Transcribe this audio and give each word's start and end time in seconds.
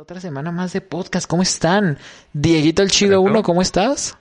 Otra 0.00 0.18
semana 0.18 0.50
más 0.50 0.72
de 0.72 0.80
podcast. 0.80 1.28
¿Cómo 1.28 1.42
están? 1.42 1.98
Dieguito 2.32 2.82
el 2.82 2.90
Chido 2.90 3.20
1, 3.20 3.42
¿cómo 3.42 3.60
estás? 3.60 4.16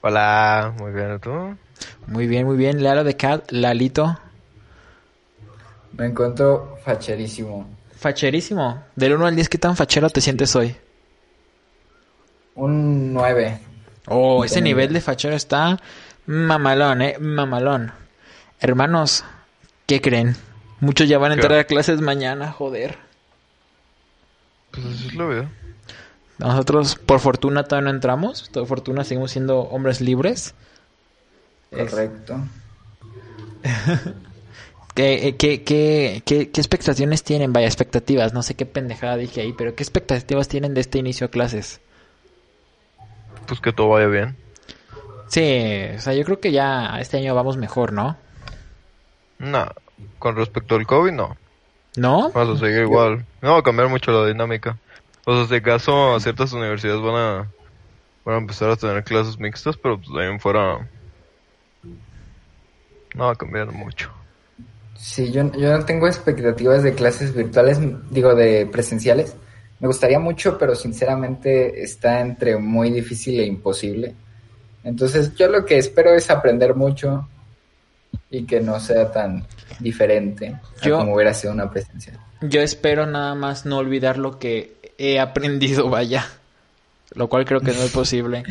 Hola, 0.00 0.74
muy 0.76 0.90
bien, 0.90 1.14
¿y 1.14 1.18
tú? 1.20 1.56
Muy 2.08 2.26
bien, 2.26 2.46
muy 2.46 2.56
bien. 2.56 2.82
Lalo 2.82 3.04
de 3.04 3.16
Cat, 3.16 3.52
Lalito. 3.52 4.18
Me 5.92 6.06
encuentro 6.06 6.78
facherísimo. 6.84 7.64
Facherísimo. 7.94 8.82
Del 8.96 9.12
1 9.12 9.24
al 9.24 9.36
10, 9.36 9.48
¿qué 9.50 9.58
tan 9.58 9.76
fachero 9.76 10.10
te 10.10 10.20
sientes 10.20 10.56
hoy? 10.56 10.74
Un 12.56 13.12
9. 13.12 13.60
Oh, 14.08 14.44
ese 14.44 14.60
nivel 14.60 14.92
de 14.92 15.00
fachero 15.00 15.36
está 15.36 15.78
mamalón, 16.26 17.02
eh, 17.02 17.18
mamalón. 17.20 17.92
Hermanos, 18.58 19.24
¿qué 19.86 20.00
creen? 20.00 20.34
Muchos 20.80 21.08
ya 21.08 21.18
van 21.18 21.30
a 21.30 21.34
entrar 21.34 21.56
a 21.56 21.64
clases 21.68 22.00
mañana, 22.00 22.50
joder. 22.50 23.11
Pues 24.72 24.86
así 24.86 25.08
es 25.08 25.14
la 25.14 25.26
vida. 25.26 25.50
Nosotros, 26.38 26.96
por 26.96 27.20
fortuna, 27.20 27.64
todavía 27.64 27.90
no 27.90 27.94
entramos. 27.94 28.48
Por 28.52 28.66
fortuna, 28.66 29.04
seguimos 29.04 29.30
siendo 29.30 29.60
hombres 29.60 30.00
libres. 30.00 30.54
Correcto. 31.70 32.36
¿Qué, 34.94 35.28
eh, 35.28 35.36
qué, 35.36 35.62
qué, 35.62 36.22
qué, 36.26 36.50
qué 36.50 36.60
expectaciones 36.60 37.22
tienen? 37.22 37.52
Vaya, 37.52 37.66
expectativas. 37.66 38.34
No 38.34 38.42
sé 38.42 38.54
qué 38.54 38.66
pendejada 38.66 39.16
dije 39.16 39.40
ahí, 39.40 39.52
pero 39.52 39.74
¿qué 39.74 39.82
expectativas 39.82 40.48
tienen 40.48 40.74
de 40.74 40.80
este 40.82 40.98
inicio 40.98 41.26
a 41.26 41.30
clases? 41.30 41.80
Pues 43.46 43.60
que 43.60 43.72
todo 43.72 43.90
vaya 43.90 44.08
bien. 44.08 44.36
Sí, 45.28 45.84
o 45.96 46.00
sea, 46.00 46.12
yo 46.12 46.24
creo 46.24 46.40
que 46.40 46.52
ya 46.52 46.98
este 47.00 47.16
año 47.16 47.34
vamos 47.34 47.56
mejor, 47.56 47.92
¿no? 47.92 48.18
No, 49.38 49.66
con 50.18 50.36
respecto 50.36 50.74
al 50.74 50.86
COVID, 50.86 51.12
no. 51.12 51.36
¿No? 51.96 52.30
Vamos 52.30 52.56
a 52.56 52.64
seguir 52.66 52.82
igual. 52.82 53.24
No 53.40 53.52
va 53.52 53.58
a 53.58 53.62
cambiar 53.62 53.88
mucho 53.88 54.10
la 54.12 54.26
dinámica. 54.26 54.78
O 55.24 55.34
sea, 55.36 55.46
si 55.46 55.54
acaso 55.54 56.18
ciertas 56.20 56.52
universidades 56.52 57.00
van 57.00 57.14
a, 57.14 57.48
van 58.24 58.34
a 58.34 58.38
empezar 58.38 58.70
a 58.70 58.76
tener 58.76 59.04
clases 59.04 59.38
mixtas, 59.38 59.76
pero 59.76 59.98
pues 59.98 60.08
de 60.10 60.22
ahí 60.22 60.30
en 60.30 60.40
fuera 60.40 60.88
no 63.14 63.26
va 63.26 63.32
a 63.32 63.36
cambiar 63.36 63.70
mucho. 63.72 64.10
Sí, 64.96 65.30
yo, 65.32 65.50
yo 65.52 65.76
no 65.76 65.84
tengo 65.84 66.06
expectativas 66.06 66.82
de 66.82 66.94
clases 66.94 67.34
virtuales, 67.34 67.78
digo, 68.10 68.34
de 68.34 68.66
presenciales. 68.66 69.34
Me 69.80 69.88
gustaría 69.88 70.18
mucho, 70.18 70.56
pero 70.58 70.74
sinceramente 70.74 71.82
está 71.82 72.20
entre 72.20 72.56
muy 72.56 72.90
difícil 72.90 73.40
e 73.40 73.46
imposible. 73.46 74.14
Entonces, 74.84 75.34
yo 75.34 75.48
lo 75.48 75.64
que 75.64 75.78
espero 75.78 76.14
es 76.14 76.30
aprender 76.30 76.74
mucho 76.74 77.28
y 78.32 78.44
que 78.44 78.60
no 78.60 78.80
sea 78.80 79.12
tan 79.12 79.44
diferente 79.78 80.56
a 80.80 80.90
como 80.90 81.14
hubiera 81.14 81.32
sido 81.34 81.52
una 81.52 81.70
presencial. 81.70 82.18
Yo 82.40 82.60
espero 82.60 83.06
nada 83.06 83.36
más 83.36 83.64
no 83.66 83.76
olvidar 83.78 84.18
lo 84.18 84.40
que 84.40 84.74
he 84.98 85.20
aprendido, 85.20 85.88
vaya. 85.88 86.26
Lo 87.14 87.28
cual 87.28 87.44
creo 87.44 87.60
que 87.60 87.72
no 87.72 87.82
es 87.82 87.90
posible. 87.92 88.42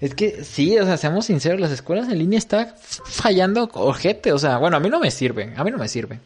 Es 0.00 0.14
que 0.14 0.44
sí, 0.44 0.76
o 0.78 0.84
sea, 0.84 0.96
seamos 0.96 1.26
sinceros, 1.26 1.60
las 1.60 1.70
escuelas 1.70 2.08
en 2.08 2.18
línea 2.18 2.38
están 2.38 2.74
fallando 3.04 3.70
ojete. 3.72 4.32
O 4.32 4.38
sea, 4.38 4.58
bueno, 4.58 4.76
a 4.76 4.80
mí 4.80 4.90
no 4.90 5.00
me 5.00 5.10
sirve. 5.10 5.54
A 5.56 5.64
mí 5.64 5.70
no 5.70 5.78
me 5.78 5.88
sirve. 5.88 6.20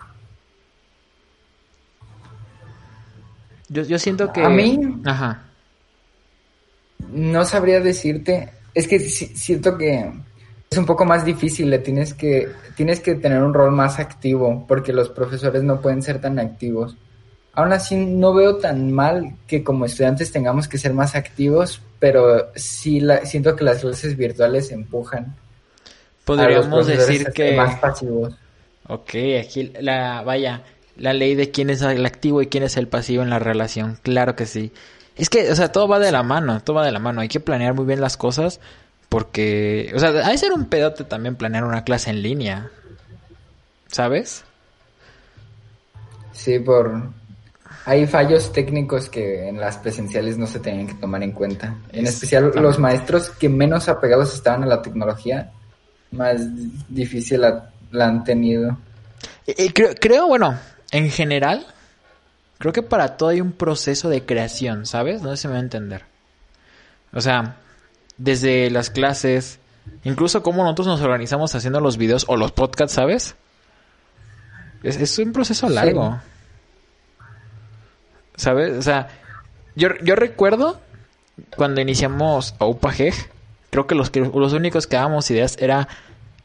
Yo, 3.69 3.83
yo 3.83 3.99
siento 3.99 4.33
que... 4.33 4.43
A 4.43 4.49
mí- 4.49 4.79
Ajá. 5.05 5.43
No 7.11 7.45
sabría 7.45 7.81
decirte, 7.81 8.51
es 8.75 8.87
que 8.89 9.01
siento 9.01 9.77
que 9.77 10.13
es 10.73 10.79
un 10.79 10.87
poco 10.87 11.05
más 11.05 11.25
difícil, 11.25 11.69
le 11.69 11.79
tienes 11.79 12.15
que, 12.15 12.49
tienes 12.75 13.01
que 13.01 13.15
tener 13.15 13.43
un 13.43 13.53
rol 13.53 13.73
más 13.73 13.99
activo, 13.99 14.65
porque 14.67 14.93
los 14.93 15.11
profesores 15.11 15.63
no 15.63 15.81
pueden 15.81 16.03
ser 16.03 16.19
tan 16.19 16.39
activos. 16.39 16.97
Aún 17.53 17.75
así, 17.75 17.95
no 17.95 18.33
veo 18.33 18.57
tan 18.57 18.91
mal 18.91 19.35
que 19.47 19.63
como 19.63 19.85
estudiantes 19.85 20.33
tengamos 20.33 20.69
que 20.69 20.79
ser 20.79 20.95
más 20.95 21.15
activos, 21.15 21.83
pero 21.99 22.51
sí 22.55 23.01
la, 23.01 23.27
siento 23.27 23.55
que 23.55 23.65
las 23.65 23.83
clases 23.83 24.17
virtuales 24.17 24.73
empujan. 24.73 25.25
a 25.25 25.29
los 25.29 26.25
Podríamos 26.25 26.87
decir 26.87 27.31
que... 27.33 27.55
más 27.55 27.79
pasivos. 27.79 28.35
Ok, 28.89 29.11
aquí 29.41 29.73
la... 29.79 30.23
Vaya, 30.23 30.63
la 30.97 31.13
ley 31.13 31.35
de 31.35 31.51
quién 31.51 31.69
es 31.69 31.83
el 31.83 32.07
activo 32.07 32.41
y 32.41 32.47
quién 32.47 32.65
es 32.65 32.79
el 32.79 32.89
pasivo 32.89 33.23
en 33.23 33.29
la 33.29 33.39
relación. 33.39 33.99
Claro 34.03 34.35
que 34.37 34.47
sí. 34.47 34.73
Es 35.17 35.29
que, 35.29 35.51
o 35.51 35.55
sea, 35.55 35.71
todo 35.71 35.87
va 35.87 35.99
de 35.99 36.13
la 36.13 36.23
mano, 36.23 36.61
todo 36.63 36.77
va 36.77 36.87
de 36.87 36.93
la 36.93 36.99
mano. 36.99 37.21
Hay 37.21 37.29
que 37.29 37.41
planear 37.41 37.75
muy 37.75 37.85
bien 37.85 38.01
las 38.01 38.17
cosas 38.17 38.61
porque, 39.13 39.93
o 39.95 39.99
sea, 39.99 40.09
hay 40.25 40.33
que 40.33 40.39
ser 40.39 40.53
un 40.55 40.65
pedote 40.71 41.05
también 41.05 41.37
planear 41.37 41.65
una 41.65 41.85
clase 41.85 42.09
en 42.09 42.23
línea. 42.23 42.71
¿Sabes? 43.89 44.43
Sí, 46.33 46.59
por... 46.59 47.11
Hay 47.85 48.07
fallos 48.07 48.51
técnicos 48.55 49.11
que 49.11 49.49
en 49.51 49.61
las 49.61 49.77
presenciales 49.77 50.39
no 50.39 50.47
se 50.47 50.61
tenían 50.61 50.87
que 50.87 50.95
tomar 50.95 51.23
en 51.23 51.33
cuenta. 51.33 51.75
En 51.93 52.07
especial 52.07 52.53
los 52.55 52.79
maestros 52.79 53.29
que 53.29 53.51
menos 53.51 53.87
apegados 53.91 54.33
estaban 54.33 54.63
a 54.63 54.67
la 54.67 54.81
tecnología, 54.81 55.51
más 56.13 56.41
difícil 56.89 57.43
la, 57.43 57.71
la 57.91 58.07
han 58.07 58.25
tenido. 58.25 58.79
Y- 59.47 59.65
y 59.65 59.69
creo, 59.75 59.91
creo, 60.01 60.27
bueno, 60.27 60.59
en 60.91 61.11
general, 61.11 61.67
creo 62.57 62.73
que 62.73 62.83
para 62.83 63.19
todo 63.19 63.29
hay 63.29 63.43
un 63.43 63.53
proceso 63.53 64.09
de 64.09 64.25
creación, 64.25 64.87
¿sabes? 64.87 65.21
No 65.21 65.37
sé 65.37 65.43
si 65.43 65.49
me 65.49 65.53
va 65.53 65.59
a 65.61 65.63
entender. 65.65 66.05
O 67.13 67.21
sea, 67.21 67.57
desde 68.23 68.71
las 68.71 68.91
clases, 68.91 69.59
incluso 70.05 70.43
cómo 70.43 70.63
nosotros 70.63 70.87
nos 70.87 71.01
organizamos 71.01 71.55
haciendo 71.55 71.81
los 71.81 71.97
videos 71.97 72.25
o 72.29 72.37
los 72.37 72.53
podcasts, 72.53 72.95
¿sabes? 72.95 73.35
Es, 74.85 74.97
es 74.97 75.19
un 75.19 75.33
proceso 75.33 75.69
Sí. 75.69 75.75
largo. 75.75 76.21
¿Sabes? 78.37 78.77
O 78.79 78.83
sea, 78.83 79.09
yo, 79.75 79.89
yo 80.03 80.15
recuerdo 80.17 80.81
cuando 81.57 81.81
iniciamos 81.81 82.55
Aupajej, 82.59 83.15
creo 83.71 83.87
que 83.87 83.95
los, 83.95 84.11
que 84.11 84.21
los 84.21 84.53
únicos 84.53 84.87
que 84.87 84.97
dábamos 84.97 85.31
ideas 85.31 85.57
era 85.61 85.89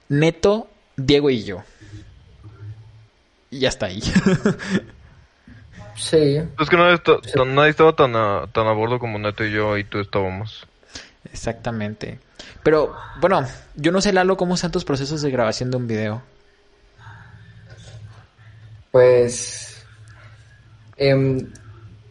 Neto, 0.09 0.67
Diego 0.95 1.29
y 1.29 1.43
yo. 1.43 1.63
Y 3.51 3.59
ya 3.59 3.69
está 3.69 3.85
ahí. 3.87 4.01
Sí, 5.95 6.37
Es 6.59 6.69
que 6.69 6.77
nadie 6.77 7.69
estaba 7.69 7.95
tan 7.95 8.15
a, 8.15 8.45
tan 8.51 8.67
a 8.67 8.71
bordo 8.73 8.99
como 8.99 9.17
Neto 9.17 9.43
y 9.45 9.51
yo 9.51 9.77
y 9.77 9.83
tú 9.83 9.99
estábamos. 9.99 10.67
Exactamente. 11.31 12.19
Pero, 12.63 12.95
bueno, 13.19 13.45
yo 13.75 13.91
no 13.91 14.01
sé, 14.01 14.13
Lalo, 14.13 14.37
cómo 14.37 14.55
están 14.55 14.71
tus 14.71 14.85
procesos 14.85 15.21
de 15.21 15.31
grabación 15.31 15.71
de 15.71 15.77
un 15.77 15.87
video. 15.87 16.21
pues 18.91 19.85
em, 20.95 21.51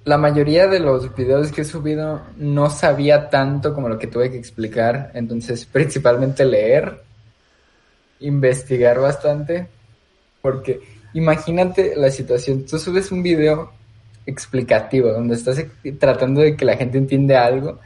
la 0.04 0.18
mayoría 0.18 0.68
de 0.68 0.78
los 0.78 1.12
videos 1.16 1.50
que 1.50 1.62
he 1.62 1.64
subido 1.64 2.22
no 2.36 2.70
sabía 2.70 3.28
tanto 3.28 3.74
como 3.74 3.88
lo 3.88 3.98
que 3.98 4.06
tuve 4.06 4.30
que 4.30 4.38
explicar, 4.38 5.10
entonces 5.14 5.66
principalmente 5.72 6.44
leer, 6.44 7.02
investigar 8.20 9.00
bastante, 9.00 9.66
porque 10.40 10.80
imagínate 11.14 11.96
la 11.96 12.10
situación, 12.10 12.64
tú 12.66 12.78
subes 12.78 13.10
un 13.10 13.22
video 13.22 13.72
explicativo 14.24 15.12
donde 15.12 15.34
estás 15.34 15.60
tratando 15.98 16.40
de 16.40 16.56
que 16.56 16.64
la 16.64 16.76
gente 16.76 16.98
entienda 16.98 17.44
algo 17.44 17.80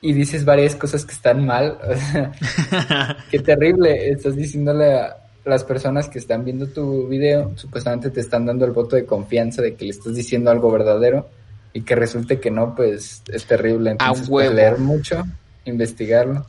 y 0.00 0.12
dices 0.12 0.44
varias 0.44 0.74
cosas 0.76 1.04
que 1.04 1.12
están 1.12 1.44
mal, 1.46 1.78
o 1.82 1.96
sea, 1.96 3.16
qué 3.30 3.38
terrible, 3.40 4.10
estás 4.10 4.36
diciéndole 4.36 4.94
a 5.00 5.16
las 5.44 5.64
personas 5.64 6.08
que 6.08 6.18
están 6.18 6.44
viendo 6.44 6.66
tu 6.66 7.06
video, 7.08 7.52
supuestamente 7.56 8.10
te 8.10 8.20
están 8.20 8.46
dando 8.46 8.64
el 8.64 8.72
voto 8.72 8.96
de 8.96 9.04
confianza 9.06 9.62
de 9.62 9.74
que 9.74 9.84
le 9.84 9.90
estás 9.92 10.14
diciendo 10.14 10.50
algo 10.50 10.70
verdadero 10.70 11.28
y 11.72 11.82
que 11.82 11.94
resulte 11.94 12.40
que 12.40 12.50
no, 12.50 12.74
pues 12.74 13.22
es 13.28 13.46
terrible. 13.46 13.92
Entonces, 13.92 14.28
pues, 14.28 14.52
leer 14.52 14.78
mucho, 14.78 15.24
investigarlo, 15.64 16.46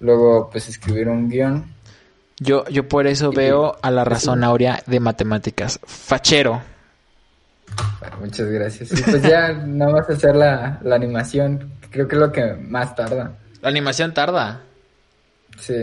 luego 0.00 0.48
pues 0.50 0.68
escribir 0.68 1.08
un 1.08 1.28
guion. 1.28 1.64
Yo, 2.38 2.64
yo 2.68 2.88
por 2.88 3.06
eso 3.06 3.30
Y- 3.32 3.36
veo 3.36 3.76
a 3.82 3.90
la 3.90 4.04
razón 4.04 4.44
áurea 4.44 4.82
de 4.86 5.00
matemáticas. 5.00 5.78
Fachero. 5.84 6.62
Bueno, 8.00 8.16
muchas 8.20 8.48
gracias. 8.48 8.92
Y 8.98 9.02
pues 9.02 9.22
ya 9.22 9.52
nada 9.66 9.92
más 9.92 10.08
hacer 10.10 10.34
la, 10.36 10.78
la 10.82 10.94
animación, 10.96 11.70
creo 11.90 12.08
que 12.08 12.16
es 12.16 12.20
lo 12.20 12.32
que 12.32 12.54
más 12.54 12.94
tarda. 12.94 13.32
La 13.62 13.68
animación 13.68 14.14
tarda. 14.14 14.62
Sí. 15.58 15.74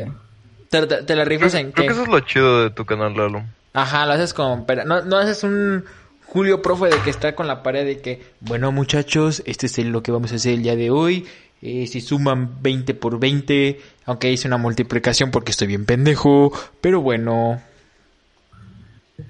¿Te, 0.70 0.86
te- 0.88 1.04
te 1.04 1.16
la 1.16 1.26
Creo, 1.26 1.26
rifas 1.26 1.54
en 1.56 1.72
creo 1.72 1.86
qué? 1.86 1.88
que 1.88 1.94
eso 1.94 2.04
es 2.04 2.08
lo 2.10 2.20
chido 2.22 2.64
de 2.64 2.70
tu 2.72 2.86
canal, 2.86 3.14
Lalo. 3.16 3.44
Ajá, 3.74 4.06
lo 4.06 4.14
haces 4.14 4.34
con... 4.34 4.66
pero 4.66 4.84
no, 4.86 5.02
no 5.04 5.18
haces 5.18 5.44
un 5.44 5.86
Julio, 6.26 6.62
profe, 6.62 6.88
de 6.88 7.02
que 7.02 7.10
está 7.10 7.36
con 7.36 7.48
la 7.48 7.64
pared 7.64 7.86
de 7.86 8.02
que, 8.02 8.22
bueno, 8.42 8.72
muchachos, 8.74 9.42
este 9.46 9.68
es 9.68 9.78
lo 9.80 10.04
que 10.04 10.12
vamos 10.12 10.32
a 10.34 10.36
hacer 10.36 10.54
el 10.56 10.64
día 10.64 10.76
de 10.76 10.90
hoy. 10.90 11.26
Eh, 11.62 11.88
si 11.88 12.02
suman 12.02 12.62
20 12.62 12.94
por 12.96 13.18
20, 13.20 13.80
aunque 14.06 14.32
hice 14.32 14.48
una 14.48 14.58
multiplicación 14.58 15.32
porque 15.32 15.52
estoy 15.52 15.68
bien 15.68 15.86
pendejo, 15.86 16.52
pero 16.82 17.02
bueno. 17.02 17.62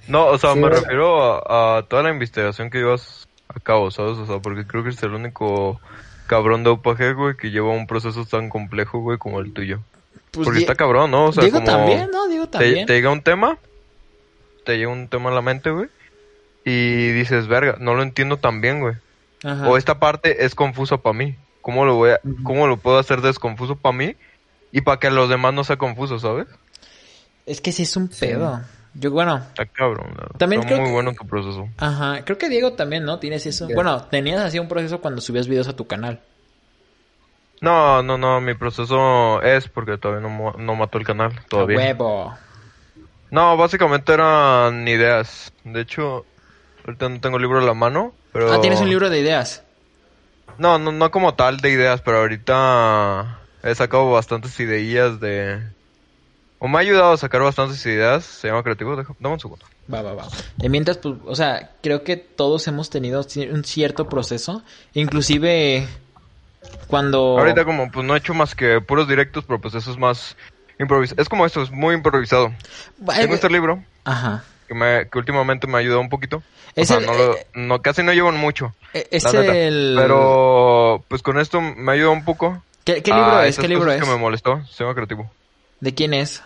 No, 0.07 0.25
o 0.27 0.37
sea, 0.37 0.53
Sí, 0.53 0.59
me 0.59 0.69
¿verdad? 0.69 0.81
refiero 0.81 1.49
a, 1.49 1.77
a 1.77 1.83
toda 1.83 2.03
la 2.03 2.09
investigación 2.09 2.69
que 2.69 2.79
llevas 2.79 3.27
a 3.47 3.59
cabo, 3.59 3.91
¿sabes? 3.91 4.17
O 4.17 4.25
sea, 4.25 4.39
porque 4.39 4.65
creo 4.65 4.83
que 4.83 4.89
es 4.89 5.01
el 5.03 5.13
único 5.13 5.79
cabrón 6.27 6.63
de 6.63 6.69
UPG, 6.69 7.15
güey, 7.15 7.37
que 7.37 7.49
lleva 7.49 7.69
un 7.71 7.87
proceso 7.87 8.25
tan 8.25 8.49
complejo, 8.49 8.99
güey, 8.99 9.17
como 9.17 9.39
el 9.39 9.53
tuyo. 9.53 9.79
Pues 10.31 10.45
porque 10.45 10.59
está 10.59 10.75
cabrón, 10.75 11.11
¿no? 11.11 11.25
O 11.27 11.31
sea, 11.31 11.43
Diego 11.43 11.59
como 11.59 11.71
también, 11.71 12.09
¿no? 12.11 12.27
Diego 12.27 12.45
te, 12.47 12.59
también. 12.59 12.85
te 12.85 12.93
llega 12.93 13.09
un 13.09 13.21
tema, 13.21 13.57
te 14.65 14.77
llega 14.77 14.91
un 14.91 15.07
tema 15.07 15.31
a 15.31 15.33
la 15.33 15.41
mente, 15.41 15.71
güey, 15.71 15.89
y 16.63 17.11
dices, 17.11 17.47
verga, 17.47 17.77
no 17.79 17.95
lo 17.95 18.03
entiendo 18.03 18.37
tan 18.37 18.61
bien, 18.61 18.81
güey. 18.81 18.95
Ajá. 19.43 19.69
O 19.69 19.77
esta 19.77 19.99
parte 19.99 20.45
es 20.45 20.53
confusa 20.53 20.97
para 20.97 21.13
mí. 21.13 21.35
¿Cómo 21.61 21.85
lo 21.85 21.95
voy 21.95 22.11
a, 22.11 22.21
cómo 22.43 22.67
lo 22.67 22.77
puedo 22.77 22.97
hacer 22.97 23.21
desconfuso 23.21 23.75
para 23.75 23.97
mí 23.97 24.15
y 24.71 24.81
para 24.81 24.99
que 24.99 25.07
a 25.07 25.11
los 25.11 25.29
demás 25.29 25.53
no 25.53 25.63
sea 25.63 25.77
confuso, 25.77 26.19
¿sabes? 26.19 26.47
Es 27.45 27.61
que 27.61 27.71
sí 27.71 27.83
es 27.83 27.95
un 27.97 28.07
pedo. 28.07 28.61
Yo, 28.99 29.11
bueno, 29.11 29.37
Está 29.37 29.65
cabrón. 29.67 30.15
También 30.39 30.61
Está 30.61 30.69
creo 30.73 30.79
muy 30.81 30.87
que- 30.89 30.93
bueno 30.93 31.13
tu 31.13 31.27
proceso. 31.27 31.67
ajá. 31.77 32.23
Creo 32.25 32.37
que 32.37 32.49
Diego 32.49 32.73
también, 32.73 33.03
¿no? 33.05 33.19
Tienes 33.19 33.45
eso. 33.45 33.67
Bueno, 33.73 34.03
tenías 34.05 34.41
así 34.41 34.57
un 34.59 34.67
proceso 34.67 34.99
cuando 35.01 35.21
subías 35.21 35.47
videos 35.47 35.67
a 35.67 35.75
tu 35.75 35.85
canal. 35.85 36.19
No, 37.61 38.03
no, 38.03 38.17
no, 38.17 38.39
mi 38.41 38.53
proceso 38.53 39.41
es 39.41 39.67
porque 39.67 39.97
todavía 39.97 40.27
no, 40.27 40.53
no 40.57 40.75
mató 40.75 40.97
el 40.97 41.05
canal, 41.05 41.31
A 41.37 41.47
todavía. 41.47 41.77
huevo. 41.77 42.35
No, 43.31 43.57
básicamente 43.57 44.13
eran 44.13 44.87
ideas. 44.87 45.51
De 45.63 45.81
hecho, 45.81 46.25
ahorita 46.85 47.09
no 47.09 47.19
tengo 47.19 47.37
el 47.37 47.41
libro 47.43 47.59
a 47.59 47.63
la 47.63 47.73
mano, 47.73 48.13
pero... 48.31 48.51
Ah, 48.53 48.61
tienes 48.61 48.79
un 48.79 48.89
libro 48.89 49.09
de 49.09 49.19
ideas. 49.19 49.63
No, 50.57 50.77
no, 50.79 50.91
no 50.91 51.11
como 51.11 51.33
tal 51.35 51.57
de 51.57 51.69
ideas, 51.71 52.01
pero 52.01 52.19
ahorita 52.19 53.39
he 53.63 53.75
sacado 53.75 54.09
bastantes 54.11 54.59
ideas 54.59 55.19
de... 55.19 55.61
O 56.59 56.67
me 56.67 56.77
ha 56.77 56.81
ayudado 56.81 57.13
a 57.13 57.17
sacar 57.17 57.41
bastantes 57.41 57.85
ideas. 57.85 58.23
Se 58.25 58.47
llama 58.47 58.63
Creativo. 58.63 58.95
Deja- 58.95 59.13
Dame 59.19 59.33
un 59.35 59.39
segundo. 59.39 59.65
Va, 59.93 60.01
va, 60.01 60.13
va. 60.13 60.27
Y 60.61 60.69
mientras, 60.69 60.97
pues, 60.97 61.15
o 61.25 61.35
sea, 61.35 61.71
creo 61.81 62.03
que 62.03 62.17
todos 62.17 62.67
hemos 62.67 62.89
tenido 62.89 63.25
un 63.51 63.63
cierto 63.63 64.09
proceso. 64.09 64.63
Inclusive 64.93 65.87
cuando... 66.87 67.37
Ahorita 67.39 67.63
como 67.65 67.91
pues 67.91 68.05
no 68.05 68.15
he 68.15 68.17
hecho 68.19 68.33
más 68.33 68.55
que 68.55 68.81
puros 68.81 69.07
directos, 69.07 69.43
pero 69.45 69.59
pues 69.59 69.73
eso 69.75 69.91
es 69.91 69.97
más 69.97 70.35
improvisado. 70.79 71.21
Es 71.21 71.29
como 71.29 71.45
esto, 71.45 71.61
es 71.61 71.71
muy 71.71 71.95
improvisado. 71.95 72.51
Tengo 73.15 73.35
este 73.35 73.49
libro 73.49 73.83
Ajá. 74.03 74.43
que, 74.67 74.73
me, 74.73 75.07
que 75.09 75.17
últimamente 75.17 75.67
me 75.67 75.75
ha 75.75 75.79
ayudado 75.79 76.01
un 76.01 76.09
poquito. 76.09 76.41
Es 76.75 76.91
o 76.91 76.95
sea, 76.95 76.97
el- 76.99 77.05
no, 77.05 77.13
lo- 77.13 77.35
eh, 77.37 77.47
no- 77.53 77.81
casi 77.81 78.03
no 78.03 78.13
llevo 78.13 78.31
mucho. 78.31 78.73
E- 78.93 79.07
Es 79.11 79.23
la 79.23 79.33
neta. 79.41 79.55
el... 79.57 79.95
Pero 79.97 81.03
pues 81.07 81.21
con 81.21 81.39
esto 81.39 81.61
me 81.61 81.91
ha 81.91 81.95
ayudado 81.95 82.13
un 82.13 82.25
poco. 82.25 82.61
¿Qué, 82.83 83.01
libro 83.05 83.41
es? 83.41 83.57
¿Qué 83.57 83.67
libro 83.67 83.85
cosas 83.85 83.99
es? 84.01 84.05
que 84.05 84.11
me 84.11 84.17
molestó. 84.17 84.65
Se 84.65 84.83
llama 84.83 84.95
Creativo. 84.95 85.29
¿De 85.79 85.93
quién 85.93 86.13
es? 86.13 86.43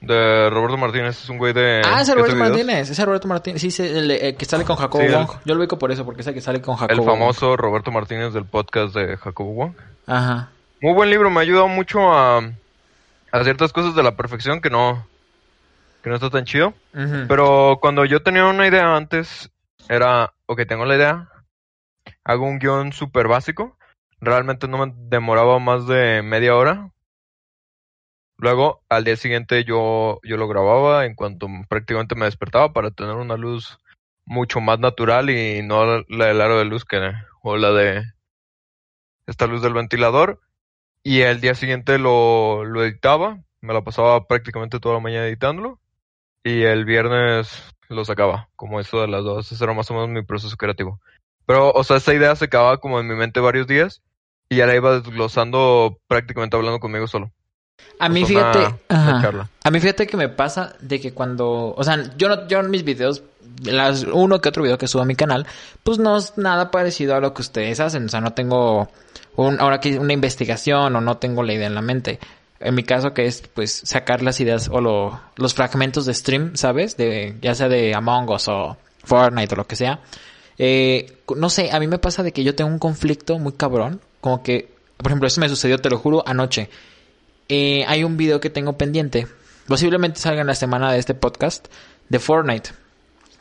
De 0.00 0.50
Roberto 0.50 0.76
Martínez. 0.76 1.22
Es 1.22 1.28
un 1.28 1.38
güey 1.38 1.52
de... 1.52 1.82
ah, 1.84 2.00
es 2.02 2.12
Roberto. 2.14 2.36
Martínez. 2.36 2.90
Es 2.90 3.04
Roberto 3.04 3.28
Martínez. 3.28 3.60
Sí, 3.60 3.70
sí, 3.70 3.82
el, 3.84 4.10
el 4.10 4.36
que 4.36 4.44
sale 4.44 4.64
con 4.64 4.76
Jacobo 4.76 5.02
Sí, 5.02 5.08
el- 5.08 5.14
Wong. 5.14 5.30
Yo 5.44 5.54
lo 5.54 5.60
ubico 5.60 5.78
por 5.78 5.92
eso, 5.92 6.04
porque 6.04 6.22
es 6.22 6.26
el 6.26 6.34
que 6.34 6.40
sale 6.40 6.60
con 6.60 6.76
Jacobo 6.76 6.92
El 6.92 7.00
Wong. 7.06 7.18
famoso 7.18 7.56
Roberto 7.56 7.90
Martínez 7.92 8.32
del 8.32 8.44
podcast 8.46 8.94
de 8.94 9.16
Jacobo 9.16 9.52
Wong. 9.52 9.72
Ajá. 10.06 10.50
Muy 10.80 10.92
buen 10.94 11.10
libro, 11.10 11.30
me 11.30 11.38
ha 11.38 11.42
ayudado 11.42 11.68
mucho 11.68 12.12
a, 12.12 12.38
a 12.38 13.44
ciertas 13.44 13.72
cosas 13.72 13.94
de 13.94 14.02
la 14.02 14.16
perfección 14.16 14.60
que 14.60 14.70
no, 14.70 15.06
que 16.02 16.10
no 16.10 16.16
está 16.16 16.28
tan 16.30 16.44
chido. 16.44 16.74
Pero 17.28 17.78
cuando 17.80 18.04
yo 18.04 18.22
tenía 18.24 18.46
una 18.46 18.66
idea 18.66 18.96
antes, 18.96 19.50
era, 19.88 20.32
ok, 20.46 20.62
tengo 20.66 20.84
la 20.84 20.96
idea, 20.96 21.28
hago 22.24 22.46
un 22.46 22.58
guion 22.58 22.92
súper 22.92 23.28
básico, 23.28 23.76
realmente 24.20 24.66
no 24.66 24.84
me 24.84 24.92
demoraba 24.96 25.60
más 25.60 25.86
de 25.86 26.22
media 26.22 26.56
hora. 26.56 26.90
Luego, 28.42 28.82
al 28.88 29.04
día 29.04 29.14
siguiente 29.14 29.62
yo, 29.62 30.18
yo 30.24 30.36
lo 30.36 30.48
grababa 30.48 31.06
en 31.06 31.14
cuanto 31.14 31.46
prácticamente 31.68 32.16
me 32.16 32.24
despertaba 32.24 32.72
para 32.72 32.90
tener 32.90 33.14
una 33.14 33.36
luz 33.36 33.78
mucho 34.24 34.60
más 34.60 34.80
natural 34.80 35.30
y 35.30 35.62
no 35.62 36.02
la 36.08 36.26
del 36.26 36.40
aro 36.40 36.58
de 36.58 36.64
luz 36.64 36.84
que, 36.84 36.98
o 37.44 37.56
la 37.56 37.70
de 37.70 38.02
esta 39.28 39.46
luz 39.46 39.62
del 39.62 39.74
ventilador. 39.74 40.40
Y 41.04 41.20
el 41.20 41.40
día 41.40 41.54
siguiente 41.54 41.98
lo, 41.98 42.64
lo 42.64 42.82
editaba, 42.82 43.38
me 43.60 43.74
la 43.74 43.82
pasaba 43.82 44.26
prácticamente 44.26 44.80
toda 44.80 44.96
la 44.96 45.00
mañana 45.00 45.28
editándolo. 45.28 45.78
Y 46.42 46.62
el 46.62 46.84
viernes 46.84 47.72
lo 47.88 48.04
sacaba, 48.04 48.48
como 48.56 48.80
eso 48.80 49.00
de 49.02 49.06
las 49.06 49.22
dos. 49.22 49.52
Ese 49.52 49.62
era 49.62 49.72
más 49.72 49.88
o 49.92 49.94
menos 49.94 50.08
mi 50.08 50.24
proceso 50.24 50.56
creativo. 50.56 50.98
Pero, 51.46 51.70
o 51.70 51.84
sea, 51.84 51.98
esa 51.98 52.12
idea 52.12 52.34
se 52.34 52.48
quedaba 52.48 52.78
como 52.78 52.98
en 52.98 53.06
mi 53.06 53.14
mente 53.14 53.38
varios 53.38 53.68
días 53.68 54.02
y 54.48 54.56
ya 54.56 54.66
la 54.66 54.74
iba 54.74 54.98
desglosando 54.98 56.00
prácticamente 56.08 56.56
hablando 56.56 56.80
conmigo 56.80 57.06
solo. 57.06 57.30
A 57.98 58.08
mí 58.08 58.24
sea, 58.24 58.52
fíjate, 58.52 58.74
ajá. 58.88 59.20
a 59.64 59.70
mí 59.70 59.80
fíjate 59.80 60.06
que 60.06 60.16
me 60.16 60.28
pasa 60.28 60.74
de 60.80 61.00
que 61.00 61.12
cuando, 61.12 61.72
o 61.76 61.84
sea, 61.84 62.02
yo 62.16 62.28
no, 62.28 62.48
yo 62.48 62.60
en 62.60 62.70
mis 62.70 62.82
videos, 62.84 63.22
las 63.64 64.04
uno 64.04 64.40
que 64.40 64.48
otro 64.48 64.62
video 64.64 64.78
que 64.78 64.88
subo 64.88 65.02
a 65.02 65.06
mi 65.06 65.14
canal, 65.14 65.46
pues 65.84 65.98
no 65.98 66.16
es 66.16 66.36
nada 66.36 66.70
parecido 66.70 67.14
a 67.14 67.20
lo 67.20 67.32
que 67.32 67.42
ustedes 67.42 67.78
hacen, 67.80 68.06
o 68.06 68.08
sea, 68.08 68.20
no 68.20 68.32
tengo 68.32 68.88
un, 69.36 69.60
ahora 69.60 69.78
que 69.80 69.98
una 69.98 70.12
investigación 70.12 70.96
o 70.96 71.00
no 71.00 71.16
tengo 71.18 71.42
la 71.42 71.52
idea 71.52 71.66
en 71.68 71.74
la 71.74 71.82
mente. 71.82 72.18
En 72.58 72.74
mi 72.74 72.82
caso 72.84 73.12
que 73.12 73.26
es 73.26 73.42
pues 73.54 73.82
sacar 73.84 74.22
las 74.22 74.40
ideas 74.40 74.68
o 74.72 74.80
lo- 74.80 75.20
los 75.36 75.54
fragmentos 75.54 76.06
de 76.06 76.14
stream, 76.14 76.54
¿sabes? 76.56 76.96
De 76.96 77.36
ya 77.40 77.54
sea 77.54 77.68
de 77.68 77.94
Among 77.94 78.28
Us 78.30 78.46
o 78.48 78.76
Fortnite 79.04 79.54
o 79.54 79.56
lo 79.58 79.66
que 79.66 79.74
sea. 79.76 80.00
Eh, 80.58 81.18
no 81.36 81.50
sé, 81.50 81.70
a 81.72 81.80
mí 81.80 81.86
me 81.88 81.98
pasa 81.98 82.22
de 82.22 82.32
que 82.32 82.44
yo 82.44 82.54
tengo 82.54 82.70
un 82.70 82.78
conflicto 82.78 83.38
muy 83.38 83.52
cabrón, 83.54 84.00
como 84.20 84.42
que, 84.42 84.68
por 84.96 85.08
ejemplo, 85.08 85.26
eso 85.26 85.40
me 85.40 85.48
sucedió, 85.48 85.78
te 85.78 85.90
lo 85.90 85.98
juro, 85.98 86.22
anoche. 86.26 86.68
Eh, 87.54 87.84
hay 87.86 88.02
un 88.02 88.16
video 88.16 88.40
que 88.40 88.48
tengo 88.48 88.78
pendiente. 88.78 89.26
Posiblemente 89.66 90.18
salga 90.18 90.40
en 90.40 90.46
la 90.46 90.54
semana 90.54 90.90
de 90.90 90.98
este 90.98 91.12
podcast 91.12 91.66
de 92.08 92.18
Fortnite. 92.18 92.70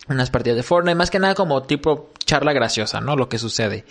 Unas 0.10 0.30
partidas 0.30 0.58
de 0.58 0.64
Fortnite, 0.64 0.96
más 0.96 1.10
que 1.10 1.18
nada 1.18 1.34
como 1.34 1.64
tipo 1.64 2.10
charla 2.26 2.52
graciosa, 2.52 3.00
¿no? 3.00 3.16
Lo 3.16 3.30
que 3.30 3.38
sucede. 3.38 3.86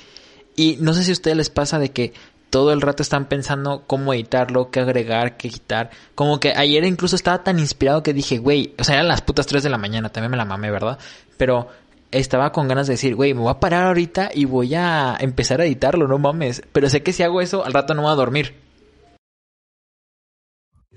Y 0.56 0.76
no 0.78 0.93
sé 0.93 1.05
si 1.05 1.12
a 1.12 1.14
ustedes 1.14 1.38
les 1.38 1.49
pasa 1.49 1.78
de 1.78 1.93
que 1.93 2.12
todo 2.50 2.75
el 2.75 2.82
rato 2.82 3.02
están 3.02 3.31
pensando 3.31 3.84
cómo 3.87 4.12
editarlo, 4.12 4.70
qué 4.70 4.81
agregar, 4.81 5.38
qué 5.38 5.49
quitar. 5.49 5.88
Como 6.14 6.38
que 6.38 6.52
ayer 6.55 6.84
incluso 6.84 7.16
estaba 7.16 7.43
tan 7.43 7.58
inspirado 7.58 8.02
que 8.02 8.12
dije, 8.12 8.37
güey, 8.37 8.75
o 8.78 8.84
sea, 8.84 8.96
eran 8.96 9.08
las 9.08 9.23
putas 9.23 9.46
3 9.46 9.62
de 9.62 9.70
la 9.70 9.78
mañana, 9.78 10.11
también 10.11 10.32
me 10.32 10.37
la 10.37 10.44
mamé, 10.44 10.70
¿verdad? 10.70 10.99
Pero 11.38 11.69
estaba 12.11 12.52
con 12.52 12.69
ganas 12.69 12.88
de 12.88 12.93
decir, 12.93 13.14
güey, 13.14 13.32
me 13.32 13.40
voy 13.40 13.52
a 13.52 13.58
parar 13.58 13.87
ahorita 13.87 14.32
y 14.34 14.44
voy 14.44 14.75
a 14.75 15.16
empezar 15.19 15.62
a 15.62 15.64
editarlo, 15.64 16.06
no 16.06 16.19
mames. 16.19 16.62
Pero 16.73 16.90
sé 16.90 17.02
que 17.02 17.14
si 17.14 17.23
hago 17.23 17.40
eso, 17.40 17.64
al 17.64 17.73
rato 17.73 17.94
no 17.94 18.02
voy 18.02 18.12
a 18.12 18.16
dormir. 18.16 18.68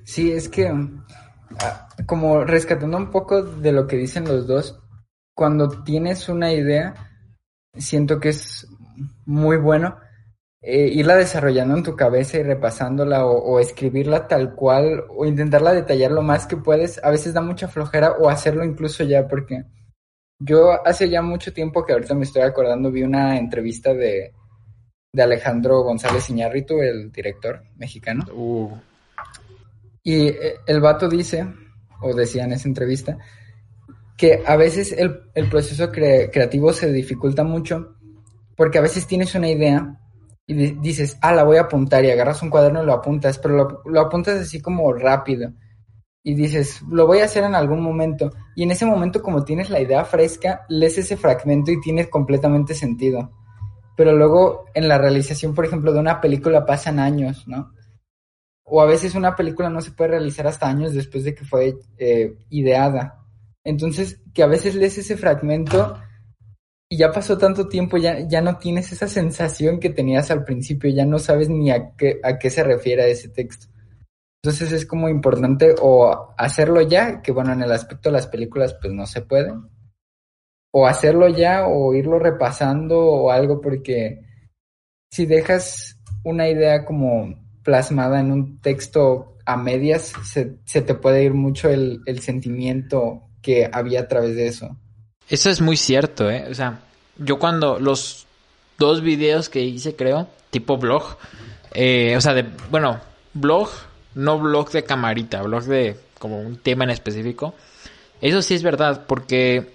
Sí, 0.04 0.32
es 0.32 0.50
que 0.50 0.68
ah, 0.68 1.88
como 2.06 2.44
rescatando 2.44 2.98
un 2.98 3.12
poco 3.12 3.44
de 3.44 3.72
lo 3.72 3.88
que 3.88 3.98
dicen 3.98 4.26
los 4.26 4.48
dos, 4.48 4.80
cuando 5.36 5.84
tienes 5.84 6.30
una 6.30 6.52
idea, 6.52 6.94
siento 7.78 8.20
que 8.20 8.30
es 8.30 8.68
muy 9.26 9.58
bueno 9.58 9.98
eh, 10.62 10.88
irla 10.94 11.16
desarrollando 11.16 11.76
en 11.76 11.84
tu 11.84 11.96
cabeza 11.96 12.38
y 12.38 12.44
repasándola 12.44 13.26
o, 13.26 13.38
o 13.38 13.60
escribirla 13.60 14.28
tal 14.28 14.56
cual 14.56 15.04
o 15.10 15.26
intentarla 15.26 15.74
detallar 15.74 16.12
lo 16.12 16.22
más 16.22 16.48
que 16.48 16.56
puedes. 16.56 17.04
A 17.04 17.10
veces 17.10 17.34
da 17.34 17.42
mucha 17.42 17.68
flojera 17.68 18.14
o 18.14 18.30
hacerlo 18.30 18.64
incluso 18.64 19.04
ya 19.04 19.28
porque 19.28 19.66
yo 20.40 20.86
hace 20.86 21.10
ya 21.10 21.22
mucho 21.22 21.54
tiempo 21.54 21.86
que 21.86 21.94
ahorita 21.94 22.16
me 22.16 22.24
estoy 22.24 22.44
acordando 22.44 22.92
vi 22.92 23.04
una 23.04 23.38
entrevista 23.38 23.94
de, 23.94 24.34
de 25.14 25.24
Alejandro 25.24 25.84
González 25.84 26.30
Iñárritu, 26.30 26.82
el 26.82 27.12
director 27.12 27.64
mexicano. 27.76 28.26
Uh. 28.34 28.72
Y 30.04 30.28
eh, 30.28 30.56
el 30.68 30.82
vato 30.82 31.08
dice, 31.10 31.48
o 32.02 32.14
decía 32.14 32.44
en 32.44 32.54
esa 32.54 32.68
entrevista, 32.68 33.18
que 34.18 34.44
a 34.46 34.56
veces 34.56 34.92
el, 34.94 35.50
proceso 35.50 35.92
cre- 35.92 36.30
creativo 36.32 36.72
se 36.74 36.92
dificulta 36.92 37.44
mucho 37.44 37.96
porque 38.56 38.78
a 38.78 38.82
veces 38.82 39.08
tienes 39.08 39.34
una 39.36 39.50
idea 39.50 40.00
y 40.46 40.54
di- 40.54 40.78
dices, 40.82 41.18
ah, 41.22 41.34
la 41.34 41.44
voy 41.44 41.58
a 41.58 41.62
apuntar 41.62 42.06
y 42.06 42.12
agarras 42.12 42.42
un 42.44 42.50
cuaderno 42.50 42.84
y 42.84 42.86
lo 42.86 42.94
apuntas, 42.94 43.40
pero 43.40 43.56
lo, 43.56 43.82
lo 43.86 44.02
apuntas 44.02 44.40
así 44.40 44.62
como 44.62 44.94
rápido 44.94 45.52
y 46.24 46.36
dices, 46.36 46.82
lo 46.90 47.08
voy 47.08 47.20
a 47.20 47.26
hacer 47.26 47.44
en 47.44 47.56
algún 47.56 47.82
momento. 47.82 48.32
Y 48.56 48.64
en 48.64 48.72
ese 48.72 48.86
momento, 48.86 49.22
como 49.22 49.44
tienes 49.44 49.70
la 49.70 49.82
idea 49.82 50.06
fresca, 50.06 50.66
lees 50.70 50.98
ese 50.98 51.18
fragmento 51.18 51.72
y 51.72 51.82
tiene 51.82 52.10
completamente 52.10 52.74
sentido. 52.76 53.32
Pero 53.98 54.14
luego 54.14 54.66
en 54.74 54.88
la 54.88 54.98
realización, 54.98 55.54
por 55.54 55.66
ejemplo, 55.66 55.92
de 55.94 56.00
una 56.00 56.22
película 56.22 56.66
pasan 56.66 57.00
años, 57.00 57.48
¿no? 57.48 57.72
O 58.66 58.82
a 58.82 58.86
veces 58.86 59.16
una 59.16 59.36
película 59.36 59.70
no 59.70 59.82
se 59.82 59.92
puede 59.92 60.12
realizar 60.12 60.48
hasta 60.48 60.68
años 60.68 60.94
después 60.94 61.24
de 61.24 61.36
que 61.36 61.46
fue 61.46 61.76
eh, 61.98 62.36
ideada. 62.50 63.26
Entonces, 63.64 64.22
que 64.34 64.44
a 64.44 64.48
veces 64.48 64.76
lees 64.76 64.98
ese 64.98 65.18
fragmento 65.18 65.98
y 66.90 66.98
ya 66.98 67.12
pasó 67.12 67.38
tanto 67.38 67.68
tiempo, 67.68 67.98
ya, 67.98 68.20
ya 68.28 68.42
no 68.42 68.58
tienes 68.58 68.92
esa 68.92 69.08
sensación 69.08 69.80
que 69.80 69.90
tenías 69.90 70.30
al 70.32 70.44
principio, 70.44 70.90
ya 70.90 71.06
no 71.06 71.18
sabes 71.20 71.50
ni 71.50 71.72
a 71.72 71.96
qué, 71.96 72.20
a 72.24 72.38
qué 72.38 72.50
se 72.50 72.64
refiere 72.64 73.10
ese 73.10 73.30
texto. 73.30 73.68
Entonces 74.44 74.72
es 74.74 74.86
como 74.86 75.08
importante 75.10 75.74
o 75.82 76.34
hacerlo 76.38 76.82
ya, 76.82 77.22
que 77.22 77.32
bueno, 77.32 77.54
en 77.54 77.64
el 77.64 77.72
aspecto 77.72 78.10
de 78.10 78.14
las 78.14 78.28
películas 78.28 78.76
pues 78.80 78.94
no 78.94 79.06
se 79.06 79.22
puede, 79.22 79.54
o 80.72 80.86
hacerlo 80.86 81.30
ya 81.30 81.68
o 81.68 81.94
irlo 81.94 82.20
repasando 82.20 83.00
o 83.00 83.32
algo 83.32 83.62
porque 83.62 84.22
si 85.12 85.26
dejas 85.26 86.00
una 86.24 86.50
idea 86.50 86.84
como 86.84 87.43
plasmada 87.64 88.20
en 88.20 88.32
un 88.32 88.60
texto 88.60 89.38
a 89.46 89.58
medias, 89.58 90.14
se, 90.24 90.58
se 90.66 90.82
te 90.82 90.94
puede 90.94 91.24
ir 91.24 91.34
mucho 91.34 91.70
el, 91.70 92.02
el, 92.06 92.20
sentimiento 92.20 93.24
que 93.42 93.70
había 93.72 94.02
a 94.02 94.08
través 94.08 94.36
de 94.36 94.48
eso. 94.48 94.78
Eso 95.30 95.50
es 95.50 95.62
muy 95.62 95.78
cierto, 95.78 96.30
¿eh? 96.30 96.46
O 96.50 96.54
sea, 96.54 96.80
yo 97.18 97.40
cuando 97.40 97.80
los 97.80 98.26
dos 98.78 99.02
videos 99.02 99.50
que 99.50 99.62
hice, 99.62 99.96
creo, 99.96 100.28
tipo 100.50 100.78
blog, 100.78 101.18
eh, 101.74 102.16
o 102.16 102.22
sea, 102.22 102.34
de, 102.34 102.46
bueno, 102.70 103.00
blog, 103.34 103.70
no 104.16 104.40
blog 104.40 104.72
de 104.72 104.84
camarita, 104.84 105.42
blog 105.42 105.64
de 105.64 105.98
como 106.20 106.40
un 106.40 106.58
tema 106.58 106.84
en 106.84 106.92
específico. 106.92 107.54
Eso 108.22 108.42
sí 108.42 108.54
es 108.54 108.64
verdad, 108.64 109.06
porque 109.08 109.74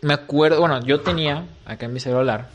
me 0.00 0.14
acuerdo, 0.14 0.60
bueno, 0.60 0.80
yo 0.84 1.00
tenía 1.00 1.46
acá 1.66 1.86
en 1.86 1.92
mi 1.92 2.00
celular, 2.00 2.48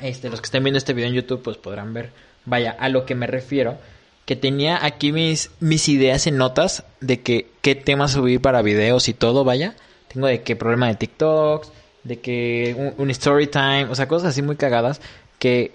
este, 0.00 0.28
los 0.28 0.40
que 0.40 0.46
estén 0.46 0.62
viendo 0.62 0.78
este 0.78 0.92
video 0.92 1.08
en 1.08 1.14
YouTube, 1.14 1.42
pues 1.42 1.56
podrán 1.56 1.94
ver, 1.94 2.12
vaya, 2.44 2.76
a 2.78 2.88
lo 2.88 3.06
que 3.06 3.14
me 3.14 3.26
refiero, 3.26 3.78
que 4.26 4.36
tenía 4.36 4.84
aquí 4.84 5.12
mis, 5.12 5.50
mis 5.60 5.88
ideas 5.88 6.26
en 6.26 6.36
notas 6.36 6.84
de 7.00 7.22
que 7.22 7.48
qué 7.62 7.76
temas 7.76 8.12
subir 8.12 8.42
para 8.42 8.60
videos 8.60 9.08
y 9.08 9.14
todo, 9.14 9.44
vaya. 9.44 9.76
Tengo 10.12 10.26
de 10.26 10.42
qué 10.42 10.56
problema 10.56 10.88
de 10.88 10.96
TikToks, 10.96 11.70
de 12.02 12.20
que 12.20 12.94
un, 12.98 13.10
story 13.10 13.46
time, 13.46 13.84
o 13.84 13.94
sea, 13.94 14.08
cosas 14.08 14.30
así 14.30 14.42
muy 14.42 14.56
cagadas 14.56 15.00
que 15.38 15.72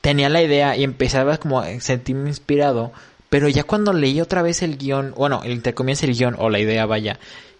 tenía 0.00 0.28
la 0.28 0.42
idea 0.42 0.76
y 0.76 0.82
empezaba 0.82 1.36
como 1.38 1.60
a 1.60 1.80
sentirme 1.80 2.28
inspirado, 2.28 2.92
pero 3.30 3.48
ya 3.48 3.62
cuando 3.62 3.92
leí 3.92 4.20
otra 4.20 4.42
vez 4.42 4.62
el 4.62 4.76
guion, 4.76 5.14
bueno, 5.16 5.42
el 5.44 5.52
intercomienza 5.52 6.06
el 6.06 6.14
guion 6.14 6.34
o 6.38 6.50
la 6.50 6.58
idea, 6.58 6.86
vaya, 6.86 7.18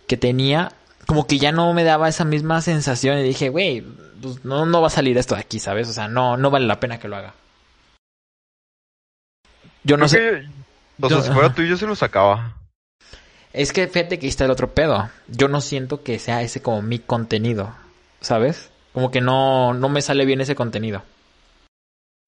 que 0.09 0.17
tenía, 0.17 0.73
como 1.07 1.27
que 1.27 1.39
ya 1.39 1.53
no 1.53 1.73
me 1.75 1.85
daba 1.85 2.09
esa 2.09 2.25
misma 2.25 2.61
sensación 2.61 3.19
y 3.19 3.23
dije, 3.23 3.51
güey, 3.51 3.85
pues 4.21 4.45
no, 4.45 4.67
no 4.67 4.81
va 4.81 4.89
a 4.89 4.91
salir 4.91 5.17
esto 5.17 5.37
de 5.37 5.43
aquí, 5.43 5.61
¿sabes? 5.61 5.89
O 5.89 5.93
sea, 5.93 6.09
no, 6.09 6.37
no 6.37 6.51
vale 6.51 6.67
la 6.67 6.81
pena 6.81 6.99
que 6.99 7.09
lo 7.09 7.17
haga. 7.17 7.35
Yo 9.85 9.97
no 9.97 10.09
sé. 10.09 10.49
o 11.01 11.09
sea, 11.09 11.23
si 11.23 11.31
fuera 11.31 11.55
tú, 11.55 11.63
yo 11.63 11.77
se 11.77 11.87
lo 11.87 11.95
sacaba. 11.95 12.57
Es 13.53 13.73
que 13.73 13.87
fíjate 13.87 14.19
que 14.19 14.27
ahí 14.27 14.31
está 14.31 14.45
el 14.45 14.51
otro 14.51 14.75
pedo. 14.75 15.09
Yo 15.29 15.47
no 15.47 15.61
siento 15.61 16.03
que 16.03 16.19
sea 16.19 16.43
ese 16.43 16.61
como 16.61 16.83
mi 16.83 16.99
contenido. 16.99 17.73
¿sabes? 18.25 18.71
Como 18.93 19.11
que 19.11 19.21
no, 19.21 19.75
no 19.75 19.89
me 19.89 20.03
sale 20.03 20.25
bien 20.25 20.41
ese 20.41 20.55
contenido. 20.55 21.03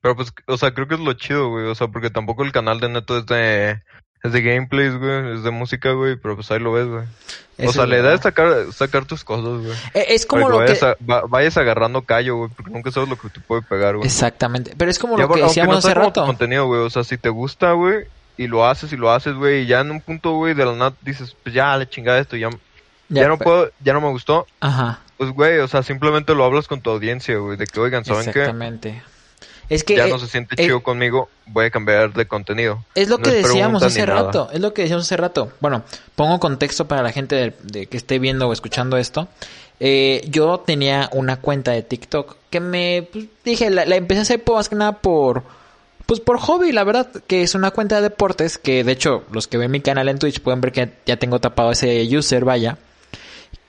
Pero 0.03 0.15
pues, 0.15 0.33
o 0.47 0.57
sea, 0.57 0.73
creo 0.75 0.87
que 0.87 0.95
es 0.95 1.01
lo 1.01 1.13
chido, 1.15 1.49
güey. 1.49 1.67
O 1.67 1.75
sea, 1.75 1.89
porque 1.89 2.11
tampoco 2.11 2.45
el 2.45 2.53
canal 2.53 2.81
de 2.81 2.89
Neto 2.89 3.19
es 3.19 3.27
de, 3.27 3.83
es 4.23 4.33
de 4.33 4.43
gameplays, 4.43 4.97
güey. 4.99 5.35
Es 5.35 5.43
de 5.43 5.51
música, 5.51 5.93
güey. 5.93 6.17
Pero 6.17 6.35
pues 6.37 6.51
ahí 6.51 6.59
lo 6.59 6.73
ves, 6.73 6.87
güey. 6.87 7.05
O 7.69 7.73
sea, 7.73 7.87
le 7.87 8.03
da 8.03 8.19
sacar, 8.19 8.73
sacar 8.73 9.05
tus 9.07 9.25
cosas, 9.25 9.65
güey. 9.65 9.77
E, 9.95 10.15
es 10.15 10.27
como 10.27 10.49
lo 10.49 10.65
que... 10.65 10.79
vayas 11.29 11.57
agarrando 11.57 12.03
callo, 12.03 12.37
güey. 12.37 12.51
Porque 12.55 12.71
nunca 12.71 12.91
sabes 12.91 13.09
lo 13.09 13.17
que 13.17 13.29
te 13.29 13.41
puede 13.41 13.63
pegar, 13.63 13.97
güey. 13.97 14.07
Exactamente. 14.07 14.75
Pero 14.77 14.91
es 14.91 14.99
como 14.99 15.17
lo 15.17 15.29
que 15.29 15.43
decíamos 15.43 15.79
hace 15.79 15.95
rato. 15.95 16.27
contenido, 16.27 16.67
güey. 16.67 16.81
O 16.81 16.91
sea, 16.91 17.05
si 17.05 17.17
te 17.17 17.29
gusta, 17.29 17.73
güey. 17.73 18.07
Y 18.39 18.49
lo 18.49 18.67
haces 18.67 18.93
y 18.93 18.97
lo 18.97 19.11
haces, 19.11 19.35
güey. 19.35 19.63
Y 19.63 19.67
ya 19.67 19.81
en 19.81 19.91
un 19.91 20.01
punto, 20.01 20.33
güey, 20.33 20.53
de 20.53 20.67
la 20.67 20.73
nada 20.75 20.93
dices, 21.01 21.35
pues 21.43 21.55
ya, 21.55 21.77
le 21.79 21.89
chingada 21.89 22.19
esto. 22.19 22.37
Ya, 22.37 22.51
ya, 23.09 23.23
ya 23.23 23.29
no 23.29 23.39
puedo, 23.39 23.71
ya 23.83 23.95
no 23.95 24.03
me 24.03 24.11
gustó. 24.11 24.47
Ajá. 24.61 25.01
Pues, 25.17 25.31
güey, 25.31 25.59
o 25.61 25.69
sea, 25.69 25.83
simplemente 25.83 26.35
lo 26.35 26.45
hablas 26.45 26.69
con 26.69 26.83
tu 26.83 26.91
audiencia, 26.91 27.39
güey, 27.39 27.57
de 27.57 27.67
que, 27.67 27.81
oigan, 27.81 28.05
¿saben 28.05 28.29
Exactamente. 28.29 29.03
Es 29.69 29.83
que 29.83 29.97
ya 29.97 30.07
no 30.07 30.19
se 30.19 30.29
siente 30.29 30.55
chido 30.57 30.83
conmigo, 30.83 31.29
voy 31.47 31.67
a 31.67 31.71
cambiar 31.71 32.13
de 32.13 32.27
contenido. 32.27 32.85
Es 32.95 33.09
lo 33.09 33.19
que 33.19 33.31
decíamos 33.31 33.83
hace 33.83 34.07
rato, 34.07 34.49
es 34.53 34.61
lo 34.61 34.73
que 34.73 34.83
decíamos 34.83 35.07
hace 35.07 35.17
rato. 35.17 35.53
Bueno, 35.61 35.83
pongo 36.15 36.39
contexto 36.39 36.87
para 36.87 37.03
la 37.03 37.13
gente 37.13 37.55
de, 37.63 37.87
que 37.87 37.97
esté 37.97 38.19
viendo 38.19 38.49
o 38.49 38.53
escuchando 38.53 38.97
esto. 38.97 39.29
Eh, 39.81 40.25
yo 40.31 40.61
tenía 40.61 41.11
una 41.13 41.37
cuenta 41.37 41.73
de 41.73 41.83
TikTok 41.83 42.37
que 42.49 42.61
me 42.61 43.09
pues, 43.13 43.27
dije, 43.45 43.69
la, 43.71 43.83
empecé 43.97 44.21
a 44.21 44.23
hacer 44.23 44.43
más 44.47 44.69
que 44.69 44.77
nada 44.77 44.93
por 44.93 45.43
pues 46.07 46.21
por 46.21 46.39
hobby, 46.39 46.71
la 46.71 46.85
verdad, 46.85 47.11
que 47.27 47.43
es 47.43 47.57
una 47.57 47.73
cuenta 47.73 47.97
de 47.97 48.03
deportes 48.03 48.59
que 48.59 48.85
de 48.85 48.93
hecho 48.93 49.25
los 49.33 49.49
que 49.49 49.59
ven 49.59 49.73
mi 49.73 49.81
canal 49.81 50.09
en 50.09 50.21
Twitch 50.21 50.41
pueden 50.41 50.61
ver 50.61 50.71
que 50.71 50.93
ya 51.05 51.17
tengo 51.17 51.41
tapado 51.41 51.73
ese 51.73 52.07
user, 52.17 52.45
vaya. 52.45 52.79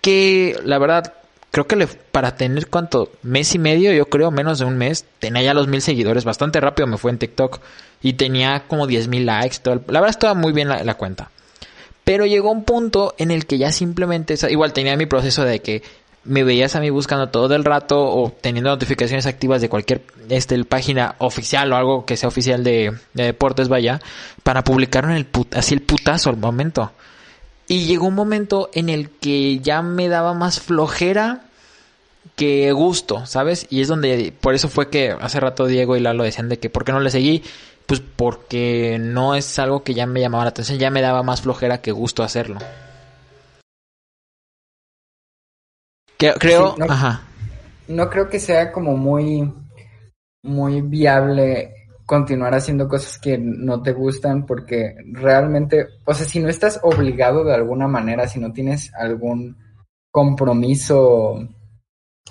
Que 0.01 0.57
la 0.63 0.77
verdad 0.77 1.15
creo 1.57 1.67
que 1.67 1.75
le, 1.75 1.87
para 1.87 2.35
tener 2.35 2.67
cuánto, 2.67 3.11
mes 3.23 3.55
y 3.55 3.57
medio, 3.57 3.91
yo 3.91 4.05
creo, 4.05 4.29
menos 4.29 4.59
de 4.59 4.65
un 4.65 4.77
mes, 4.77 5.05
tenía 5.17 5.41
ya 5.41 5.55
los 5.55 5.67
mil 5.67 5.81
seguidores, 5.81 6.23
bastante 6.23 6.61
rápido 6.61 6.85
me 6.85 6.97
fue 6.97 7.09
en 7.09 7.17
TikTok 7.17 7.59
y 8.03 8.13
tenía 8.13 8.65
como 8.67 8.85
diez 8.85 9.07
mil 9.07 9.25
likes, 9.25 9.57
todo 9.63 9.81
la 9.87 9.99
verdad 9.99 10.09
estaba 10.09 10.33
muy 10.35 10.53
bien 10.53 10.69
la, 10.69 10.93
cuenta. 10.93 11.31
Pero 12.03 12.27
llegó 12.27 12.51
un 12.51 12.63
punto 12.63 13.15
en 13.17 13.31
el 13.31 13.47
que 13.47 13.57
ya 13.57 13.71
simplemente, 13.71 14.35
igual 14.49 14.71
tenía 14.71 14.95
mi 14.97 15.07
proceso 15.07 15.43
de 15.43 15.59
que 15.59 15.81
me 16.25 16.43
veías 16.43 16.75
a 16.75 16.79
mí 16.79 16.91
buscando 16.91 17.29
todo 17.29 17.55
el 17.55 17.65
rato 17.65 18.05
o 18.05 18.31
teniendo 18.39 18.69
notificaciones 18.69 19.25
activas 19.25 19.59
de 19.59 19.69
cualquier 19.69 20.03
este, 20.29 20.63
página 20.63 21.15
oficial 21.17 21.73
o 21.73 21.75
algo 21.75 22.05
que 22.05 22.17
sea 22.17 22.29
oficial 22.29 22.63
de, 22.63 22.93
deportes, 23.15 23.67
vaya, 23.67 23.99
para 24.43 24.63
publicarlo 24.63 25.09
en 25.09 25.17
el 25.17 25.27
así 25.55 25.73
el 25.73 25.81
putazo 25.81 26.29
al 26.29 26.37
momento. 26.37 26.91
Y 27.67 27.85
llegó 27.85 28.05
un 28.05 28.15
momento 28.15 28.69
en 28.73 28.89
el 28.89 29.09
que 29.09 29.59
ya 29.59 29.81
me 29.81 30.07
daba 30.07 30.35
más 30.35 30.61
flojera 30.61 31.46
que 32.35 32.71
gusto, 32.71 33.25
¿sabes? 33.25 33.67
Y 33.69 33.81
es 33.81 33.87
donde, 33.87 34.33
por 34.39 34.53
eso 34.53 34.69
fue 34.69 34.89
que 34.89 35.11
hace 35.11 35.39
rato 35.39 35.65
Diego 35.65 35.95
y 35.95 35.99
Lalo 35.99 36.23
decían 36.23 36.49
de 36.49 36.59
que 36.59 36.69
¿por 36.69 36.83
qué 36.83 36.91
no 36.91 36.99
le 36.99 37.09
seguí? 37.09 37.43
Pues 37.85 38.01
porque 38.01 38.97
no 38.99 39.35
es 39.35 39.59
algo 39.59 39.83
que 39.83 39.93
ya 39.93 40.05
me 40.05 40.19
llamaba 40.19 40.43
la 40.43 40.49
atención, 40.49 40.79
ya 40.79 40.89
me 40.89 41.01
daba 41.01 41.23
más 41.23 41.41
flojera 41.41 41.81
que 41.81 41.91
gusto 41.91 42.23
hacerlo. 42.23 42.59
creo, 46.17 46.75
no, 46.77 46.85
ajá. 46.85 47.21
No 47.87 48.09
creo 48.09 48.27
que 48.27 48.39
sea 48.39 48.71
como 48.71 48.97
muy, 48.97 49.51
muy 50.43 50.81
viable 50.81 51.73
continuar 52.05 52.55
haciendo 52.55 52.87
cosas 52.87 53.19
que 53.19 53.37
no 53.37 53.81
te 53.81 53.91
gustan 53.91 54.45
porque 54.45 54.95
realmente, 55.11 55.87
o 56.05 56.13
sea, 56.13 56.25
si 56.25 56.39
no 56.39 56.49
estás 56.49 56.79
obligado 56.83 57.43
de 57.43 57.53
alguna 57.53 57.87
manera, 57.87 58.27
si 58.27 58.39
no 58.39 58.51
tienes 58.51 58.91
algún 58.95 59.57
compromiso 60.09 61.47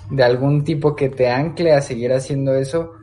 de 0.09 0.23
algún 0.23 0.63
tipo 0.63 0.95
que 0.95 1.09
te 1.09 1.29
ancle 1.29 1.73
a 1.73 1.81
seguir 1.81 2.13
haciendo 2.13 2.53
eso, 2.53 2.93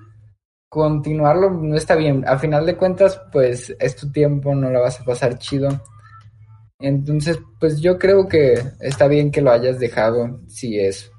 continuarlo 0.68 1.50
no 1.50 1.76
está 1.76 1.94
bien. 1.94 2.24
A 2.26 2.38
final 2.38 2.66
de 2.66 2.76
cuentas, 2.76 3.20
pues 3.32 3.74
es 3.78 3.96
tu 3.96 4.10
tiempo, 4.10 4.54
no 4.54 4.70
lo 4.70 4.80
vas 4.80 5.00
a 5.00 5.04
pasar 5.04 5.38
chido. 5.38 5.68
Entonces, 6.78 7.38
pues 7.60 7.80
yo 7.80 7.98
creo 7.98 8.28
que 8.28 8.54
está 8.80 9.06
bien 9.06 9.30
que 9.30 9.40
lo 9.40 9.52
hayas 9.52 9.78
dejado 9.78 10.40
si 10.48 10.78
es 10.78 11.10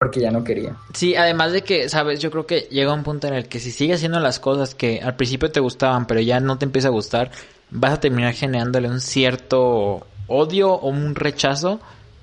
porque 0.00 0.20
ya 0.20 0.30
no 0.30 0.42
quería. 0.42 0.76
Sí, 0.94 1.14
además 1.14 1.52
de 1.52 1.60
que, 1.60 1.90
sabes, 1.90 2.20
yo 2.20 2.30
creo 2.30 2.46
que 2.46 2.60
llega 2.70 2.94
un 2.94 3.02
punto 3.02 3.28
en 3.28 3.34
el 3.34 3.48
que 3.48 3.60
si 3.60 3.70
sigues 3.70 3.96
haciendo 3.96 4.18
las 4.18 4.40
cosas 4.40 4.74
que 4.74 4.98
al 5.02 5.14
principio 5.14 5.52
te 5.52 5.60
gustaban, 5.60 6.06
pero 6.06 6.20
ya 6.20 6.40
no 6.40 6.56
te 6.56 6.64
empieza 6.64 6.88
a 6.88 6.90
gustar, 6.90 7.30
vas 7.70 7.92
a 7.92 8.00
terminar 8.00 8.32
generándole 8.32 8.88
un 8.88 9.02
cierto 9.02 10.06
odio 10.26 10.72
o 10.72 10.88
un 10.88 11.14
rechazo 11.14 11.80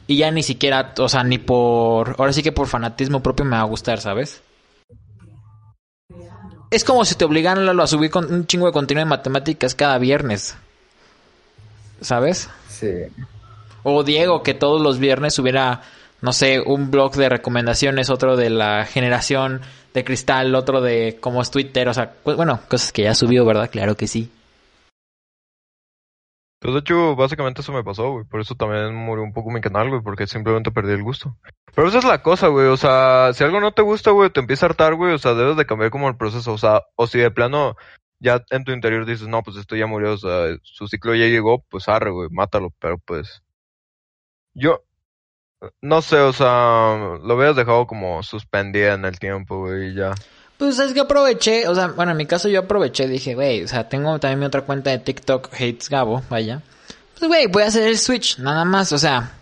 y 0.07 0.17
ya 0.17 0.31
ni 0.31 0.41
siquiera, 0.41 0.93
o 0.97 1.09
sea, 1.09 1.23
ni 1.23 1.37
por, 1.37 2.15
ahora 2.17 2.31
sí 2.31 2.41
que 2.41 2.53
por 2.53 2.67
fanatismo 2.67 3.21
propio 3.21 3.45
me 3.45 3.57
va 3.57 3.61
a 3.61 3.65
gustar, 3.65 3.99
¿sabes? 3.99 4.41
Es 6.71 6.83
como 6.83 7.05
si 7.05 7.15
te 7.15 7.25
obligaran 7.25 7.67
a 7.79 7.87
subir 7.87 8.09
con 8.09 8.33
un 8.33 8.47
chingo 8.47 8.65
de 8.65 8.71
contenido 8.71 9.05
de 9.05 9.09
matemáticas 9.09 9.75
cada 9.75 9.97
viernes. 9.97 10.55
¿Sabes? 12.01 12.49
Sí. 12.69 12.87
O 13.83 14.03
Diego, 14.03 14.43
que 14.43 14.53
todos 14.53 14.81
los 14.81 14.97
viernes 14.97 15.33
subiera, 15.33 15.81
no 16.21 16.33
sé, 16.33 16.59
un 16.59 16.91
blog 16.91 17.15
de 17.15 17.29
recomendaciones, 17.29 18.09
otro 18.09 18.35
de 18.37 18.49
la 18.49 18.85
generación 18.85 19.61
de 19.93 20.03
cristal, 20.03 20.55
otro 20.55 20.81
de 20.81 21.17
como 21.19 21.41
es 21.41 21.51
Twitter, 21.51 21.87
o 21.89 21.93
sea, 21.93 22.11
pues, 22.23 22.37
bueno, 22.37 22.59
cosas 22.69 22.91
que 22.91 23.03
ya 23.03 23.15
subió, 23.15 23.45
¿verdad? 23.45 23.69
Claro 23.69 23.95
que 23.95 24.07
sí. 24.07 24.29
Pues 26.59 26.73
de 26.73 26.79
hecho, 26.79 27.15
básicamente 27.15 27.61
eso 27.61 27.71
me 27.71 27.83
pasó, 27.83 28.11
güey. 28.11 28.25
Por 28.25 28.41
eso 28.41 28.55
también 28.55 28.95
murió 28.95 29.23
un 29.23 29.33
poco 29.33 29.51
mi 29.51 29.61
canal, 29.61 29.89
güey, 29.89 30.01
porque 30.01 30.25
simplemente 30.25 30.71
perdí 30.71 30.93
el 30.93 31.03
gusto. 31.03 31.37
Pero 31.75 31.87
esa 31.87 31.99
es 31.99 32.05
la 32.05 32.23
cosa, 32.23 32.47
güey. 32.47 32.67
O 32.67 32.77
sea, 32.77 33.31
si 33.33 33.43
algo 33.43 33.59
no 33.59 33.73
te 33.73 33.83
gusta, 33.83 34.11
güey, 34.11 34.31
te 34.31 34.39
empieza 34.39 34.65
a 34.65 34.69
hartar, 34.69 34.95
güey, 34.95 35.13
o 35.13 35.17
sea, 35.19 35.35
debes 35.35 35.55
de 35.55 35.67
cambiar 35.67 35.91
como 35.91 36.09
el 36.09 36.17
proceso. 36.17 36.53
O 36.53 36.57
sea, 36.57 36.81
o 36.95 37.05
si 37.05 37.19
de 37.19 37.29
plano 37.29 37.75
ya 38.19 38.43
en 38.49 38.63
tu 38.63 38.71
interior 38.71 39.05
dices, 39.05 39.27
no, 39.27 39.43
pues 39.43 39.57
esto 39.57 39.75
ya 39.75 39.85
murió, 39.85 40.13
o 40.13 40.17
sea, 40.17 40.57
su 40.63 40.87
ciclo 40.87 41.13
ya 41.15 41.25
llegó, 41.25 41.63
pues 41.69 41.87
arre, 41.87 42.09
güey, 42.11 42.29
mátalo. 42.31 42.73
Pero 42.79 42.97
pues, 42.97 43.43
yo, 44.55 44.83
no 45.81 46.01
sé, 46.01 46.17
o 46.17 46.33
sea, 46.33 47.17
lo 47.21 47.35
hubieras 47.35 47.55
dejado 47.55 47.87
como 47.87 48.23
suspendida 48.23 48.93
en 48.95 49.05
el 49.05 49.19
tiempo, 49.19 49.59
güey, 49.59 49.91
y 49.91 49.95
ya. 49.95 50.13
Pues 50.57 50.79
es 50.79 50.93
que 50.93 51.01
aproveché, 51.01 51.67
o 51.67 51.75
sea, 51.75 51.87
bueno, 51.87 52.11
en 52.11 52.17
mi 52.17 52.25
caso 52.25 52.49
yo 52.49 52.61
aproveché, 52.61 53.07
dije, 53.07 53.35
güey, 53.35 53.63
o 53.63 53.67
sea, 53.67 53.87
tengo 53.87 54.17
también 54.17 54.39
mi 54.39 54.45
otra 54.45 54.61
cuenta 54.61 54.89
de 54.89 54.97
TikTok, 54.97 55.53
Hates 55.53 55.89
Gabo, 55.89 56.23
vaya. 56.29 56.61
Pues, 57.17 57.27
güey, 57.27 57.47
voy 57.47 57.63
a 57.63 57.67
hacer 57.67 57.87
el 57.87 57.97
switch, 57.99 58.39
nada 58.39 58.65
más, 58.65 58.91
o 58.91 58.97
sea, 58.97 59.33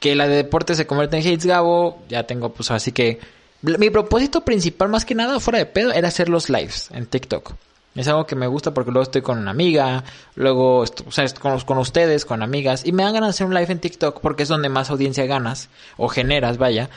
que 0.00 0.16
la 0.16 0.26
de 0.26 0.36
deporte 0.36 0.74
se 0.74 0.86
convierte 0.86 1.16
en 1.16 1.22
Hates 1.22 1.46
Gabo, 1.46 2.02
ya 2.08 2.24
tengo, 2.24 2.52
pues 2.52 2.70
así 2.70 2.92
que... 2.92 3.20
Mi 3.62 3.90
propósito 3.90 4.42
principal, 4.42 4.90
más 4.90 5.04
que 5.04 5.14
nada, 5.14 5.40
fuera 5.40 5.58
de 5.58 5.66
pedo, 5.66 5.90
era 5.90 6.08
hacer 6.08 6.28
los 6.28 6.50
lives 6.50 6.88
en 6.92 7.06
TikTok. 7.06 7.54
Es 7.96 8.06
algo 8.06 8.26
que 8.26 8.36
me 8.36 8.46
gusta 8.46 8.74
porque 8.74 8.90
luego 8.90 9.04
estoy 9.04 9.22
con 9.22 9.38
una 9.38 9.50
amiga, 9.50 10.04
luego 10.34 10.80
o 10.80 11.10
sea, 11.10 11.26
con, 11.40 11.58
con 11.60 11.78
ustedes, 11.78 12.26
con 12.26 12.42
amigas, 12.42 12.84
y 12.84 12.92
me 12.92 13.02
dan 13.02 13.14
ganas 13.14 13.28
de 13.28 13.30
hacer 13.30 13.46
un 13.46 13.54
live 13.54 13.72
en 13.72 13.80
TikTok 13.80 14.20
porque 14.20 14.42
es 14.42 14.48
donde 14.48 14.68
más 14.68 14.90
audiencia 14.90 15.24
ganas, 15.24 15.70
o 15.96 16.08
generas, 16.08 16.58
vaya. 16.58 16.90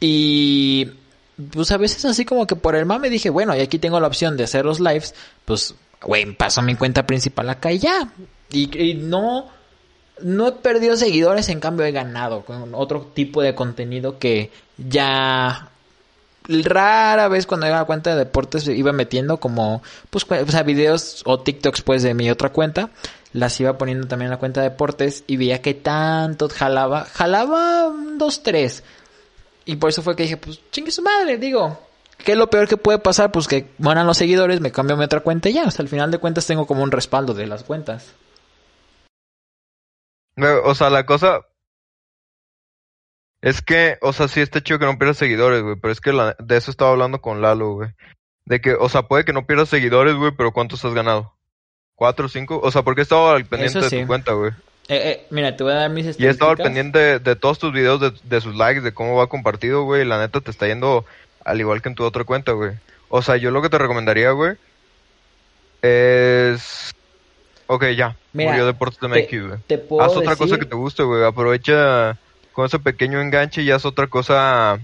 Y 0.00 0.90
pues 1.52 1.70
a 1.72 1.76
veces 1.76 2.04
así 2.04 2.24
como 2.24 2.46
que 2.46 2.56
por 2.56 2.74
el 2.74 2.86
mame 2.86 3.10
dije, 3.10 3.30
bueno, 3.30 3.56
y 3.56 3.60
aquí 3.60 3.78
tengo 3.78 4.00
la 4.00 4.06
opción 4.06 4.36
de 4.36 4.44
hacer 4.44 4.64
los 4.64 4.80
lives, 4.80 5.14
pues, 5.44 5.74
güey, 6.02 6.30
paso 6.34 6.62
mi 6.62 6.74
cuenta 6.74 7.06
principal 7.06 7.48
acá 7.48 7.72
y 7.72 7.78
ya. 7.78 8.12
Y, 8.50 8.94
no, 8.94 9.48
no 10.20 10.48
he 10.48 10.52
perdido 10.52 10.96
seguidores, 10.96 11.48
en 11.48 11.60
cambio 11.60 11.86
he 11.86 11.92
ganado 11.92 12.44
con 12.44 12.74
otro 12.74 13.10
tipo 13.14 13.40
de 13.42 13.54
contenido 13.54 14.18
que 14.18 14.50
ya 14.76 15.70
rara 16.44 17.28
vez 17.28 17.46
cuando 17.46 17.66
era 17.66 17.84
cuenta 17.84 18.10
de 18.10 18.16
deportes 18.16 18.66
iba 18.66 18.92
metiendo 18.92 19.38
como, 19.38 19.82
pues, 20.10 20.26
o 20.30 20.50
sea, 20.50 20.62
videos 20.64 21.22
o 21.24 21.40
TikToks 21.40 21.82
pues 21.82 22.02
de 22.02 22.14
mi 22.14 22.30
otra 22.30 22.50
cuenta. 22.50 22.90
Las 23.32 23.58
iba 23.60 23.78
poniendo 23.78 24.06
también 24.06 24.26
en 24.26 24.32
la 24.32 24.38
cuenta 24.38 24.60
de 24.60 24.68
deportes 24.68 25.24
y 25.26 25.38
veía 25.38 25.62
que 25.62 25.72
tanto 25.72 26.50
jalaba, 26.50 27.04
jalaba 27.04 27.90
dos, 28.18 28.42
tres. 28.42 28.82
Y 29.64 29.76
por 29.76 29.90
eso 29.90 30.02
fue 30.02 30.16
que 30.16 30.24
dije, 30.24 30.36
pues 30.36 30.60
chingue 30.70 30.90
su 30.90 31.02
madre, 31.02 31.38
digo, 31.38 31.78
¿qué 32.18 32.32
es 32.32 32.38
lo 32.38 32.50
peor 32.50 32.68
que 32.68 32.76
puede 32.76 32.98
pasar? 32.98 33.32
Pues 33.32 33.46
que 33.46 33.68
mueran 33.78 34.06
los 34.06 34.18
seguidores, 34.18 34.60
me 34.60 34.72
cambio 34.72 34.96
mi 34.96 35.04
otra 35.04 35.20
cuenta 35.20 35.48
y 35.48 35.54
ya. 35.54 35.64
Hasta 35.64 35.82
el 35.82 35.88
final 35.88 36.10
de 36.10 36.18
cuentas 36.18 36.46
tengo 36.46 36.66
como 36.66 36.82
un 36.82 36.90
respaldo 36.90 37.34
de 37.34 37.46
las 37.46 37.64
cuentas. 37.64 38.14
O 40.64 40.74
sea, 40.74 40.90
la 40.90 41.04
cosa 41.04 41.42
es 43.42 43.60
que, 43.60 43.98
o 44.00 44.12
sea, 44.12 44.28
sí 44.28 44.40
está 44.40 44.62
chido 44.62 44.78
que 44.78 44.86
no 44.86 44.98
pierdas 44.98 45.18
seguidores, 45.18 45.62
güey, 45.62 45.76
pero 45.76 45.92
es 45.92 46.00
que 46.00 46.12
la, 46.12 46.36
de 46.38 46.56
eso 46.56 46.70
estaba 46.70 46.92
hablando 46.92 47.20
con 47.20 47.42
Lalo, 47.42 47.74
güey. 47.74 47.90
De 48.44 48.60
que, 48.60 48.74
o 48.74 48.88
sea, 48.88 49.02
puede 49.02 49.24
que 49.24 49.32
no 49.32 49.46
pierdas 49.46 49.68
seguidores, 49.68 50.14
güey, 50.14 50.32
pero 50.36 50.52
¿cuántos 50.52 50.84
has 50.84 50.94
ganado? 50.94 51.34
¿Cuatro, 51.94 52.28
cinco? 52.28 52.60
O 52.62 52.70
sea, 52.70 52.82
porque 52.82 53.02
estaba 53.02 53.34
al 53.34 53.44
pendiente 53.44 53.80
de 53.80 54.00
tu 54.00 54.06
cuenta, 54.06 54.32
güey. 54.32 54.52
Eh, 54.94 55.10
eh, 55.10 55.26
mira, 55.30 55.56
te 55.56 55.62
voy 55.64 55.72
a 55.72 55.76
dar 55.76 55.90
mis 55.90 56.04
Y 56.18 56.26
he 56.26 56.28
estado 56.28 56.50
al 56.50 56.58
estadísticas. 56.58 56.64
pendiente 56.66 56.98
de, 56.98 57.18
de 57.18 57.36
todos 57.36 57.58
tus 57.58 57.72
videos, 57.72 57.98
de, 58.00 58.12
de 58.24 58.40
sus 58.42 58.54
likes, 58.54 58.82
de 58.82 58.92
cómo 58.92 59.16
va 59.16 59.26
compartido, 59.26 59.84
güey. 59.84 60.02
y 60.02 60.04
La 60.04 60.18
neta 60.18 60.40
te 60.42 60.50
está 60.50 60.66
yendo 60.66 61.06
al 61.44 61.60
igual 61.60 61.80
que 61.80 61.88
en 61.88 61.94
tu 61.94 62.04
otra 62.04 62.24
cuenta, 62.24 62.52
güey. 62.52 62.72
O 63.08 63.22
sea, 63.22 63.36
yo 63.36 63.50
lo 63.50 63.62
que 63.62 63.70
te 63.70 63.78
recomendaría, 63.78 64.30
güey, 64.32 64.56
es... 65.82 66.92
Ok, 67.66 67.86
ya. 67.96 68.16
Mira, 68.32 68.50
Murió 68.50 68.66
Deportes 68.66 69.00
de 69.00 69.08
te- 69.08 69.22
MX, 69.22 69.46
güey. 69.48 69.58
te 69.66 69.78
puedo 69.78 70.02
Haz 70.02 70.16
otra 70.16 70.36
cosa 70.36 70.58
que 70.58 70.66
te 70.66 70.74
guste, 70.76 71.02
güey. 71.04 71.24
Aprovecha 71.24 72.18
con 72.52 72.66
ese 72.66 72.78
pequeño 72.78 73.20
enganche 73.20 73.62
y 73.62 73.70
haz 73.70 73.86
otra 73.86 74.08
cosa 74.08 74.78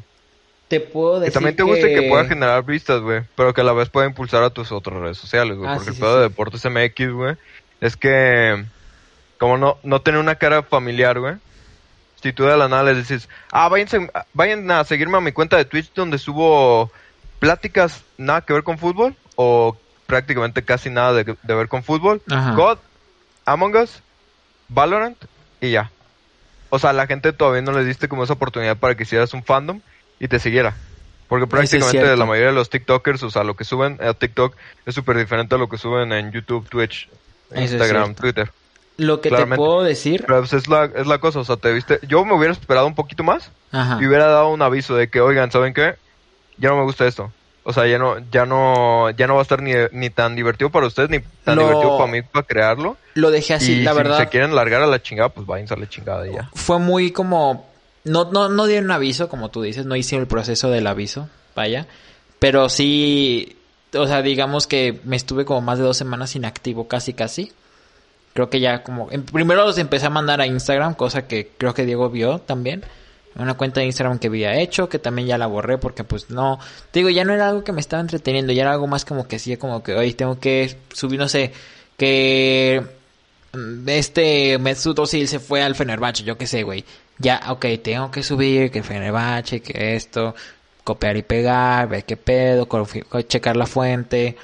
Te 0.69 0.81
puedo 0.81 1.15
que 1.17 1.21
decir 1.27 1.35
también 1.35 1.57
te 1.57 1.63
guste, 1.65 1.95
que 1.95 2.09
pueda 2.09 2.25
generar 2.25 2.65
vistas, 2.65 3.01
güey. 3.03 3.23
Pero 3.37 3.53
que 3.53 3.61
a 3.61 3.65
la 3.65 3.73
vez 3.75 3.91
pueda 3.91 4.07
impulsar 4.07 4.43
a 4.43 4.51
tus 4.51 4.73
otras 4.73 5.01
redes 5.01 5.19
sociales, 5.19 5.57
güey. 5.59 5.69
Ah, 5.71 5.75
porque 5.75 5.91
sí, 5.91 5.97
el 5.97 6.01
pedo 6.01 6.13
sí. 6.15 6.17
de 6.17 6.29
Deportes 6.29 6.65
MX, 6.65 7.13
güey, 7.13 7.37
es 7.81 7.97
que... 7.97 8.65
Como 9.39 9.57
no, 9.57 9.79
no 9.83 10.01
tener 10.03 10.21
una 10.21 10.35
cara 10.37 10.63
familiar, 10.63 11.19
güey. 11.21 11.35
Si 12.23 12.33
tú 12.33 12.45
de 12.45 12.57
la 12.57 12.69
nada 12.69 12.83
les 12.85 12.97
dices, 12.99 13.29
ah, 13.53 13.69
váyanse- 13.69 14.11
vayan 14.35 14.69
a 14.71 14.83
seguirme 14.85 15.19
a 15.19 15.21
mi 15.21 15.33
cuenta 15.33 15.57
de 15.57 15.65
Twitch 15.65 15.93
donde 15.95 16.19
subo 16.19 16.91
pláticas 17.39 18.03
nada 18.17 18.41
que 18.41 18.53
ver 18.53 18.65
con 18.65 18.79
fútbol 18.79 19.15
o 19.37 19.77
prácticamente 20.07 20.65
casi 20.65 20.91
nada 20.91 21.13
de, 21.13 21.37
de 21.41 21.55
ver 21.55 21.69
con 21.69 21.85
fútbol. 21.85 22.21
Ajá. 22.31 22.53
God, 22.55 22.79
Among 23.45 23.77
Us, 23.77 24.03
Valorant 24.69 25.17
y 25.61 25.71
ya. 25.71 25.91
O 26.71 26.79
sea, 26.79 26.93
la 26.93 27.07
gente 27.07 27.33
todavía 27.33 27.63
no 27.63 27.73
les 27.73 27.87
diste 27.87 28.09
como 28.09 28.25
esa 28.25 28.33
oportunidad 28.35 28.77
para 28.77 28.97
que 28.97 29.05
hicieras 29.05 29.33
un 29.33 29.45
fandom 29.45 29.81
y 30.19 30.27
te 30.29 30.39
siguiera. 30.41 30.75
Porque 31.29 31.47
prácticamente 31.47 31.99
la 32.17 32.25
mayoría 32.27 32.49
de 32.49 32.55
los 32.55 32.71
TikTokers, 32.71 33.23
o 33.23 33.31
sea, 33.31 33.45
lo 33.45 33.55
que 33.55 33.65
suben 33.65 33.99
a 34.03 34.15
TikTok 34.15 34.57
es 34.87 34.95
súper 34.95 35.17
diferente 35.19 35.55
a 35.55 35.59
lo 35.59 35.69
que 35.69 35.79
suben 35.79 36.11
en 36.13 36.33
YouTube, 36.33 36.69
Twitch, 36.69 37.09
Instagram. 37.55 38.15
Twitter. 38.15 38.51
Lo 38.99 39.21
que 39.21 39.31
claramente. 39.31 39.57
te 39.63 39.67
puedo 39.67 39.83
decir... 39.83 40.25
Pero 40.27 40.41
pues, 40.41 40.53
es 40.53 40.69
la, 40.69 40.85
es 40.85 41.07
la 41.07 41.19
cosa, 41.19 41.39
o 41.41 41.45
sea, 41.45 41.57
te 41.57 41.73
viste. 41.73 41.99
Yo 42.07 42.25
me 42.25 42.35
hubiera 42.35 42.53
esperado 42.53 42.87
un 42.87 42.95
poquito 42.95 43.23
más 43.25 43.51
Ajá. 43.73 43.99
y 44.03 44.07
hubiera 44.07 44.27
dado 44.27 44.51
un 44.51 44.61
aviso 44.61 44.95
de 44.95 45.09
que, 45.09 45.21
oigan, 45.21 45.51
¿saben 45.51 45.73
qué? 45.73 45.95
Ya 46.59 46.69
no 46.71 46.77
me 46.77 46.83
gusta 46.83 47.07
esto. 47.07 47.33
O 47.65 47.73
sea, 47.73 47.87
ya 47.87 47.99
no, 47.99 48.17
ya 48.31 48.47
no, 48.47 49.11
ya 49.11 49.27
no 49.27 49.35
va 49.35 49.41
a 49.41 49.43
estar 49.43 49.63
ni, 49.63 49.73
ni 49.93 50.11
tan 50.11 50.35
divertido 50.35 50.71
para 50.71 50.87
ustedes 50.87 51.11
ni 51.11 51.21
tan 51.45 51.57
Lo- 51.57 51.63
divertido 51.69 51.99
para 51.99 52.11
mí 52.11 52.23
para 52.23 52.47
crearlo. 52.47 52.97
Lo 53.15 53.31
dejé 53.31 53.55
así, 53.55 53.73
y 53.73 53.83
la 53.83 53.91
si 53.93 53.97
verdad. 53.99 54.19
se 54.19 54.29
quieren 54.29 54.55
largar 54.55 54.83
a 54.83 54.87
la 54.87 55.03
chingada, 55.03 55.29
pues 55.29 55.47
váyanse 55.47 55.75
a 55.75 55.77
la 55.77 55.89
chingada 55.89 56.27
y 56.27 56.33
ya. 56.33 56.49
fue 56.55 56.79
muy 56.79 57.11
como 57.13 57.69
no 58.05 58.31
no 58.33 58.49
no 58.49 58.67
dieron 58.67 58.91
aviso 58.91 59.29
como 59.29 59.51
tú 59.51 59.61
dices 59.63 59.85
no 59.85 59.97
hicieron 59.97 60.23
el 60.23 60.29
proceso 60.29 60.71
del 60.71 60.87
aviso 60.87 61.29
vaya 61.55 61.87
pero 62.39 62.69
sí 62.71 63.57
o 63.93 64.07
sea 64.07 64.23
digamos 64.23 64.67
que 64.67 65.01
me 65.05 65.17
estuve 65.17 65.45
como 65.45 65.61
más 65.61 65.77
de 65.79 65.85
dos 65.85 65.97
semanas 65.99 66.35
inactivo 66.37 66.89
casi 66.89 67.13
casi 67.13 67.53
creo 68.35 68.51
que 68.51 68.61
ya 68.61 68.83
como 68.83 69.09
primero 69.33 69.65
los 69.65 69.79
empecé 69.79 70.07
a 70.07 70.11
mandar 70.11 70.41
a 70.41 70.47
Instagram 70.47 70.95
cosa 70.95 71.27
que 71.27 71.51
creo 71.57 71.75
que 71.75 71.87
Diego 71.87 72.11
vio 72.11 72.39
también 72.41 72.85
una 73.37 73.55
cuenta 73.55 73.81
de 73.81 73.87
Instagram 73.87 74.19
que 74.19 74.29
había 74.29 74.59
hecho 74.61 74.89
que 74.89 74.99
también 74.99 75.29
ya 75.29 75.39
la 75.39 75.47
borré 75.47 75.79
porque 75.79 76.05
pues 76.05 76.31
no 76.31 76.59
te 76.91 77.01
digo 77.01 77.11
ya 77.11 77.25
no 77.25 77.33
era 77.33 77.49
algo 77.49 77.65
que 77.65 77.73
me 77.73 77.81
estaba 77.81 78.01
entreteniendo 78.01 78.53
ya 78.53 78.63
era 78.63 78.73
algo 78.73 78.87
más 78.87 79.05
como 79.05 79.29
que 79.29 79.39
sí 79.39 79.57
como 79.57 79.83
que 79.83 79.95
hoy 79.95 80.15
tengo 80.15 80.41
que 80.41 80.77
subir 80.93 81.19
no 81.19 81.29
sé 81.29 81.53
que 81.97 82.99
este 83.87 84.59
Mesut 84.59 84.99
Özil 84.99 85.29
se 85.29 85.39
fue 85.39 85.63
al 85.63 85.75
Fenerbahce, 85.75 86.23
yo 86.23 86.37
qué 86.37 86.47
sé, 86.47 86.63
güey. 86.63 86.85
Ya, 87.19 87.43
ok, 87.49 87.67
tengo 87.83 88.11
que 88.11 88.23
subir 88.23 88.71
que 88.71 88.83
Fenerbahce, 88.83 89.61
que 89.61 89.97
esto, 89.97 90.35
copiar 90.85 91.17
y 91.17 91.23
pegar, 91.23 91.89
ver 91.89 92.05
qué 92.05 92.17
pedo, 92.17 92.69
checar 93.27 93.57
la 93.57 93.67
fuente. 93.67 94.37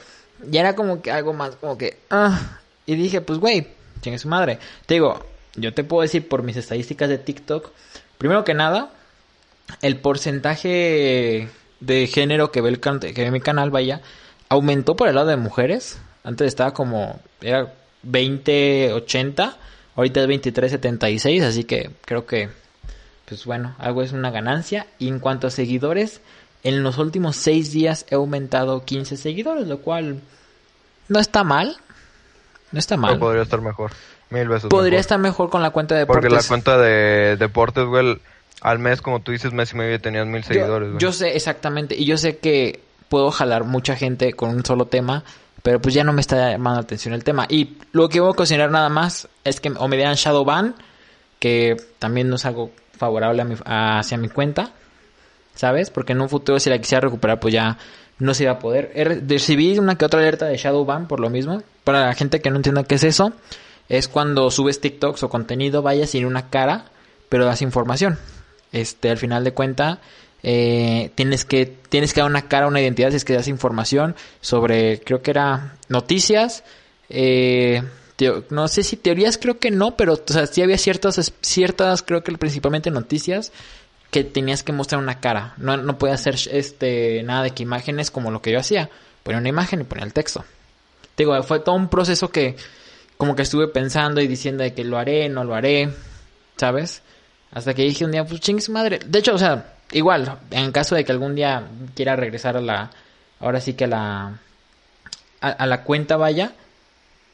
Ya 0.49 0.61
era 0.61 0.75
como 0.75 1.01
que 1.01 1.11
algo 1.13 1.33
más, 1.33 1.57
como 1.57 1.79
que, 1.79 1.99
ah. 2.11 2.61
Y 2.87 2.95
dije, 2.97 3.21
pues, 3.21 3.39
güey, 3.39 3.69
chingue 4.01 4.19
su 4.19 4.29
madre. 4.29 4.59
Te 4.87 4.95
digo, 4.95 5.25
yo 5.57 5.73
te 5.73 5.85
puedo 5.85 6.03
decir 6.03 6.29
por 6.29 6.43
mis 6.43 6.57
estadísticas 6.57 7.09
de 7.09 7.19
TikTok, 7.19 7.71
primero 8.19 8.45
que 8.45 8.55
nada, 8.55 8.91
el 9.83 9.99
porcentaje 9.99 11.49
de 11.81 12.07
género 12.07 12.51
que 12.51 12.61
ve, 12.61 12.71
el 12.71 12.81
que 12.81 13.13
ve 13.13 13.31
mi 13.31 13.41
canal, 13.41 13.71
vaya, 13.71 14.01
aumentó 14.49 14.97
por 14.97 15.09
el 15.09 15.15
lado 15.15 15.29
de 15.29 15.37
mujeres. 15.37 15.99
Antes 16.23 16.49
estaba 16.49 16.73
como, 16.75 17.21
era 17.41 17.75
20-80, 18.07 19.57
ahorita 19.97 20.23
es 20.23 20.29
23-76, 20.29 21.43
así 21.43 21.65
que 21.65 21.91
creo 22.05 22.27
que, 22.27 22.49
pues 23.27 23.45
bueno, 23.45 23.75
algo 23.79 24.03
es 24.03 24.13
una 24.13 24.31
ganancia. 24.31 24.87
Y 24.99 25.09
en 25.09 25.19
cuanto 25.19 25.47
a 25.47 25.51
seguidores, 25.51 26.21
en 26.63 26.83
los 26.83 26.99
últimos 26.99 27.37
6 27.37 27.73
días 27.73 28.07
he 28.11 28.15
aumentado 28.15 28.85
15 28.85 29.17
seguidores, 29.17 29.67
lo 29.67 29.81
cual 29.81 30.21
no 31.09 31.21
está 31.21 31.45
mal. 31.45 31.77
No 32.75 32.79
está 32.81 32.97
Pero 32.97 33.03
mal. 33.07 33.19
podría 33.19 33.43
estar 33.43 33.61
mejor. 33.63 33.93
Mil 34.31 34.49
veces 34.49 34.69
Podría 34.69 34.91
mejor. 34.91 35.01
estar 35.01 35.19
mejor 35.19 35.49
con 35.51 35.63
la 35.63 35.71
cuenta 35.71 35.95
de 35.95 36.07
Porque 36.07 36.25
la 36.29 36.39
deportes. 36.43 36.49
cuenta 36.49 36.77
de 36.79 37.37
deportes, 37.37 37.85
güey, 37.85 38.19
al 38.63 38.79
mes, 38.81 39.01
como 39.01 39.21
tú 39.21 39.33
dices, 39.33 39.53
mes 39.53 39.73
y 39.73 39.77
medio 39.77 40.01
tenías 40.01 40.27
mil 40.27 40.43
seguidores, 40.45 40.87
yo, 40.89 40.93
güey. 40.95 41.01
yo 41.01 41.13
sé 41.13 41.37
exactamente, 41.37 41.95
y 41.97 42.05
yo 42.05 42.17
sé 42.17 42.39
que 42.39 42.81
puedo 43.09 43.31
jalar 43.31 43.65
mucha 43.65 43.95
gente 43.97 44.33
con 44.33 44.51
un 44.51 44.65
solo 44.65 44.87
tema, 44.87 45.23
pero 45.63 45.81
pues 45.81 45.95
ya 45.95 46.03
no 46.05 46.13
me 46.13 46.21
está 46.21 46.51
llamando 46.51 46.81
la 46.81 46.85
atención 46.85 47.15
el 47.15 47.23
tema. 47.25 47.47
Y 47.49 47.79
lo 47.93 48.09
que 48.09 48.21
voy 48.21 48.33
a 48.33 48.37
considerar 48.37 48.71
nada 48.71 48.89
más 48.89 49.29
es 49.45 49.61
que 49.61 49.71
o 49.77 49.87
me 49.89 49.97
dieran 49.97 50.15
Shadowban, 50.17 50.75
que 51.39 51.77
también 51.99 52.29
no 52.29 52.37
es 52.37 52.45
algo 52.45 52.71
favorable 52.99 53.43
a 53.43 53.45
mi- 53.45 53.57
a- 53.65 53.99
hacia 54.01 54.17
mi 54.19 54.29
cuenta, 54.29 54.73
¿sabes? 55.55 55.91
Porque 55.91 56.13
en 56.13 56.21
un 56.21 56.29
futuro 56.29 56.59
si 56.59 56.71
la 56.71 56.79
quisiera 56.79 57.03
recuperar 57.03 57.39
pues 57.41 57.55
ya 57.55 57.79
no 58.19 58.35
se 58.35 58.45
iba 58.45 58.53
a 58.53 58.59
poder. 58.59 58.93
He 58.95 59.05
re- 59.05 59.23
recibí 59.27 59.79
una 59.79 59.97
que 59.97 60.05
otra 60.05 60.21
alerta 60.21 60.47
de 60.47 60.57
Shadowban 60.57 61.09
por 61.09 61.21
lo 61.21 61.31
mismo. 61.31 61.63
Para 61.85 62.07
la 62.07 62.15
gente 62.15 62.41
que 62.41 62.51
no 62.51 62.57
entienda 62.57 62.85
qué 62.85 62.95
es 62.95 63.05
eso, 63.05 63.33
es 63.89 64.09
cuando 64.09 64.51
subes 64.51 64.81
TikToks 64.81 65.23
o 65.25 65.29
contenido 65.29 65.83
vaya 65.83 66.07
sin 66.07 66.25
una 66.25 66.49
cara, 66.51 66.87
pero 67.29 67.45
das 67.45 67.63
información. 67.63 68.19
Este, 68.73 69.11
al 69.11 69.19
final 69.19 69.45
de 69.45 69.53
cuenta, 69.53 70.01
eh, 70.43 71.11
tienes 71.15 71.45
que 71.45 71.67
tienes 71.67 72.13
que 72.13 72.21
dar 72.21 72.31
una 72.31 72.49
cara, 72.49 72.67
una 72.67 72.81
identidad 72.81 73.11
si 73.11 73.17
es 73.17 73.25
que 73.25 73.35
das 73.35 73.49
información 73.49 74.15
sobre, 74.41 75.01
creo 75.01 75.23
que 75.23 75.31
era 75.31 75.77
noticias, 75.89 76.65
eh, 77.09 77.83
no 78.51 78.69
sé 78.69 78.83
si 78.83 78.97
teorías, 78.97 79.39
creo 79.39 79.59
que 79.59 79.71
no, 79.71 79.97
pero 79.97 80.15
o 80.15 80.33
sea, 80.33 80.47
sí 80.47 80.63
había 80.63 80.79
ciertas, 80.79 81.33
ciertas, 81.41 82.03
creo 82.03 82.23
que 82.23 82.33
principalmente 82.39 82.91
noticias 82.91 83.53
que 84.15 84.23
tenías 84.23 84.63
que 84.63 84.71
mostrar 84.71 85.03
una 85.03 85.19
cara. 85.19 85.55
No, 85.57 85.77
no 85.77 85.99
podía 85.99 86.15
hacer 86.15 86.37
este 86.53 87.25
nada 87.25 87.43
de 87.43 87.51
que 87.51 87.65
imágenes 87.65 88.13
como 88.13 88.31
lo 88.31 88.41
que 88.41 88.53
yo 88.53 88.61
hacía. 88.61 88.89
Ponía 89.25 89.41
una 89.41 89.49
imagen 89.49 89.81
y 89.81 89.85
ponía 89.85 90.05
el 90.05 90.13
texto. 90.13 90.45
Te 91.17 91.25
Digo, 91.25 91.43
fue 91.43 91.59
todo 91.59 91.75
un 91.75 91.89
proceso 91.89 92.31
que 92.31 92.55
como 93.17 93.35
que 93.35 93.43
estuve 93.43 93.67
pensando 93.67 94.21
y 94.21 94.29
diciendo 94.29 94.63
de 94.63 94.73
que 94.73 94.85
lo 94.85 94.99
haré, 94.99 95.29
no 95.29 95.43
lo 95.43 95.57
haré, 95.57 95.91
¿sabes? 96.57 97.03
Hasta 97.51 97.75
que 97.75 97.83
dije 97.83 98.05
un 98.05 98.13
día, 98.13 98.25
pues 98.25 98.41
chingue 98.41 98.63
madre. 98.71 99.01
De 99.05 99.19
hecho, 99.19 99.35
o 99.35 99.39
sea, 99.39 99.75
igual, 99.91 100.39
en 100.53 100.71
caso 100.71 100.95
de 100.95 101.05
que 101.05 101.11
algún 101.11 101.35
día 101.35 101.67
quiera 101.97 102.15
regresar 102.15 102.57
a 102.57 102.61
la, 102.61 102.93
ahora 103.41 103.61
sí 103.61 103.75
que 103.75 103.87
a 103.87 103.89
la, 103.89 104.39
a 105.41 105.67
la 105.67 105.83
cuenta 105.83 106.17
vaya, 106.17 106.53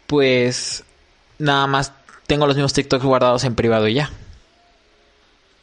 pues 0.06 0.82
nada 1.38 1.66
más 1.66 1.92
tengo 2.26 2.46
los 2.46 2.56
mismos 2.56 2.72
TikToks 2.72 3.04
guardados 3.04 3.44
en 3.44 3.54
privado 3.54 3.86
y 3.86 3.96
ya. 3.96 4.10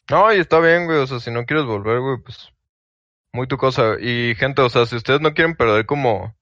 No, 0.10 0.34
y 0.34 0.40
está 0.40 0.60
bien, 0.60 0.86
güey. 0.86 1.00
O 1.00 1.08
sea, 1.08 1.20
si 1.20 1.32
no 1.32 1.46
quieres 1.46 1.66
volver, 1.66 2.00
güey, 2.00 2.18
pues. 2.24 2.50
Muy 3.34 3.48
tu 3.48 3.58
cosa. 3.58 3.98
Y 4.00 4.36
gente, 4.36 4.62
o 4.62 4.70
sea, 4.70 4.86
si 4.86 4.96
ustedes 4.96 5.22
no 5.22 5.34
quieren 5.34 5.56
perder 5.56 5.86
como. 5.86 6.36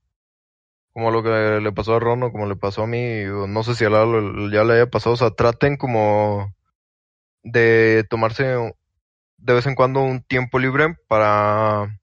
Como 0.93 1.11
lo 1.11 1.23
que 1.23 1.59
le 1.61 1.71
pasó 1.73 1.95
a 1.95 1.99
Rono, 1.99 2.31
como 2.31 2.47
le 2.47 2.55
pasó 2.55 2.83
a 2.83 2.87
mí, 2.87 3.25
o 3.25 3.47
no 3.47 3.63
sé 3.63 3.75
si 3.75 3.83
a 3.83 3.89
Lalo 3.89 4.49
ya 4.49 4.63
le 4.63 4.75
haya 4.75 4.89
pasado, 4.89 5.13
o 5.13 5.17
sea, 5.17 5.31
traten 5.31 5.77
como. 5.77 6.53
De 7.43 8.05
tomarse 8.09 8.73
de 9.37 9.53
vez 9.53 9.65
en 9.67 9.75
cuando 9.75 10.01
un 10.01 10.23
tiempo 10.23 10.57
libre 10.59 10.95
para, 11.07 11.99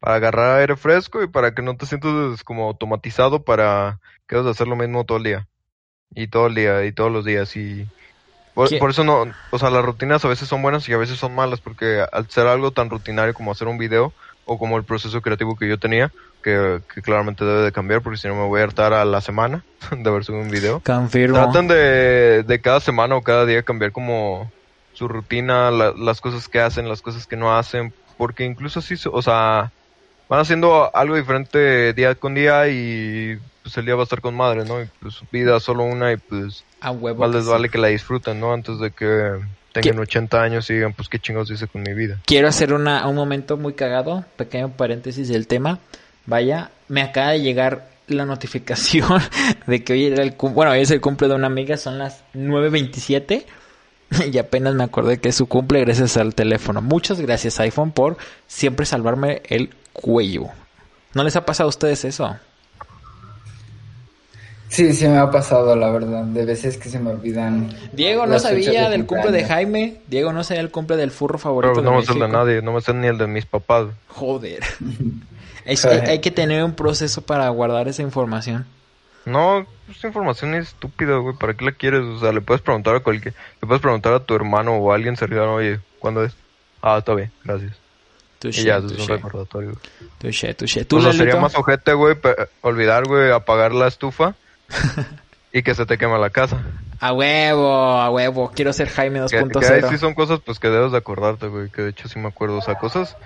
para 0.00 0.16
agarrar 0.16 0.58
aire 0.60 0.76
fresco 0.76 1.22
y 1.22 1.28
para 1.28 1.54
que 1.54 1.62
no 1.62 1.76
te 1.76 1.86
sientas 1.86 2.42
como 2.42 2.66
automatizado 2.66 3.44
para 3.44 4.00
que 4.26 4.36
hacer 4.36 4.66
lo 4.66 4.76
mismo 4.76 5.04
todo 5.04 5.18
el 5.18 5.24
día. 5.24 5.48
Y 6.12 6.28
todo 6.28 6.48
el 6.48 6.56
día, 6.56 6.84
y 6.84 6.92
todos 6.92 7.12
los 7.12 7.24
días. 7.24 7.56
Y 7.56 7.86
por, 8.78 8.90
eso 8.90 9.04
no, 9.04 9.32
o 9.50 9.58
sea, 9.58 9.70
las 9.70 9.84
rutinas 9.84 10.24
a 10.24 10.28
veces 10.28 10.48
son 10.48 10.62
buenas 10.62 10.88
y 10.88 10.92
a 10.92 10.96
veces 10.98 11.18
son 11.18 11.34
malas, 11.34 11.60
porque 11.60 12.04
al 12.12 12.28
ser 12.30 12.46
algo 12.46 12.72
tan 12.72 12.90
rutinario 12.90 13.34
como 13.34 13.52
hacer 13.52 13.68
un 13.68 13.78
video, 13.78 14.12
o 14.44 14.58
como 14.58 14.76
el 14.76 14.84
proceso 14.84 15.20
creativo 15.22 15.56
que 15.56 15.68
yo 15.68 15.78
tenía, 15.78 16.12
que, 16.42 16.80
que 16.92 17.02
claramente 17.02 17.44
debe 17.44 17.62
de 17.62 17.72
cambiar, 17.72 18.02
porque 18.02 18.18
si 18.18 18.28
no 18.28 18.34
me 18.34 18.46
voy 18.46 18.60
a 18.60 18.64
hartar 18.64 18.92
a 18.92 19.04
la 19.04 19.20
semana 19.20 19.64
de 19.96 20.08
haber 20.10 20.24
subido 20.24 20.42
un 20.42 20.50
video. 20.50 20.80
Confirmo. 20.80 21.36
Tratan 21.36 21.68
de, 21.68 22.42
de 22.42 22.60
cada 22.60 22.80
semana 22.80 23.16
o 23.16 23.22
cada 23.22 23.46
día 23.46 23.62
cambiar 23.62 23.92
como 23.92 24.50
su 24.92 25.06
rutina, 25.08 25.70
la- 25.70 25.92
las 25.96 26.20
cosas 26.20 26.48
que 26.48 26.60
hacen, 26.60 26.88
las 26.88 27.02
cosas 27.02 27.26
que 27.26 27.36
no 27.36 27.56
hacen, 27.56 27.94
porque 28.16 28.44
incluso 28.44 28.80
así, 28.80 28.94
o 29.12 29.22
sea, 29.22 29.72
van 30.30 30.40
haciendo 30.40 30.94
algo 30.96 31.16
diferente 31.16 31.92
día 31.92 32.14
con 32.14 32.34
día 32.34 32.68
y 32.68 33.36
pues 33.64 33.76
el 33.76 33.84
día 33.84 33.96
va 33.96 34.02
a 34.02 34.04
estar 34.04 34.20
con 34.20 34.36
madre, 34.36 34.64
¿no? 34.64 34.80
Y 34.80 34.86
pues 35.00 35.16
vida 35.32 35.58
solo 35.58 35.82
una 35.82 36.12
y 36.12 36.16
pues 36.18 36.64
A 36.80 36.92
huevo. 36.92 37.26
más 37.26 37.34
les 37.34 37.44
sí. 37.44 37.50
vale 37.50 37.68
que 37.68 37.78
la 37.78 37.88
disfruten, 37.88 38.38
¿no? 38.38 38.52
Antes 38.52 38.78
de 38.78 38.92
que 38.92 39.40
tengan 39.72 39.98
80 39.98 40.40
años 40.40 40.70
y 40.70 40.74
digan, 40.74 40.92
pues 40.92 41.08
qué 41.08 41.18
chingados 41.18 41.50
hice 41.50 41.66
con 41.66 41.82
mi 41.82 41.94
vida. 41.94 42.20
Quiero 42.26 42.46
hacer 42.46 42.72
una, 42.72 43.06
un 43.08 43.16
momento 43.16 43.56
muy 43.56 43.72
cagado, 43.72 44.24
pequeño 44.36 44.70
paréntesis 44.70 45.28
del 45.28 45.48
tema. 45.48 45.80
Vaya, 46.26 46.70
me 46.86 47.02
acaba 47.02 47.32
de 47.32 47.40
llegar 47.40 47.88
la 48.06 48.24
notificación 48.24 49.20
de 49.66 49.82
que 49.82 49.94
hoy 49.94 50.06
era 50.06 50.22
el 50.22 50.36
bueno, 50.38 50.70
hoy 50.70 50.80
es 50.80 50.92
el 50.92 51.00
cumple 51.00 51.26
de 51.26 51.34
una 51.34 51.48
amiga, 51.48 51.76
son 51.76 51.98
las 51.98 52.22
9.27 52.34 53.44
y 54.32 54.38
apenas 54.38 54.74
me 54.74 54.84
acordé 54.84 55.18
que 55.18 55.30
es 55.30 55.34
su 55.34 55.46
cumple 55.46 55.80
gracias 55.80 56.16
al 56.16 56.36
teléfono. 56.36 56.82
Muchas 56.82 57.20
gracias 57.20 57.58
iPhone 57.58 57.90
por 57.90 58.16
siempre 58.46 58.86
salvarme 58.86 59.42
el 59.48 59.70
cuello. 59.92 60.46
¿No 61.14 61.24
les 61.24 61.36
ha 61.36 61.44
pasado 61.44 61.68
a 61.68 61.70
ustedes 61.70 62.04
eso? 62.04 62.36
Sí, 64.70 64.92
sí 64.92 65.08
me 65.08 65.18
ha 65.18 65.28
pasado, 65.30 65.74
la 65.74 65.90
verdad. 65.90 66.22
De 66.22 66.44
veces 66.44 66.78
que 66.78 66.88
se 66.88 67.00
me 67.00 67.10
olvidan. 67.10 67.74
Diego 67.92 68.24
no 68.26 68.38
sabía 68.38 68.84
de 68.84 68.90
del 68.90 69.04
cumple 69.04 69.32
de 69.32 69.40
cumpleaños. 69.40 69.48
Jaime, 69.48 70.00
Diego 70.06 70.32
no 70.32 70.44
sabía 70.44 70.60
el 70.60 70.70
cumple 70.70 70.96
del 70.96 71.10
furro 71.10 71.38
favorito 71.38 71.72
Pero 71.74 71.82
de 71.82 71.90
no 71.90 71.96
me 71.96 72.06
sé 72.06 72.12
el 72.12 72.20
de 72.20 72.28
nadie, 72.28 72.62
no 72.62 72.72
me 72.72 72.80
sé 72.80 72.94
ni 72.94 73.08
el 73.08 73.18
de 73.18 73.26
mis 73.26 73.46
papás. 73.46 73.88
Joder. 74.08 74.62
Es 75.66 75.84
que 75.84 75.88
hay 75.90 76.20
que 76.20 76.30
tener 76.30 76.64
un 76.64 76.72
proceso 76.72 77.20
para 77.20 77.48
guardar 77.50 77.86
esa 77.86 78.02
información. 78.02 78.66
No, 79.26 79.66
esta 79.90 80.08
información 80.08 80.54
es 80.54 80.68
estúpida, 80.68 81.16
güey. 81.18 81.36
¿Para 81.36 81.54
qué 81.54 81.64
la 81.66 81.72
quieres? 81.72 82.00
O 82.00 82.18
sea, 82.18 82.32
le 82.32 82.40
puedes 82.40 82.62
preguntar 82.62 82.96
a 82.96 83.00
cualquier... 83.00 83.34
Le 83.60 83.68
puedes 83.68 83.82
preguntar 83.82 84.14
a 84.14 84.20
tu 84.20 84.34
hermano 84.34 84.76
o 84.76 84.90
a 84.90 84.94
alguien 84.94 85.16
cercano, 85.16 85.54
oye, 85.54 85.78
¿cuándo 85.98 86.24
es? 86.24 86.34
Ah, 86.80 86.98
está 86.98 87.14
bien, 87.14 87.30
gracias. 87.44 87.72
Touché, 88.40 88.62
y 88.62 88.64
ya, 88.64 88.78
eso 88.78 88.86
es 88.86 89.00
un 89.00 89.08
recordatorio. 89.08 89.72
touché, 90.18 90.54
touché. 90.54 90.86
¿Tú, 90.86 90.96
O 90.96 91.02
sea, 91.02 91.12
sería 91.12 91.36
más 91.36 91.54
ojete, 91.54 91.92
güey, 91.92 92.16
olvidar, 92.62 93.06
güey, 93.06 93.30
apagar 93.30 93.72
la 93.72 93.86
estufa 93.86 94.34
y 95.52 95.62
que 95.62 95.74
se 95.74 95.84
te 95.84 95.98
quema 95.98 96.16
la 96.16 96.30
casa. 96.30 96.64
A 97.00 97.12
huevo, 97.12 97.70
a 97.70 98.10
huevo. 98.10 98.50
Quiero 98.54 98.72
ser 98.72 98.88
Jaime 98.88 99.20
Que, 99.28 99.46
que 99.46 99.66
ahí 99.66 99.82
sí 99.82 99.96
2.0. 99.96 99.98
son 99.98 100.14
cosas, 100.14 100.40
pues, 100.44 100.58
que 100.58 100.68
debes 100.68 100.90
de 100.90 100.98
acordarte, 100.98 101.48
güey. 101.48 101.68
Que 101.68 101.82
de 101.82 101.90
hecho 101.90 102.08
sí 102.08 102.18
me 102.18 102.28
acuerdo. 102.28 102.56
O 102.56 102.62
sea, 102.62 102.76
cosas... 102.76 103.16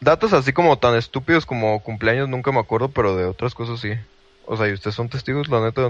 Datos 0.00 0.32
así 0.32 0.52
como 0.52 0.78
tan 0.78 0.94
estúpidos 0.94 1.44
como 1.44 1.80
cumpleaños 1.82 2.28
nunca 2.28 2.52
me 2.52 2.60
acuerdo, 2.60 2.88
pero 2.88 3.16
de 3.16 3.24
otras 3.24 3.52
cosas 3.54 3.80
sí. 3.80 3.90
O 4.46 4.56
sea, 4.56 4.68
y 4.68 4.72
ustedes 4.72 4.94
son 4.94 5.08
testigos, 5.08 5.48
la 5.48 5.60
neta... 5.60 5.88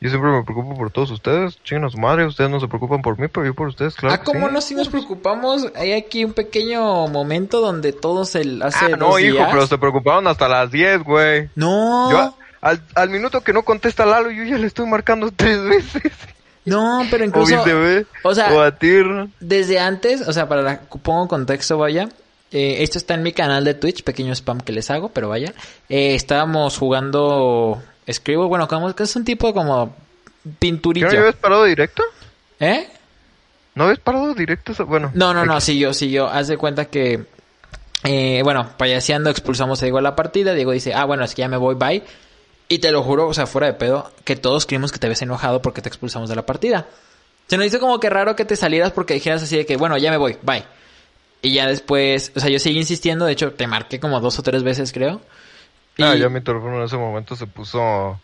Yo 0.00 0.10
siempre 0.10 0.30
me 0.30 0.44
preocupo 0.44 0.76
por 0.76 0.90
todos 0.90 1.10
ustedes. 1.10 1.58
Su 1.64 1.98
madre. 1.98 2.24
Ustedes 2.26 2.50
no 2.50 2.60
se 2.60 2.68
preocupan 2.68 3.02
por 3.02 3.18
mí, 3.18 3.26
pero 3.28 3.44
yo 3.46 3.54
por 3.54 3.68
ustedes, 3.68 3.94
claro. 3.96 4.14
ah, 4.14 4.22
¿cómo 4.24 4.46
sí. 4.48 4.52
no? 4.54 4.60
Si 4.60 4.74
nos 4.74 4.88
preocupamos, 4.88 5.66
hay 5.74 5.92
aquí 5.92 6.24
un 6.24 6.32
pequeño 6.34 7.08
momento 7.08 7.60
donde 7.60 7.92
todos 7.92 8.34
el 8.36 8.62
hace 8.62 8.84
Ah, 8.84 8.88
dos 8.90 8.98
no, 8.98 9.18
hijo, 9.18 9.34
días- 9.36 9.48
pero 9.50 9.66
se 9.66 9.76
preocuparon 9.78 10.26
hasta 10.28 10.48
las 10.48 10.70
10, 10.70 11.02
güey. 11.02 11.50
No, 11.56 12.10
Yo, 12.12 12.34
al, 12.60 12.80
al 12.94 13.10
minuto 13.10 13.40
que 13.42 13.52
no 13.52 13.64
contesta 13.64 14.06
Lalo, 14.06 14.30
yo 14.30 14.44
ya 14.44 14.56
le 14.58 14.66
estoy 14.68 14.86
marcando 14.86 15.30
tres 15.36 15.60
veces. 15.64 16.12
no, 16.64 17.02
pero 17.10 17.24
O 17.24 17.26
incluso, 17.26 17.56
viceversa. 17.56 18.08
o 18.22 18.34
sea- 18.34 18.52
o 18.54 18.60
a 18.60 18.70
ti. 18.78 18.90
¿no? 19.04 19.28
desde 19.40 19.80
antes, 19.80 20.26
o 20.28 20.32
sea, 20.32 20.48
para 20.48 20.62
la, 20.62 20.80
pongo 21.02 21.26
contexto, 21.26 21.76
vaya. 21.78 22.08
eh, 22.52 22.76
esto 22.82 22.98
está 22.98 23.14
en 23.14 23.22
mi 23.24 23.32
canal 23.32 23.64
de 23.64 23.74
Twitch, 23.74 24.04
pequeño 24.04 24.32
spam 24.34 24.60
que 24.60 24.72
les 24.72 24.90
hago, 24.90 25.08
pero 25.10 25.28
vaya. 25.28 25.52
Eh, 25.88 26.14
estábamos 26.14 26.78
jugando 26.78 27.82
Scribble, 28.10 28.46
bueno, 28.46 28.68
como 28.68 28.94
que 28.94 29.02
es 29.02 29.16
un 29.16 29.24
tipo 29.24 29.52
como 29.52 29.94
¿Qué 30.42 30.50
pinturillo. 30.58 31.10
no 31.10 31.18
habías 31.18 31.36
parado 31.36 31.64
directo? 31.64 32.02
¿Eh? 32.60 32.88
¿No 33.74 33.84
habías 33.84 34.00
parado 34.00 34.34
directo? 34.34 34.72
Bueno. 34.86 35.10
No, 35.14 35.32
no, 35.34 35.44
no, 35.44 35.60
sí 35.60 35.78
yo, 35.78 35.92
sí 35.92 36.10
yo. 36.10 36.26
Haz 36.28 36.48
de 36.48 36.56
cuenta 36.56 36.86
que, 36.86 37.24
eh, 38.04 38.40
bueno, 38.42 38.70
payaseando 38.76 39.30
expulsamos 39.30 39.80
a 39.82 39.84
Diego 39.84 39.98
a 39.98 40.02
la 40.02 40.16
partida. 40.16 40.54
Diego 40.54 40.72
dice, 40.72 40.94
ah, 40.94 41.04
bueno, 41.04 41.24
es 41.24 41.34
que 41.34 41.42
ya 41.42 41.48
me 41.48 41.56
voy, 41.56 41.74
bye. 41.74 42.02
Y 42.68 42.78
te 42.78 42.92
lo 42.92 43.02
juro, 43.02 43.28
o 43.28 43.34
sea, 43.34 43.46
fuera 43.46 43.66
de 43.66 43.74
pedo, 43.74 44.10
que 44.24 44.36
todos 44.36 44.66
creímos 44.66 44.92
que 44.92 44.98
te 44.98 45.06
habías 45.06 45.22
enojado 45.22 45.62
porque 45.62 45.80
te 45.80 45.88
expulsamos 45.88 46.28
de 46.28 46.36
la 46.36 46.44
partida. 46.44 46.86
Se 47.46 47.56
nos 47.56 47.66
hizo 47.66 47.80
como 47.80 47.98
que 47.98 48.10
raro 48.10 48.36
que 48.36 48.44
te 48.44 48.56
salieras 48.56 48.92
porque 48.92 49.14
dijeras 49.14 49.42
así 49.42 49.56
de 49.56 49.64
que, 49.64 49.76
bueno, 49.76 49.96
ya 49.96 50.10
me 50.10 50.18
voy, 50.18 50.36
bye. 50.42 50.64
Y 51.40 51.54
ya 51.54 51.66
después, 51.66 52.32
o 52.34 52.40
sea, 52.40 52.50
yo 52.50 52.58
seguí 52.58 52.78
insistiendo, 52.78 53.24
de 53.24 53.32
hecho, 53.32 53.52
te 53.52 53.66
marqué 53.66 54.00
como 54.00 54.20
dos 54.20 54.38
o 54.38 54.42
tres 54.42 54.64
veces, 54.64 54.92
creo. 54.92 55.20
Y, 55.98 56.02
Ah, 56.04 56.14
ya 56.14 56.28
mi 56.28 56.40
teléfono 56.40 56.78
en 56.78 56.84
ese 56.84 56.96
momento 56.96 57.34
se 57.36 57.46
puso 57.46 58.18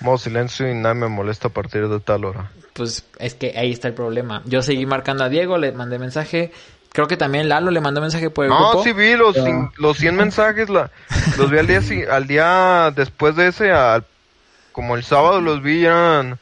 modo 0.00 0.18
silencio 0.18 0.70
y 0.70 0.74
nadie 0.74 1.00
me 1.00 1.08
molesta 1.08 1.48
a 1.48 1.50
partir 1.50 1.88
de 1.88 2.00
tal 2.00 2.24
hora. 2.26 2.50
pues 2.74 3.04
es 3.18 3.34
que 3.34 3.54
ahí 3.58 3.72
está 3.72 3.88
el 3.88 3.94
problema. 3.94 4.42
Yo 4.44 4.62
seguí 4.62 4.86
marcando 4.86 5.24
a 5.24 5.28
Diego, 5.28 5.58
le 5.58 5.72
mandé 5.72 5.98
mensaje. 5.98 6.52
Creo 6.92 7.08
que 7.08 7.16
también 7.16 7.48
Lalo 7.48 7.70
le 7.70 7.80
mandó 7.80 8.00
mensaje 8.00 8.30
por 8.30 8.44
el 8.44 8.50
No, 8.50 8.68
grupo. 8.70 8.84
sí 8.84 8.92
vi 8.92 9.16
los, 9.16 9.36
cin- 9.36 9.72
los 9.78 9.96
100 9.98 10.16
mensajes, 10.16 10.68
la, 10.68 10.90
los 11.36 11.50
vi 11.50 11.58
al 11.58 11.66
día, 11.66 11.80
al 12.14 12.26
día 12.26 12.92
después 12.94 13.34
de 13.36 13.48
ese, 13.48 13.72
al- 13.72 14.04
como 14.72 14.94
el 14.96 15.02
sábado 15.02 15.40
los 15.40 15.60
vi, 15.62 15.84
eran 15.84 16.38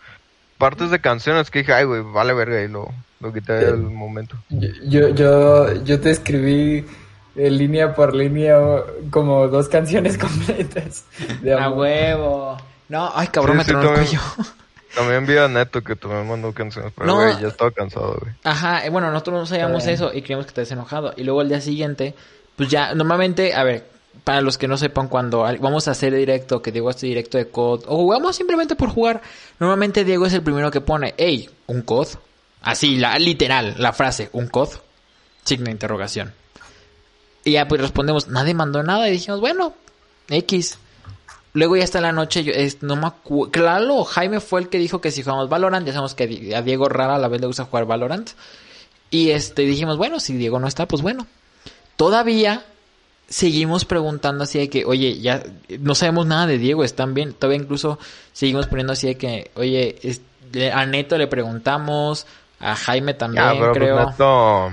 partes 0.59 0.91
de 0.91 1.01
canciones 1.01 1.51
que 1.51 1.61
dije, 1.61 1.73
ay, 1.73 1.85
güey, 1.85 2.03
vale 2.03 2.35
verga, 2.35 2.61
y 2.63 2.69
lo, 2.69 2.93
lo 3.21 3.33
quité 3.33 3.53
del 3.55 3.77
momento. 3.79 4.37
Yo, 4.51 4.69
yo, 4.85 5.09
yo, 5.11 5.85
yo 5.85 6.01
te 6.01 6.11
escribí 6.11 6.79
eh, 6.79 6.85
línea 7.37 7.95
por 7.95 8.15
línea 8.15 8.59
como 9.11 9.49
dos 9.49 9.69
canciones 9.69 10.17
completas. 10.19 11.05
De 11.43 11.53
A 11.55 11.71
huevo. 11.71 12.57
No, 12.89 13.11
ay, 13.15 13.29
cabrón, 13.29 13.55
Sí, 13.55 13.59
me 13.59 13.65
sí, 13.65 13.71
tronó 13.71 13.89
el 13.91 13.95
también. 13.97 14.21
cuello. 14.21 14.55
También 14.95 15.27
vi 15.27 15.37
a 15.37 15.47
Neto 15.47 15.83
que 15.83 15.95
también 15.95 16.27
mandó 16.27 16.55
canciones, 16.55 16.91
pero 16.97 17.07
No. 17.07 17.17
güey, 17.17 17.39
ya 17.39 17.49
estaba 17.49 17.71
cansado, 17.71 18.17
güey. 18.19 18.33
Ajá, 18.45 18.87
eh, 18.87 18.89
bueno, 18.89 19.11
nosotros 19.11 19.41
no 19.41 19.45
sabíamos 19.45 19.87
eso 19.87 20.11
y 20.15 20.23
creíamos 20.23 20.47
que 20.47 20.53
te 20.53 20.63
habías 20.63 20.73
enojado. 20.73 21.13
Y 21.19 21.25
luego 21.25 21.43
el 21.43 21.51
día 21.51 21.61
siguiente, 21.61 22.15
pues 22.57 22.71
ya, 22.71 22.95
normalmente, 22.95 23.53
a 23.53 23.63
ver, 23.63 23.85
para 24.25 24.41
los 24.41 24.57
que 24.57 24.67
no 24.69 24.79
sepan, 24.79 25.09
cuando 25.09 25.41
vamos 25.61 25.87
a 25.89 25.91
hacer 25.91 26.15
directo, 26.15 26.63
que 26.63 26.73
Diego 26.73 26.89
hace 26.89 27.09
directo 27.09 27.37
de 27.37 27.49
COD, 27.49 27.85
o 27.89 27.97
jugamos 27.97 28.37
simplemente 28.37 28.75
por 28.75 28.89
jugar, 28.89 29.21
normalmente 29.61 30.03
Diego 30.03 30.25
es 30.25 30.33
el 30.33 30.41
primero 30.43 30.71
que 30.71 30.81
pone, 30.81 31.13
hey, 31.19 31.51
un 31.67 31.83
COD. 31.83 32.09
Así, 32.63 32.97
la, 32.97 33.19
literal, 33.19 33.75
la 33.77 33.93
frase, 33.93 34.31
un 34.33 34.47
COD. 34.49 34.71
Signo 35.45 35.67
de 35.67 35.73
interrogación. 35.73 36.33
Y 37.47 37.53
ya 37.53 37.69
pues 37.69 37.81
respondemos, 37.81 38.27
nadie 38.29 38.55
mandó 38.55 38.83
nada 38.83 39.09
y 39.09 39.13
dijimos, 39.13 39.41
bueno, 39.41 39.73
X. 40.29 40.79
Luego 41.53 41.77
ya 41.77 41.85
hasta 41.85 42.01
la 42.01 42.11
noche, 42.13 42.43
yo, 42.45 42.53
es- 42.53 42.83
no 42.83 42.97
me 42.97 43.07
acuerdo. 43.07 43.53
Claro, 43.53 44.05
Jaime 44.05 44.41
fue 44.41 44.61
el 44.61 44.69
que 44.69 44.79
dijo 44.79 45.01
que 45.01 45.11
si 45.13 45.23
jugamos 45.23 45.49
Valorant, 45.49 45.87
ya 45.87 45.93
sabemos 45.93 46.15
que 46.15 46.53
a 46.55 46.61
Diego 46.63 46.89
rara 46.89 47.15
a 47.15 47.19
la 47.19 47.29
vez 47.29 47.41
le 47.41 47.47
gusta 47.47 47.65
jugar 47.65 47.87
Valorant. 47.87 48.31
Y 49.11 49.31
este 49.31 49.63
dijimos, 49.63 49.97
bueno, 49.97 50.19
si 50.21 50.35
Diego 50.35 50.59
no 50.59 50.67
está, 50.67 50.87
pues 50.87 51.01
bueno. 51.03 51.27
Todavía 51.97 52.65
seguimos 53.29 53.85
preguntando 53.85 54.45
así 54.45 54.59
de 54.59 54.69
que, 54.69 54.85
oye, 54.85 55.19
ya 55.21 55.43
no 55.81 55.95
sabemos 55.95 56.27
nada 56.27 56.47
de 56.47 56.59
Diego, 56.59 56.85
están 56.85 57.15
bien. 57.15 57.33
Todavía 57.33 57.63
incluso 57.63 57.99
seguimos 58.33 58.67
poniendo 58.67 58.93
así 58.93 59.07
de 59.07 59.17
que, 59.17 59.51
oye, 59.55 59.97
es- 60.03 60.21
a 60.75 60.85
Neto 60.87 61.17
le 61.17 61.27
preguntamos, 61.27 62.27
a 62.61 62.75
Jaime 62.77 63.15
también, 63.15 63.45
Ya, 63.45 63.53
pero 63.59 63.73
creo. 63.73 63.95
pues 63.97 64.09
Neto, 64.11 64.73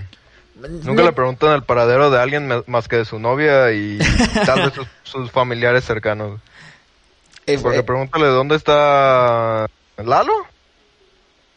nunca 0.56 1.04
le 1.04 1.12
preguntan 1.14 1.54
el 1.54 1.64
paradero 1.64 2.10
de 2.12 2.20
alguien 2.20 2.50
más 2.68 2.88
que 2.88 2.98
de 2.98 3.06
su 3.06 3.20
novia 3.20 3.72
y 3.72 3.98
tal 4.46 4.62
vez 4.64 4.74
sus, 4.74 4.88
sus 5.04 5.32
familiares 5.32 5.84
cercanos. 5.86 6.40
eh, 7.46 7.58
Porque 7.62 7.80
eh, 7.80 7.84
pregúntale 7.84 8.26
dónde 8.28 8.56
está 8.56 9.68
Lalo. 9.98 10.34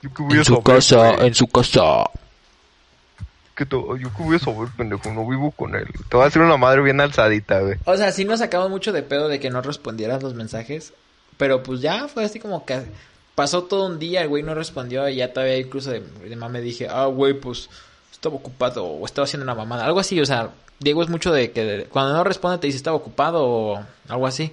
Yo 0.02 0.12
que 0.12 0.22
voy 0.22 0.34
a 0.34 0.38
en 0.38 0.44
su 0.44 0.54
saber, 0.54 0.64
casa, 0.76 1.12
güey. 1.14 1.26
en 1.28 1.34
su 1.34 1.46
casa. 1.48 1.82
Que 3.54 3.64
yo 3.70 3.96
que 3.96 4.22
voy 4.22 4.36
a 4.36 4.38
saber, 4.38 4.68
pendejo, 4.76 5.10
no 5.12 5.26
vivo 5.26 5.50
con 5.50 5.74
él. 5.74 5.86
Te 6.10 6.16
voy 6.16 6.22
a 6.22 6.26
decir 6.26 6.42
una 6.42 6.58
madre 6.58 6.82
bien 6.82 7.00
alzadita, 7.00 7.60
güey. 7.60 7.76
O 7.86 7.96
sea, 7.96 8.12
sí 8.12 8.24
nos 8.26 8.40
sacamos 8.40 8.68
mucho 8.68 8.92
de 8.92 9.02
pedo 9.02 9.28
de 9.28 9.40
que 9.40 9.48
no 9.48 9.62
respondieras 9.62 10.22
los 10.22 10.34
mensajes. 10.34 10.92
Pero 11.38 11.62
pues 11.62 11.80
ya 11.80 12.08
fue 12.08 12.24
así 12.24 12.38
como 12.38 12.64
que 12.66 12.82
pasó 13.34 13.64
todo 13.64 13.86
un 13.86 13.98
día, 13.98 14.22
el 14.22 14.28
güey 14.28 14.42
no 14.42 14.54
respondió 14.54 15.08
y 15.08 15.16
ya 15.16 15.32
todavía 15.32 15.58
incluso 15.58 15.90
de, 15.90 16.00
de 16.00 16.36
mame 16.36 16.60
dije, 16.60 16.86
ah, 16.90 17.06
güey, 17.06 17.34
pues 17.34 17.68
estaba 18.16 18.34
ocupado 18.34 18.84
o 18.84 19.06
estaba 19.06 19.24
haciendo 19.24 19.44
una 19.44 19.54
mamada. 19.54 19.84
Algo 19.84 20.00
así, 20.00 20.20
o 20.20 20.26
sea, 20.26 20.50
Diego 20.80 21.02
es 21.02 21.08
mucho 21.08 21.32
de 21.32 21.52
que 21.52 21.86
cuando 21.90 22.12
no 22.14 22.24
responde 22.24 22.58
te 22.58 22.66
dice 22.66 22.76
estaba 22.78 22.96
ocupado 22.96 23.44
o 23.46 23.84
algo 24.08 24.26
así. 24.26 24.52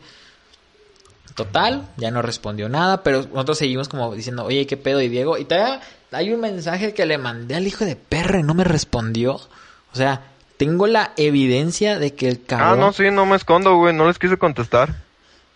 Total, 1.36 1.88
ya 1.97 2.12
no 2.12 2.21
respondió 2.21 2.69
nada, 2.69 3.02
pero 3.02 3.23
nosotros 3.23 3.58
seguimos 3.58 3.89
como 3.89 4.13
diciendo, 4.13 4.45
oye, 4.45 4.67
¿qué 4.67 4.78
pedo? 4.78 5.02
Y 5.02 5.10
Diego, 5.10 5.38
y 5.39 5.45
todavía 5.45 5.82
hay 6.12 6.32
un 6.32 6.39
mensaje 6.41 6.93
que 6.93 7.08
le 7.08 7.17
mandé 7.17 7.56
al 7.56 7.65
hijo 7.65 7.86
de 7.86 7.95
perra 7.95 8.39
y 8.39 8.43
no 8.43 8.54
me 8.54 8.63
respondió. 8.63 9.36
O 9.36 9.95
sea, 9.95 10.21
tengo 10.58 10.86
la 10.86 11.13
evidencia 11.17 11.97
de 11.97 12.13
que 12.13 12.28
el 12.28 12.36
Ah, 12.43 12.47
cabrón... 12.47 12.80
no, 12.82 12.93
sí, 12.93 13.10
no 13.10 13.26
me 13.26 13.36
escondo, 13.36 13.76
güey. 13.78 13.95
No 13.95 14.06
les 14.08 14.19
quise 14.19 14.38
contestar. 14.38 14.93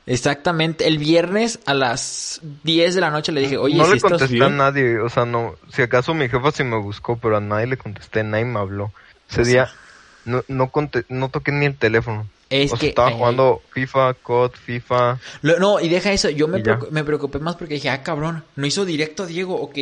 Exactamente, 0.08 0.88
el 0.88 0.98
viernes 0.98 1.60
a 1.66 1.74
las 1.74 2.40
10 2.64 2.96
de 2.96 3.02
la 3.02 3.12
noche 3.12 3.32
le 3.34 3.42
dije, 3.42 3.58
oye, 3.58 3.76
no 3.78 3.84
si 3.84 3.92
le 3.92 3.96
estás 3.98 4.12
contesté 4.12 4.38
a 4.38 4.48
bien? 4.48 4.58
nadie. 4.58 5.00
O 5.00 5.10
sea, 5.10 5.26
no. 5.26 5.56
Si 5.72 5.82
acaso 5.82 6.14
mi 6.14 6.30
jefa 6.30 6.52
sí 6.52 6.64
me 6.64 6.78
buscó, 6.78 7.18
pero 7.18 7.38
a 7.38 7.42
nadie 7.42 7.68
le 7.68 7.78
contesté. 7.78 8.24
Nadie 8.24 8.46
me 8.46 8.58
habló. 8.60 8.92
Ese 9.30 9.42
O 9.42 9.44
sea, 9.46 9.52
día 9.52 9.70
no, 10.24 10.44
no, 10.48 10.72
conte- 10.72 11.06
no 11.10 11.28
toqué 11.30 11.52
ni 11.52 11.66
el 11.66 11.76
teléfono. 11.76 12.26
Es 12.50 12.72
o 12.72 12.78
sea, 12.78 12.80
que... 12.80 12.88
estaba 12.88 13.10
ay, 13.10 13.14
ay. 13.16 13.20
jugando 13.20 13.62
FIFA, 13.74 14.14
COD, 14.14 14.52
FIFA. 14.54 15.20
Lo- 15.42 15.60
no, 15.60 15.80
y 15.82 15.90
deja 15.90 16.14
eso, 16.14 16.30
yo 16.30 16.48
me, 16.48 16.64
me 16.92 17.04
preocupé 17.04 17.40
más 17.40 17.58
porque 17.58 17.74
dije, 17.74 17.90
ah, 17.90 18.02
cabrón, 18.04 18.46
no 18.56 18.66
hizo 18.66 18.86
directo 18.86 19.26
Diego, 19.26 19.56
ok. 19.62 19.78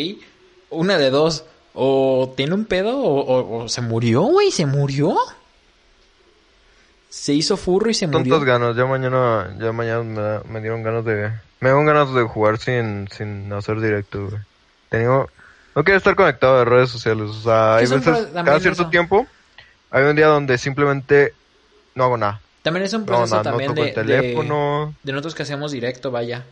Una 0.72 0.98
de 0.98 1.12
dos, 1.12 1.46
o 1.76 2.34
tiene 2.36 2.56
un 2.56 2.66
pedo 2.66 2.98
o, 2.98 3.20
o- 3.22 3.64
o 3.66 3.70
se 3.70 3.82
murió, 3.82 4.24
güey, 4.24 4.50
se 4.50 4.66
murió. 4.66 5.16
Se 7.18 7.32
hizo 7.34 7.56
furro 7.56 7.90
y 7.90 7.94
se 7.94 8.08
murió. 8.08 8.34
Tantas 8.36 8.44
ganas. 8.46 8.76
Ya 8.76 8.86
mañana, 8.86 9.56
ya 9.58 9.72
mañana 9.72 10.04
me, 10.04 10.22
da- 10.22 10.44
me 10.50 10.60
dieron 10.60 10.84
ganas 10.84 11.06
de. 11.06 11.30
Me 11.62 11.70
dieron 11.70 11.86
ganas 11.86 12.14
de 12.14 12.24
jugar 12.24 12.58
sin, 12.60 13.08
sin 13.10 13.52
hacer 13.54 13.80
directo, 13.80 14.28
güey. 14.28 14.42
Tenía. 14.90 15.08
No 15.08 15.84
quiero 15.84 15.98
estar 15.98 16.16
conectado 16.16 16.60
a 16.60 16.66
redes 16.66 16.90
sociales. 16.90 17.30
O 17.30 17.42
sea, 17.42 17.78
hay 17.78 17.88
veces, 17.88 18.28
cada 18.34 18.60
cierto 18.60 18.82
eso. 18.84 18.90
tiempo, 18.90 19.26
hay 19.92 20.04
un 20.04 20.16
día 20.16 20.28
donde 20.28 20.58
simplemente 20.58 21.34
no 21.96 22.04
hago 22.04 22.18
nada. 22.18 22.42
También 22.64 22.86
es 22.86 22.94
un 22.94 23.06
proceso 23.06 23.38
no, 23.38 23.42
también 23.44 23.74
de, 23.74 23.90
el 23.90 23.94
teléfono. 23.94 24.94
de, 25.04 25.08
de 25.08 25.12
nosotros 25.14 25.36
que 25.36 25.44
hacemos 25.44 25.72
directo, 25.72 26.12
vaya. 26.12 26.44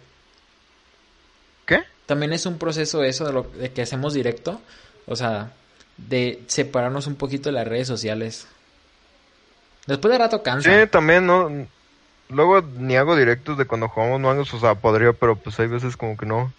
¿Qué? 1.65 1.83
También 2.05 2.33
es 2.33 2.45
un 2.45 2.57
proceso 2.57 3.03
eso 3.03 3.25
de 3.25 3.33
lo 3.33 3.43
de 3.43 3.71
que 3.71 3.81
hacemos 3.81 4.13
directo, 4.13 4.61
o 5.07 5.15
sea, 5.15 5.51
de 5.97 6.41
separarnos 6.47 7.07
un 7.07 7.15
poquito 7.15 7.49
de 7.49 7.53
las 7.53 7.67
redes 7.67 7.87
sociales. 7.87 8.47
Después 9.87 10.11
de 10.11 10.17
rato 10.17 10.41
cansa. 10.43 10.69
Sí, 10.81 10.87
también, 10.89 11.25
¿no? 11.25 11.49
Luego 12.29 12.61
ni 12.77 12.95
hago 12.95 13.15
directos 13.15 13.57
de 13.57 13.65
cuando 13.65 13.89
jugamos 13.89 14.19
mangos, 14.21 14.53
o 14.53 14.59
sea, 14.59 14.75
podría, 14.75 15.13
pero 15.13 15.35
pues 15.35 15.59
hay 15.59 15.67
veces 15.67 15.97
como 15.97 16.17
que 16.17 16.25
no. 16.25 16.51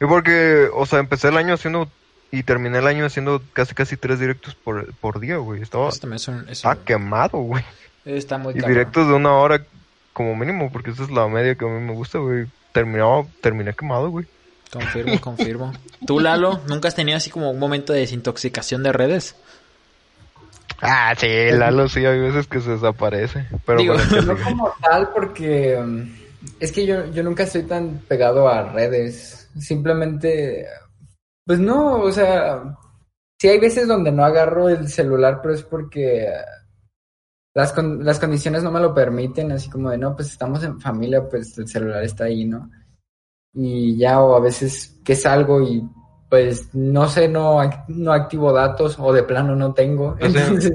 Y 0.00 0.04
porque, 0.06 0.68
o 0.74 0.84
sea, 0.86 0.98
empecé 0.98 1.28
el 1.28 1.36
año 1.36 1.54
haciendo 1.54 1.88
y 2.30 2.42
terminé 2.42 2.78
el 2.78 2.86
año 2.86 3.06
haciendo 3.06 3.42
casi 3.52 3.74
casi 3.74 3.96
tres 3.96 4.20
directos 4.20 4.54
por, 4.54 4.92
por 4.96 5.20
día, 5.20 5.36
güey. 5.38 5.62
Estaba, 5.62 5.88
Eso 5.88 6.14
es 6.14 6.28
un- 6.28 6.70
un- 6.70 6.84
quemado, 6.84 7.38
güey. 7.38 7.64
está 8.04 8.36
muy 8.38 8.54
Y 8.54 8.60
directos 8.60 9.06
de 9.08 9.14
una 9.14 9.32
hora 9.34 9.64
como 10.12 10.34
mínimo, 10.36 10.70
porque 10.72 10.90
esa 10.90 11.04
es 11.04 11.10
la 11.10 11.26
media 11.28 11.54
que 11.54 11.64
a 11.64 11.68
mí 11.68 11.80
me 11.80 11.92
gusta, 11.94 12.18
güey. 12.18 12.46
Terminaba, 12.72 13.24
terminé 13.40 13.72
quemado, 13.74 14.10
güey. 14.10 14.26
Confirmo, 14.70 15.18
confirmo. 15.20 15.72
¿Tú, 16.06 16.20
Lalo, 16.20 16.60
nunca 16.68 16.88
has 16.88 16.94
tenido 16.94 17.16
así 17.16 17.30
como 17.30 17.50
un 17.50 17.58
momento 17.58 17.92
de 17.94 18.00
desintoxicación 18.00 18.82
de 18.82 18.92
redes? 18.92 19.34
Ah, 20.80 21.12
sí, 21.16 21.26
Lalo 21.52 21.88
sí, 21.88 22.04
hay 22.04 22.20
veces 22.20 22.46
que 22.46 22.60
se 22.60 22.72
desaparece. 22.72 23.46
Pero 23.66 23.78
Digo, 23.80 23.94
No 24.26 24.36
como 24.42 24.72
tal, 24.80 25.10
porque 25.12 25.76
um, 25.76 26.08
es 26.60 26.70
que 26.72 26.86
yo, 26.86 27.06
yo 27.06 27.22
nunca 27.22 27.42
estoy 27.44 27.64
tan 27.64 27.98
pegado 28.08 28.48
a 28.48 28.62
redes. 28.72 29.50
Simplemente, 29.58 30.66
pues 31.44 31.58
no, 31.58 31.96
o 32.02 32.12
sea, 32.12 32.62
sí 33.40 33.48
hay 33.48 33.58
veces 33.58 33.88
donde 33.88 34.12
no 34.12 34.24
agarro 34.24 34.68
el 34.68 34.88
celular, 34.88 35.40
pero 35.42 35.54
es 35.54 35.62
porque 35.64 36.28
las, 37.54 37.72
con- 37.72 38.04
las 38.04 38.20
condiciones 38.20 38.62
no 38.62 38.70
me 38.70 38.80
lo 38.80 38.94
permiten, 38.94 39.50
así 39.52 39.68
como 39.68 39.90
de, 39.90 39.98
no, 39.98 40.14
pues 40.14 40.30
estamos 40.30 40.62
en 40.62 40.80
familia, 40.80 41.28
pues 41.28 41.58
el 41.58 41.66
celular 41.66 42.04
está 42.04 42.24
ahí, 42.24 42.44
¿no? 42.44 42.70
Y 43.54 43.96
ya, 43.96 44.20
o 44.20 44.36
a 44.36 44.40
veces 44.40 45.00
que 45.04 45.16
salgo 45.16 45.60
y 45.62 45.82
pues 46.28 46.74
no 46.74 47.08
sé, 47.08 47.28
no, 47.28 47.58
no 47.88 48.12
activo 48.12 48.52
datos 48.52 48.96
o 48.98 49.12
de 49.12 49.22
plano 49.22 49.56
no 49.56 49.72
tengo, 49.74 50.16
entonces 50.20 50.72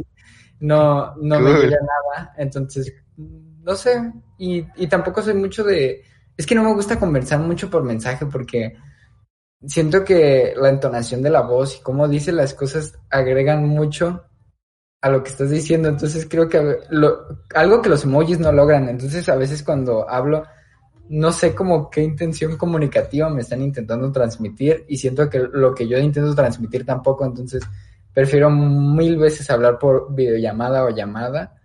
no, 0.60 1.16
no 1.18 1.40
me 1.40 1.52
llega 1.62 1.78
nada, 1.82 2.34
entonces 2.38 2.94
no 3.18 3.76
sé, 3.76 4.12
y, 4.38 4.66
y 4.76 4.88
tampoco 4.88 5.22
soy 5.22 5.36
mucho 5.36 5.64
de, 5.64 6.04
es 6.36 6.46
que 6.46 6.56
no 6.56 6.64
me 6.64 6.74
gusta 6.74 7.00
conversar 7.00 7.40
mucho 7.40 7.70
por 7.70 7.84
mensaje 7.84 8.26
porque 8.26 8.76
siento 9.66 10.04
que 10.04 10.54
la 10.58 10.70
entonación 10.70 11.22
de 11.22 11.30
la 11.30 11.42
voz 11.42 11.78
y 11.78 11.82
cómo 11.82 12.08
dice 12.08 12.32
las 12.32 12.54
cosas 12.54 12.98
agregan 13.10 13.66
mucho 13.68 14.24
a 15.02 15.10
lo 15.10 15.22
que 15.24 15.30
estás 15.30 15.50
diciendo, 15.50 15.90
entonces 15.90 16.28
creo 16.30 16.48
que 16.50 16.80
lo- 16.90 17.44
algo 17.56 17.82
que 17.82 17.90
los 17.90 18.06
emojis 18.06 18.40
no 18.40 18.52
logran, 18.52 18.90
entonces 18.90 19.28
a 19.30 19.36
veces 19.36 19.64
cuando 19.64 20.10
hablo 20.10 20.44
no 21.10 21.32
sé 21.32 21.54
como 21.54 21.90
qué 21.90 22.02
intención 22.02 22.58
comunicativa 22.58 23.30
me 23.30 23.42
están 23.42 23.62
intentando 23.62 24.12
transmitir 24.12 24.86
y 24.88 24.98
siento 24.98 25.30
que 25.30 25.40
lo 25.40 25.74
que 25.76 25.88
yo 25.88 25.98
intento 25.98 26.34
transmitir 26.34 26.86
tampoco, 26.86 27.26
entonces 27.26 27.64
prefiero 28.14 28.50
mil 28.50 29.18
veces 29.18 29.50
hablar 29.50 29.80
por 29.80 30.14
videollamada 30.14 30.86
o 30.86 30.90
llamada 30.90 31.56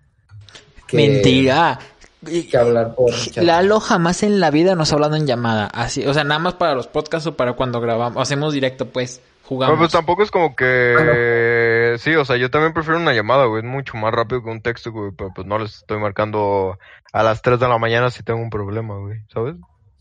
que, 0.87 0.96
Mentira. 0.96 1.79
que 2.24 2.57
hablar 2.57 2.94
por 2.94 3.14
chat. 3.14 3.44
Lalo 3.44 3.79
jamás 3.79 4.22
en 4.22 4.40
la 4.40 4.51
vida 4.51 4.74
nos 4.74 4.90
ha 4.90 4.94
hablado 4.94 5.16
en 5.16 5.27
llamada. 5.27 5.66
Así, 5.66 6.05
o 6.07 6.14
sea, 6.14 6.24
nada 6.24 6.38
más 6.38 6.55
para 6.55 6.74
los 6.74 6.88
podcasts 6.88 7.27
o 7.27 7.37
para 7.37 7.53
cuando 7.53 7.81
grabamos, 7.81 8.20
hacemos 8.20 8.55
directo, 8.55 8.87
pues, 8.87 9.20
jugamos. 9.49 9.73
Pero 9.73 9.79
pues 9.79 9.93
tampoco 9.93 10.23
es 10.23 10.31
como 10.31 10.55
que... 10.55 11.97
Sí, 11.99 12.15
o 12.15 12.25
sea, 12.25 12.37
yo 12.37 12.51
también 12.51 12.73
prefiero 12.73 12.99
una 13.01 13.13
llamada, 13.15 13.47
güey. 13.47 13.63
Es 13.63 13.69
mucho 13.69 13.97
más 13.97 14.13
rápido 14.13 14.43
que 14.45 14.51
un 14.51 14.63
texto, 14.63 14.93
güey. 14.93 15.11
Pero 15.17 15.31
pues 15.35 15.47
no 15.47 15.59
les 15.59 15.77
estoy 15.79 15.99
marcando 15.99 16.79
a 17.13 17.23
las 17.23 17.43
3 17.43 17.59
de 17.59 17.69
la 17.69 17.79
mañana 17.79 18.11
si 18.11 18.23
tengo 18.23 18.41
un 18.41 18.51
problema, 18.51 18.97
güey. 18.99 19.21
¿Sabes? 19.33 19.57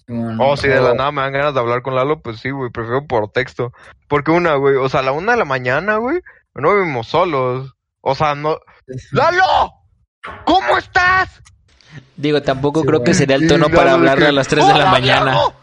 Simón, 0.06 0.38
O 0.40 0.56
si 0.58 0.68
de 0.68 0.80
la 0.80 0.94
nada 0.94 1.12
me 1.12 1.22
dan 1.22 1.34
ganas 1.34 1.54
de 1.54 1.60
hablar 1.60 1.82
con 1.82 1.96
Lalo, 1.96 2.20
pues 2.22 2.40
sí, 2.40 2.50
güey. 2.52 2.70
Prefiero 2.70 3.06
por 3.08 3.32
texto. 3.32 3.74
Porque 4.08 4.32
una, 4.32 4.56
güey. 4.56 4.76
O 4.76 4.90
sea, 4.90 5.00
a 5.00 5.04
la 5.04 5.12
una 5.12 5.32
de 5.32 5.38
la 5.40 5.46
mañana, 5.46 5.96
güey. 5.98 6.20
No 6.54 6.74
vivimos 6.76 7.08
solos. 7.08 7.74
O 8.02 8.16
sea, 8.16 8.36
no... 8.36 8.58
¡Lalo! 9.12 9.72
¿Cómo 10.46 10.78
estás? 10.78 11.42
Digo, 12.16 12.42
tampoco 12.42 12.82
Sí, 12.82 12.88
creo 12.88 13.00
que 13.00 13.12
bueno. 13.12 13.18
sería 13.18 13.36
el 13.38 13.48
tono 13.48 13.70
para 13.70 13.94
hablarle 13.94 14.26
que, 14.26 14.30
a 14.30 14.34
las 14.34 14.48
3 14.48 14.66
de 14.68 14.74
la 14.74 14.80
"Hola, 14.80 14.92
mañana. 14.92 15.26
Lalo". 15.26 15.54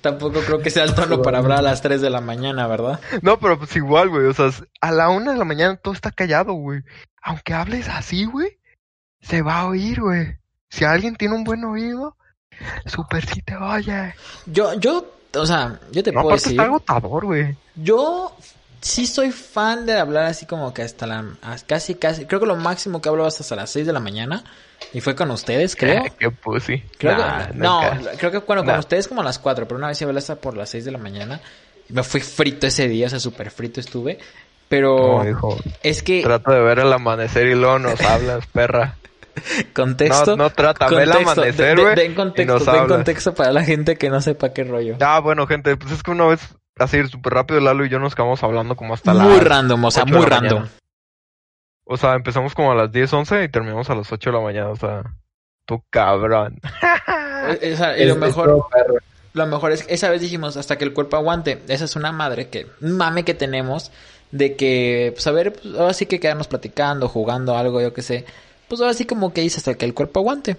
Tampoco 0.00 0.40
creo 0.40 0.60
que 0.60 0.70
sea 0.70 0.84
el 0.84 0.94
tono 0.94 1.22
para 1.22 1.38
hablar 1.38 1.58
a 1.58 1.62
las 1.62 1.82
3 1.82 2.00
de 2.00 2.10
la 2.10 2.20
mañana, 2.20 2.66
¿verdad? 2.66 3.00
No, 3.22 3.38
pero 3.38 3.58
pues 3.58 3.74
igual, 3.76 4.08
güey. 4.08 4.26
O 4.26 4.32
sea, 4.34 4.50
a 4.80 4.90
la 4.92 5.08
una 5.08 5.32
de 5.32 5.38
la 5.38 5.44
mañana 5.44 5.76
todo 5.76 5.94
está 5.94 6.10
callado, 6.12 6.52
güey. 6.54 6.82
Aunque 7.22 7.54
hables 7.54 7.88
así, 7.88 8.24
güey, 8.24 8.58
se 9.20 9.42
va 9.42 9.60
a 9.60 9.66
oír, 9.66 10.00
güey. 10.00 10.36
Si 10.70 10.84
alguien 10.84 11.16
tiene 11.16 11.34
un 11.34 11.44
buen 11.44 11.64
oído, 11.64 12.16
súper 12.86 13.26
sí 13.26 13.42
te 13.42 13.56
oye. 13.56 14.14
Yo, 14.46 14.74
yo, 14.74 15.04
o 15.34 15.46
sea, 15.46 15.80
yo 15.90 16.02
te 16.02 16.12
No, 16.12 16.22
puedo 16.22 16.36
decir, 16.36 16.52
está 16.52 16.64
agotador, 16.64 17.24
güey. 17.24 17.56
yo 17.74 18.36
sí 18.86 19.06
soy 19.06 19.32
fan 19.32 19.86
de 19.86 19.98
hablar 19.98 20.24
así 20.26 20.46
como 20.46 20.72
que 20.72 20.82
hasta 20.82 21.06
la, 21.06 21.24
as- 21.42 21.64
casi, 21.64 21.94
casi, 21.96 22.24
creo 22.26 22.40
que 22.40 22.46
lo 22.46 22.56
máximo 22.56 23.00
que 23.02 23.08
hablo 23.08 23.26
es 23.26 23.40
hasta 23.40 23.56
las 23.56 23.70
6 23.70 23.86
de 23.86 23.92
la 23.92 24.00
mañana. 24.00 24.44
Y 24.92 25.00
fue 25.00 25.14
con 25.16 25.30
ustedes, 25.30 25.74
creo. 25.78 26.04
Qué 26.18 26.30
pussy. 26.30 26.82
Creo 26.98 27.16
Nah, 27.16 27.46
que, 27.48 27.54
no, 27.54 27.80
creo 28.18 28.30
que 28.30 28.38
bueno, 28.38 28.64
con 28.64 28.78
ustedes 28.78 29.08
como 29.08 29.20
a 29.22 29.24
las 29.24 29.38
4, 29.38 29.66
pero 29.66 29.78
una 29.78 29.88
vez 29.88 30.00
hablé 30.02 30.18
hasta 30.18 30.36
por 30.36 30.56
las 30.56 30.70
6 30.70 30.84
de 30.84 30.92
la 30.92 30.98
mañana. 30.98 31.40
Y 31.88 31.92
me 31.92 32.02
fui 32.02 32.20
frito 32.20 32.66
ese 32.66 32.88
día, 32.88 33.06
o 33.06 33.10
sea, 33.10 33.20
súper 33.20 33.50
frito 33.50 33.80
estuve. 33.80 34.18
Pero 34.68 35.22
es 35.82 36.02
que 36.02 36.22
Trata 36.22 36.52
de 36.54 36.60
ver 36.60 36.80
el 36.80 36.92
amanecer 36.92 37.46
y 37.46 37.54
luego 37.54 37.78
nos 37.78 38.00
hablas, 38.02 38.46
perra. 38.48 38.96
contexto. 39.72 40.36
No, 40.36 40.44
no 40.44 40.50
trata, 40.50 40.86
el 40.88 41.12
amanecer, 41.12 41.54
de- 41.54 41.74
de- 41.74 41.82
güey, 41.82 41.94
Den 41.94 42.12
y 42.12 42.14
contexto, 42.14 42.54
nos 42.54 42.66
den 42.66 42.74
hablas. 42.74 42.96
contexto 42.96 43.34
para 43.34 43.52
la 43.52 43.64
gente 43.64 43.96
que 43.96 44.10
no 44.10 44.20
sepa 44.20 44.52
qué 44.52 44.64
rollo. 44.64 44.96
Ah, 45.00 45.20
bueno, 45.20 45.46
gente, 45.46 45.76
pues 45.76 45.92
es 45.92 46.02
que 46.02 46.10
una 46.10 46.26
vez, 46.26 46.40
así 46.78 47.06
súper 47.08 47.34
rápido, 47.34 47.60
Lalo 47.60 47.84
y 47.84 47.88
yo 47.88 47.98
nos 47.98 48.14
quedamos 48.14 48.42
hablando 48.42 48.76
como 48.76 48.94
hasta 48.94 49.12
muy 49.14 49.34
las 49.36 49.44
random, 49.44 49.84
o 49.84 49.90
sea, 49.90 50.02
8 50.04 50.12
de 50.12 50.18
muy 50.20 50.28
la 50.30 50.36
random. 50.36 50.58
mañana. 50.60 50.72
O 51.84 51.96
sea, 51.96 52.14
empezamos 52.14 52.54
como 52.54 52.72
a 52.72 52.74
las 52.74 52.90
10, 52.92 53.12
11 53.12 53.44
y 53.44 53.48
terminamos 53.48 53.88
a 53.90 53.94
las 53.94 54.10
8 54.10 54.30
de 54.30 54.36
la 54.36 54.42
mañana, 54.42 54.70
o 54.70 54.76
sea, 54.76 55.02
tu 55.64 55.82
cabrón. 55.90 56.60
O 57.46 57.76
sea, 57.76 57.96
y 57.96 58.02
es- 58.02 58.08
lo 58.08 58.14
es 58.14 58.18
mejor. 58.18 58.64
Lo 59.32 59.46
mejor 59.46 59.70
es 59.70 59.84
que 59.84 59.94
esa 59.94 60.08
vez 60.10 60.20
dijimos 60.20 60.56
hasta 60.56 60.76
que 60.78 60.84
el 60.84 60.92
cuerpo 60.92 61.16
aguante. 61.16 61.62
Esa 61.68 61.84
es 61.84 61.94
una 61.94 62.10
madre 62.10 62.48
que, 62.48 62.66
mame 62.80 63.24
que 63.24 63.34
tenemos 63.34 63.92
de 64.32 64.56
que, 64.56 65.12
pues 65.14 65.26
a 65.28 65.30
ver, 65.30 65.52
pues, 65.52 65.74
ahora 65.78 65.92
sí 65.92 66.06
que 66.06 66.18
quedarnos 66.18 66.48
platicando, 66.48 67.08
jugando 67.08 67.56
algo, 67.56 67.80
yo 67.80 67.92
qué 67.92 68.02
sé. 68.02 68.24
Pues 68.66 68.80
ahora 68.80 68.94
sí 68.94 69.04
como 69.04 69.32
que 69.32 69.42
dice 69.42 69.58
hasta 69.58 69.74
que 69.74 69.84
el 69.84 69.94
cuerpo 69.94 70.20
aguante. 70.20 70.56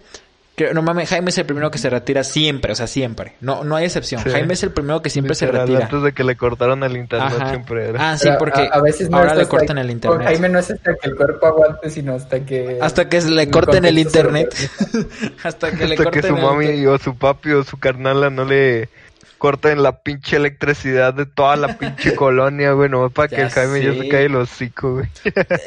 Que, 0.58 0.74
no 0.74 0.82
mames, 0.82 1.08
Jaime 1.10 1.30
es 1.30 1.38
el 1.38 1.46
primero 1.46 1.70
que 1.70 1.78
se 1.78 1.88
retira 1.88 2.24
siempre, 2.24 2.72
o 2.72 2.76
sea, 2.76 2.88
siempre. 2.88 3.34
No, 3.42 3.64
no 3.64 3.76
hay 3.76 3.86
excepción. 3.86 4.24
Sí. 4.24 4.32
Jaime 4.32 4.56
es 4.56 4.64
el 4.64 4.72
primero 4.72 5.04
que 5.04 5.12
siempre 5.12 5.36
se 5.36 5.46
retira. 5.46 5.84
Antes 5.86 6.02
de 6.02 6.14
que 6.14 6.24
le 6.24 6.36
cortaran 6.36 6.82
el 6.82 6.98
internet 6.98 7.32
Ajá. 7.40 7.50
siempre 7.52 7.90
era. 7.90 8.10
Ah, 8.14 8.18
sí, 8.18 8.28
porque 8.40 8.62
a, 8.62 8.78
a 8.78 8.82
veces 8.82 9.08
no 9.08 9.18
ahora 9.18 9.34
es 9.34 9.38
le 9.38 9.44
hasta 9.44 9.52
cortan 9.56 9.76
que- 9.76 9.82
el 9.82 9.88
Con 9.88 9.92
internet. 9.94 10.28
Jaime 10.28 10.50
no 10.50 10.58
es 10.58 10.72
hasta 10.72 10.96
que 10.96 11.10
el 11.10 11.16
cuerpo 11.16 11.46
aguante, 11.46 11.90
sino 11.92 12.16
hasta 12.16 12.40
que... 12.40 12.80
Hasta 12.82 13.08
que 13.08 13.22
se 13.22 13.30
le 13.30 13.52
corten 13.52 13.86
el 13.86 14.00
internet. 14.00 14.52
hasta 15.44 15.70
que 15.70 15.86
le 15.86 15.94
Hasta 15.94 15.96
que 16.10 16.22
corten 16.22 16.24
su 16.24 16.36
el 16.38 16.42
mami 16.42 16.86
o 16.88 16.98
su 16.98 17.16
papi 17.16 17.52
o 17.52 17.64
su 17.64 17.78
carnala 17.78 18.32
no 18.32 18.44
le 18.44 18.90
corten 19.38 19.84
la 19.84 20.00
pinche 20.00 20.36
electricidad 20.38 21.14
de 21.14 21.26
toda 21.26 21.56
la 21.56 21.78
pinche 21.78 22.16
colonia, 22.16 22.72
güey, 22.74 22.90
no 22.90 23.10
para 23.10 23.28
que 23.28 23.42
el 23.42 23.50
Jaime 23.50 23.84
ya 23.84 23.94
se 23.94 24.10
cae 24.10 24.26
el 24.26 24.36
hocico, 24.36 24.94
güey. 24.96 25.06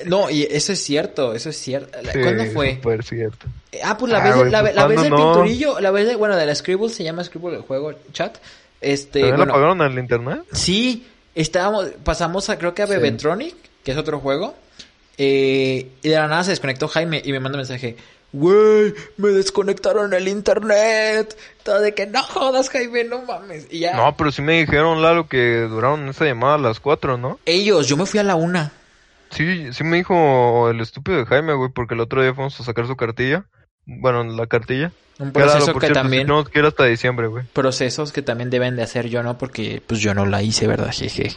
No, 0.07 0.29
y 0.31 0.43
eso 0.51 0.73
es 0.73 0.83
cierto, 0.83 1.35
eso 1.35 1.51
es 1.51 1.57
cierto. 1.57 1.99
¿Cuándo 2.13 2.45
fue? 2.47 2.75
súper 2.77 3.03
cierto. 3.05 3.47
Ah, 3.85 3.97
pues 3.97 4.13
la 4.13 4.19
Ah, 4.19 4.25
vez, 4.25 4.37
güey, 4.37 4.51
la, 4.51 4.61
pues, 4.63 4.75
la 4.75 4.87
vez 4.87 4.97
¿cuándo 5.01 5.03
del 5.03 5.11
no? 5.27 5.33
pinturillo, 5.35 5.81
la 5.81 5.91
vez 5.91 6.07
de, 6.07 6.17
bueno, 6.17 6.37
de 6.37 6.47
la 6.47 6.55
Scribble, 6.55 6.89
se 6.89 7.05
llama 7.05 7.23
Scribble 7.25 7.57
el 7.57 7.63
juego, 7.63 7.93
chat. 8.13 8.37
Este, 8.81 9.21
¿También 9.21 9.37
bueno, 9.37 9.47
lo 9.47 9.53
pagaron 9.55 9.83
al 9.83 9.99
internet? 9.99 10.41
sí, 10.53 11.07
estábamos, 11.35 11.87
pasamos 12.03 12.49
a, 12.51 12.59
creo 12.59 12.75
que 12.75 12.83
a 12.83 12.87
Sí. 12.87 12.93
Bebetronic, 12.95 13.55
que 13.85 13.93
es 13.93 13.97
otro 13.99 14.19
juego, 14.21 14.55
eh, 15.19 15.89
y 16.03 16.09
de 16.09 16.15
la 16.17 16.29
nada 16.29 16.45
se 16.45 16.51
desconectó 16.51 16.89
Jaime 16.89 17.21
y 17.25 17.33
me 17.33 17.41
manda 17.41 17.57
un 17.57 17.61
mensaje, 17.61 17.97
güey, 18.33 18.95
me 19.17 19.29
desconectaron 19.29 20.13
el 20.15 20.29
internet, 20.29 21.37
todo 21.63 21.81
de 21.81 21.95
que 21.95 22.07
no 22.07 22.23
jodas 22.23 22.71
Jaime, 22.71 23.05
no 23.05 23.23
mames, 23.23 23.67
y 23.71 23.81
ya, 23.81 23.95
No, 23.97 24.17
pero 24.17 24.33
sí 24.33 24.43
me 24.43 24.59
dijeron, 24.61 25.03
Lalo, 25.03 25.29
que 25.29 25.61
duraron 25.63 26.09
esa 26.09 26.25
llamada 26.25 26.55
a 26.55 26.59
las 26.59 26.81
cuatro, 26.81 27.17
¿no? 27.19 27.39
ellos, 27.45 27.87
yo 27.87 27.97
me 27.97 28.07
fui 28.07 28.21
a 28.21 28.25
la 28.25 28.35
una, 28.35 28.73
Sí, 29.31 29.73
sí 29.73 29.85
me 29.85 29.99
dijo 29.99 30.71
el 30.71 30.81
estúpido 30.81 31.19
de 31.19 31.27
Jaime, 31.27 31.55
güey, 31.55 31.71
porque 31.71 31.95
el 31.95 32.01
otro 32.01 32.23
día 32.23 32.35
fuimos 32.35 32.59
a 32.61 32.65
sacar 32.65 32.87
su 32.87 32.97
cartilla. 32.97 33.45
Bueno, 33.87 34.25
la 34.25 34.47
cartilla. 34.47 34.93
un 35.19 35.33
proceso 35.33 35.73
por 35.73 35.81
que 35.81 35.87
cierto, 35.87 36.03
también, 36.03 36.27
que 36.53 36.59
ir 36.59 36.65
hasta 36.65 36.85
diciembre, 36.85 37.29
güey. 37.29 37.45
procesos 37.53 38.13
que 38.13 38.23
también 38.23 38.51
deben 38.51 38.77
de 38.77 38.83
hacer 38.83 39.09
yo, 39.09 39.23
¿no? 39.23 39.39
Porque, 39.39 39.83
pues 39.87 40.01
yo 40.01 40.15
no 40.15 40.27
la 40.27 40.43
hice, 40.43 40.67
¿verdad? 40.67 40.91
Jeje. 40.93 41.33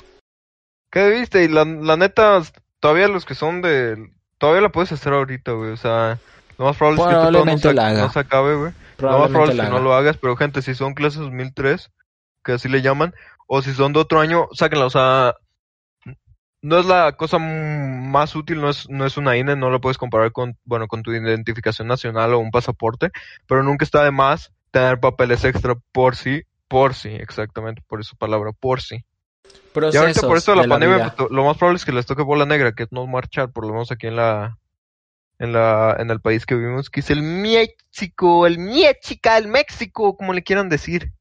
¿Qué 0.91 1.09
viste? 1.09 1.43
Y 1.43 1.47
la, 1.47 1.65
la 1.65 1.95
neta, 1.95 2.41
todavía 2.79 3.07
los 3.07 3.25
que 3.25 3.35
son 3.35 3.61
de... 3.61 4.11
Todavía 4.37 4.61
la 4.61 4.71
puedes 4.71 4.91
hacer 4.91 5.13
ahorita, 5.13 5.51
güey. 5.53 5.71
O 5.71 5.77
sea, 5.77 6.19
lo 6.57 6.65
más 6.65 6.77
probable 6.77 7.01
es 7.01 7.07
que 7.07 7.45
no 7.45 7.57
se, 7.57 7.73
la 7.73 7.87
haga. 7.87 8.01
no 8.01 8.11
se 8.11 8.19
acabe, 8.19 8.55
güey. 8.55 8.71
Lo 8.99 9.19
más 9.19 9.29
probable 9.29 9.53
es 9.55 9.61
que 9.61 9.69
no 9.69 9.79
lo 9.79 9.93
hagas, 9.93 10.17
pero 10.17 10.35
gente, 10.35 10.61
si 10.61 10.75
son 10.75 10.93
clases 10.93 11.19
2003, 11.21 11.91
que 12.43 12.53
así 12.53 12.69
le 12.69 12.81
llaman, 12.81 13.13
o 13.47 13.61
si 13.61 13.73
son 13.73 13.93
de 13.93 13.99
otro 13.99 14.19
año, 14.19 14.47
sáquenla. 14.53 14.85
O 14.85 14.89
sea, 14.89 15.35
no 16.61 16.79
es 16.79 16.85
la 16.85 17.11
cosa 17.13 17.39
más 17.39 18.35
útil, 18.35 18.61
no 18.61 18.69
es, 18.69 18.89
no 18.89 19.05
es 19.05 19.17
una 19.17 19.35
INE, 19.35 19.55
no 19.55 19.69
lo 19.69 19.81
puedes 19.81 19.97
comparar 19.97 20.31
con, 20.31 20.57
bueno, 20.63 20.87
con 20.87 21.03
tu 21.03 21.11
identificación 21.11 21.87
nacional 21.87 22.33
o 22.33 22.39
un 22.39 22.51
pasaporte, 22.51 23.11
pero 23.47 23.63
nunca 23.63 23.83
está 23.83 24.03
de 24.03 24.11
más 24.11 24.51
tener 24.71 24.99
papeles 24.99 25.43
extra 25.43 25.75
por 25.91 26.15
si, 26.15 26.43
por 26.67 26.93
si, 26.95 27.09
exactamente, 27.09 27.81
por 27.87 27.99
esa 27.99 28.15
palabra, 28.15 28.51
por 28.57 28.81
si. 28.81 29.03
Y 29.75 29.97
ahorita 29.97 30.21
por 30.21 30.37
esto 30.37 30.51
de 30.51 30.57
la 30.57 30.63
de 30.63 30.69
pandemia, 30.69 30.95
vida. 30.95 31.15
pues, 31.17 31.31
lo 31.31 31.43
más 31.43 31.57
probable 31.57 31.77
es 31.77 31.85
que 31.85 31.91
les 31.91 32.05
toque 32.05 32.23
bola 32.23 32.45
negra, 32.45 32.71
que 32.73 32.83
es 32.83 32.91
no 32.91 33.05
marchar, 33.07 33.51
por 33.51 33.65
lo 33.65 33.73
menos 33.73 33.91
aquí 33.91 34.07
en 34.07 34.15
la, 34.15 34.57
en 35.39 35.51
la, 35.53 35.95
en 35.99 36.09
el 36.11 36.19
país 36.21 36.45
que 36.45 36.55
vivimos, 36.55 36.89
que 36.89 36.99
es 37.01 37.09
el 37.09 37.21
México, 37.21 38.45
el 38.47 38.59
México, 38.59 39.29
el 39.35 39.47
México, 39.47 40.15
como 40.17 40.33
le 40.33 40.43
quieran 40.43 40.69
decir. 40.69 41.11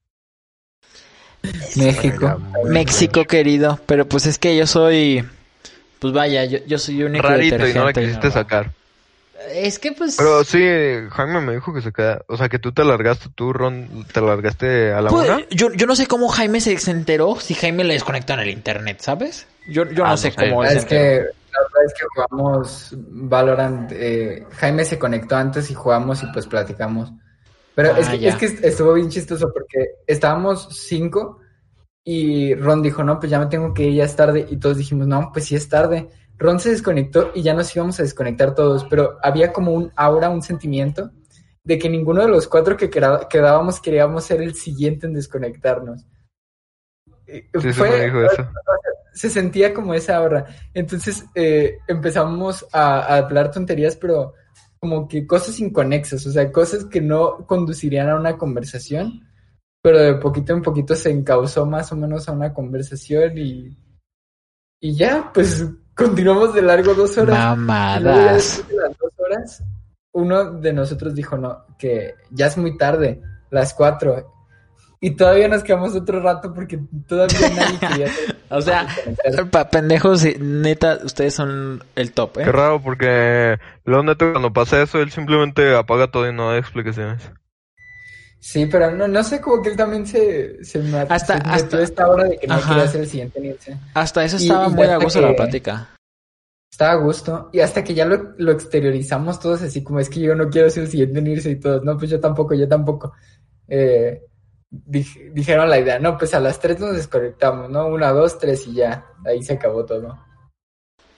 México. 1.76 2.40
México 2.68 3.24
querido, 3.24 3.80
pero 3.86 4.06
pues 4.06 4.26
es 4.26 4.38
que 4.38 4.56
yo 4.56 4.66
soy, 4.66 5.24
pues 5.98 6.12
vaya, 6.12 6.44
yo, 6.44 6.58
yo 6.66 6.78
soy 6.78 7.02
único 7.02 7.26
Rarito 7.26 7.66
y 7.66 7.74
no 7.74 7.84
la 7.84 7.92
quisiste 7.92 8.28
normal. 8.28 8.32
sacar. 8.32 8.70
Es 9.52 9.80
que 9.80 9.90
pues, 9.90 10.14
Pero 10.16 10.44
sí, 10.44 10.60
Jaime 11.10 11.40
me 11.40 11.54
dijo 11.54 11.74
que 11.74 11.82
se 11.82 11.92
queda, 11.92 12.22
o 12.28 12.36
sea, 12.36 12.48
que 12.48 12.60
tú 12.60 12.70
te 12.72 12.84
largaste, 12.84 13.28
tú, 13.34 13.52
Ron, 13.52 14.06
te 14.12 14.20
largaste 14.20 14.92
a 14.92 15.00
la 15.00 15.10
pues, 15.10 15.28
una. 15.28 15.44
yo, 15.50 15.72
yo 15.72 15.86
no 15.86 15.96
sé 15.96 16.06
cómo 16.06 16.28
Jaime 16.28 16.60
se, 16.60 16.78
enteró 16.92 17.40
si 17.40 17.54
Jaime 17.54 17.82
le 17.82 17.94
desconectaron 17.94 18.44
el 18.44 18.50
internet, 18.50 18.98
¿sabes? 19.00 19.48
Yo, 19.66 19.90
yo 19.90 20.04
Ah, 20.04 20.10
no 20.10 20.16
no 20.16 20.16
sé 20.16 20.30
sé. 20.30 20.36
cómo 20.36 20.62
Es 20.64 20.72
se 20.74 20.78
enteró. 20.78 21.10
que 21.24 21.24
la 21.52 21.60
verdad 21.62 21.84
es 21.86 21.94
que 21.94 22.06
jugamos 22.14 22.94
Valorant. 22.98 23.92
eh, 23.92 24.46
Jaime 24.52 24.84
se 24.84 24.98
conectó 24.98 25.36
antes 25.36 25.70
y 25.70 25.74
jugamos 25.74 26.22
y 26.22 26.26
pues 26.32 26.46
platicamos. 26.46 27.12
Pero 27.74 27.92
Ah, 27.94 27.98
es, 28.00 28.08
que, 28.08 28.18
ya. 28.18 28.28
es 28.30 28.36
que 28.36 28.66
estuvo 28.68 28.92
bien 28.94 29.08
chistoso 29.08 29.50
porque 29.52 29.96
estábamos 30.06 30.68
cinco 30.72 31.38
y 32.04 32.54
Ron 32.54 32.82
dijo, 32.82 33.04
no, 33.04 33.18
pues 33.20 33.30
ya 33.30 33.38
me 33.38 33.46
tengo 33.46 33.72
que 33.72 33.84
ir, 33.84 33.94
ya 33.94 34.04
es 34.04 34.16
tarde. 34.16 34.46
Y 34.50 34.56
todos 34.58 34.76
dijimos, 34.78 35.06
no, 35.06 35.30
pues 35.32 35.46
sí 35.46 35.54
es 35.54 35.68
tarde. 35.68 36.08
Ron 36.38 36.58
se 36.60 36.70
desconectó 36.70 37.30
y 37.34 37.42
ya 37.42 37.54
nos 37.54 37.74
íbamos 37.76 37.98
a 38.00 38.02
desconectar 38.02 38.54
todos, 38.54 38.84
pero 38.84 39.18
había 39.22 39.52
como 39.52 39.72
un 39.72 39.92
aura, 39.96 40.28
un 40.30 40.42
sentimiento 40.42 41.10
de 41.64 41.78
que 41.78 41.88
ninguno 41.88 42.22
de 42.22 42.28
los 42.28 42.48
cuatro 42.48 42.76
que 42.76 42.90
quedábamos 42.90 43.80
queríamos 43.80 44.24
ser 44.24 44.42
el 44.42 44.54
siguiente 44.54 45.06
en 45.06 45.14
desconectarnos. 45.14 46.04
Sí, 47.26 47.72
fue- 47.72 47.88
me 47.90 48.04
dijo 48.06 48.20
eso. 48.22 48.48
Se 49.12 49.30
sentía 49.30 49.72
como 49.74 49.94
esa 49.94 50.16
aura. 50.16 50.46
Entonces 50.74 51.24
eh, 51.34 51.78
empezamos 51.88 52.66
a, 52.72 53.00
a 53.00 53.16
hablar 53.18 53.50
tonterías, 53.50 53.96
pero 53.96 54.34
como 54.80 55.06
que 55.06 55.26
cosas 55.26 55.58
inconexas, 55.60 56.26
o 56.26 56.30
sea, 56.32 56.50
cosas 56.50 56.84
que 56.86 57.00
no 57.00 57.46
conducirían 57.46 58.08
a 58.08 58.16
una 58.16 58.36
conversación, 58.36 59.28
pero 59.80 59.98
de 59.98 60.14
poquito 60.14 60.52
en 60.52 60.62
poquito 60.62 60.94
se 60.96 61.10
encauzó 61.10 61.66
más 61.66 61.92
o 61.92 61.96
menos 61.96 62.28
a 62.28 62.32
una 62.32 62.52
conversación 62.52 63.38
y, 63.38 63.76
y 64.80 64.96
ya, 64.96 65.30
pues 65.32 65.64
continuamos 65.94 66.54
de 66.54 66.62
largo 66.62 66.94
dos 66.94 67.16
horas. 67.18 67.38
Mamadas. 67.38 68.64
de 68.68 68.74
las 68.74 68.96
dos 68.98 69.12
horas, 69.18 69.62
uno 70.14 70.52
de 70.60 70.72
nosotros 70.72 71.14
dijo, 71.14 71.36
no, 71.36 71.64
que 71.78 72.14
ya 72.30 72.46
es 72.46 72.56
muy 72.58 72.76
tarde, 72.76 73.22
las 73.50 73.74
cuatro. 73.74 74.32
Y 75.00 75.12
todavía 75.12 75.48
nos 75.48 75.62
quedamos 75.64 75.94
otro 75.96 76.20
rato 76.20 76.52
porque 76.54 76.80
todavía 77.06 77.38
nadie 77.50 77.78
quería 77.78 78.06
hacer- 78.06 78.31
O 78.52 78.60
sea, 78.62 78.86
conectarse. 79.04 79.44
pa- 79.46 79.68
pendejos, 79.70 80.24
neta, 80.38 80.98
ustedes 81.04 81.34
son 81.34 81.82
el 81.96 82.12
top, 82.12 82.38
¿eh? 82.38 82.44
Qué 82.44 82.52
raro, 82.52 82.80
porque 82.82 83.58
luego 83.84 84.02
neto 84.04 84.30
cuando 84.32 84.52
pasa 84.52 84.82
eso, 84.82 85.00
él 85.00 85.10
simplemente 85.10 85.74
apaga 85.74 86.10
todo 86.10 86.28
y 86.28 86.32
no 86.32 86.50
da 86.50 86.58
explicaciones. 86.58 87.22
Sí, 88.38 88.66
pero 88.66 88.90
no, 88.90 89.06
no 89.06 89.22
sé, 89.22 89.40
como 89.40 89.62
que 89.62 89.70
él 89.70 89.76
también 89.76 90.04
se, 90.06 90.64
se, 90.64 90.80
me, 90.80 90.98
Hasta- 90.98 91.36
se 91.38 91.48
hasta- 91.48 91.80
esta 91.82 92.08
hora 92.08 92.24
de 92.24 92.38
que 92.38 92.46
no 92.48 92.60
quería 92.60 92.88
ser 92.88 93.00
el 93.02 93.08
siguiente 93.08 93.38
en 93.38 93.44
irse. 93.46 93.76
Hasta 93.94 94.24
eso 94.24 94.36
estaba 94.36 94.66
y 94.66 94.70
muy 94.72 94.82
a 94.86 94.92
hasta 94.94 95.04
gusto 95.04 95.20
la 95.20 95.28
que- 95.28 95.34
plática. 95.34 95.88
Estaba 96.70 96.92
a 96.92 96.96
gusto. 97.04 97.50
Y 97.52 97.60
hasta 97.60 97.84
que 97.84 97.94
ya 97.94 98.04
lo, 98.06 98.32
lo 98.38 98.50
exteriorizamos 98.52 99.38
todos 99.38 99.62
así 99.62 99.84
como 99.84 100.00
es 100.00 100.08
que 100.08 100.20
yo 100.20 100.34
no 100.34 100.48
quiero 100.48 100.70
ser 100.70 100.84
el 100.84 100.88
siguiente 100.88 101.18
en 101.18 101.26
irse 101.26 101.50
y 101.50 101.56
todos. 101.60 101.84
No, 101.84 101.96
pues 101.98 102.10
yo 102.10 102.18
tampoco, 102.18 102.54
yo 102.54 102.66
tampoco. 102.66 103.12
Eh, 103.68 104.22
dij- 104.72 105.32
dijeron 105.32 105.68
la 105.68 105.78
idea, 105.78 105.98
no, 105.98 106.16
pues 106.18 106.34
a 106.34 106.40
las 106.40 106.58
tres 106.58 106.80
nos 106.80 106.94
desconectamos, 106.96 107.68
¿no? 107.70 107.86
Una, 107.86 108.10
dos, 108.12 108.38
tres 108.38 108.66
y 108.66 108.74
ya. 108.74 109.04
Ahí 109.24 109.42
se 109.42 109.52
acabó 109.54 109.84
todo. 109.84 110.18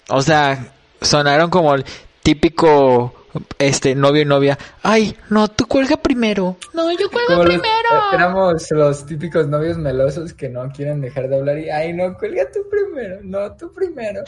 O 0.09 0.21
sea, 0.23 0.73
sonaron 1.01 1.49
como 1.51 1.75
el 1.75 1.85
típico 2.23 3.15
este 3.59 3.95
novio 3.95 4.23
y 4.23 4.25
novia. 4.27 4.59
Ay, 4.83 5.17
no, 5.31 5.49
tú 5.49 5.67
cuelga 5.67 5.97
primero. 5.97 6.57
No, 6.73 6.91
yo 6.93 7.11
cuelgo 7.11 7.29
Como 7.29 7.45
los- 7.45 7.55
primero. 7.55 7.69
eh, 7.93 8.15
éramos 8.15 8.71
los 8.71 9.07
típicos 9.07 9.49
novios 9.49 9.77
melosos 9.79 10.33
que 10.35 10.49
no 10.49 10.71
quieren 10.71 11.01
dejar 11.01 11.29
de 11.29 11.37
hablar 11.39 11.59
y, 11.59 11.71
ay, 11.71 11.93
no, 11.93 12.17
cuelga 12.17 12.45
tú 12.53 12.61
primero, 12.71 13.21
no, 13.23 13.57
tú 13.57 13.73
primero. 13.73 14.23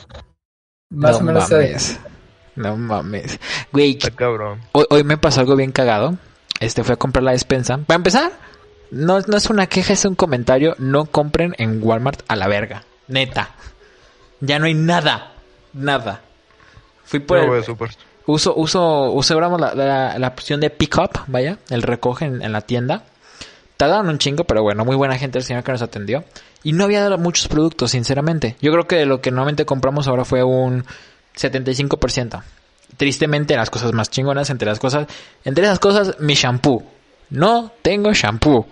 Más 0.91 1.12
no 1.12 1.19
o 1.19 1.23
menos 1.23 1.51
mames. 1.51 2.01
No 2.55 2.77
mames. 2.77 3.39
Güey, 3.73 3.93
Está 3.99 4.11
cabrón. 4.12 4.61
hoy, 4.73 4.87
hoy 4.91 5.05
me 5.05 5.19
pasó 5.19 5.41
algo 5.41 5.57
bien 5.57 5.73
cagado. 5.73 6.17
Este 6.59 6.83
fue 6.85 6.95
a 6.95 6.97
comprar 6.97 7.23
la 7.23 7.33
despensa. 7.33 7.77
Para 7.79 7.97
empezar, 7.97 8.33
no, 8.90 9.20
no 9.20 9.37
es 9.37 9.51
una 9.51 9.66
queja, 9.66 9.92
es 9.92 10.05
un 10.05 10.14
comentario. 10.14 10.75
No 10.79 11.07
compren 11.07 11.55
en 11.59 11.83
Walmart 11.83 12.22
a 12.29 12.37
la 12.37 12.49
verga. 12.49 12.85
Neta. 13.09 13.51
Ya 14.40 14.59
no 14.59 14.66
hay 14.66 14.75
nada. 14.75 15.33
Nada. 15.72 16.22
Fui 17.05 17.20
por 17.20 17.38
el, 17.38 17.64
super. 17.64 17.90
Uso, 18.27 18.55
uso, 18.57 19.12
usamos 19.12 19.61
la, 19.61 19.75
la, 19.75 20.18
la 20.18 20.29
opción 20.29 20.61
de 20.61 20.70
pick 20.70 20.96
up, 20.99 21.20
vaya, 21.29 21.59
el 21.70 21.83
recoge 21.83 22.25
en, 22.25 22.42
en 22.42 22.53
la 22.53 22.61
tienda. 22.62 23.05
Tardaron 23.77 24.09
un 24.09 24.18
chingo, 24.18 24.44
pero 24.44 24.62
bueno, 24.62 24.85
muy 24.85 24.96
buena 24.96 25.18
gente 25.18 25.38
el 25.38 25.44
señor 25.44 25.62
que 25.62 25.72
nos 25.72 25.83
atendió. 25.83 26.25
Y 26.62 26.72
no 26.72 26.85
había 26.85 27.09
muchos 27.16 27.46
productos, 27.46 27.92
sinceramente. 27.92 28.57
Yo 28.61 28.72
creo 28.72 28.88
que 28.88 29.05
lo 29.07 29.20
que 29.20 29.31
normalmente 29.31 29.66
compramos 29.66 30.09
ahora 30.09 30.25
fue 30.25 30.42
un 30.42 30.85
75%. 31.37 32.42
Tristemente, 32.96 33.55
las 33.55 33.70
cosas 33.70 33.92
más 33.92 34.11
chingonas, 34.11 34.51
entre 34.51 34.66
las 34.66 34.79
cosas, 34.79 35.07
entre 35.44 35.64
esas 35.64 35.79
cosas, 35.79 36.16
mi 36.18 36.35
shampoo. 36.35 36.83
No 37.31 37.71
tengo 37.83 38.12
shampoo. 38.12 38.67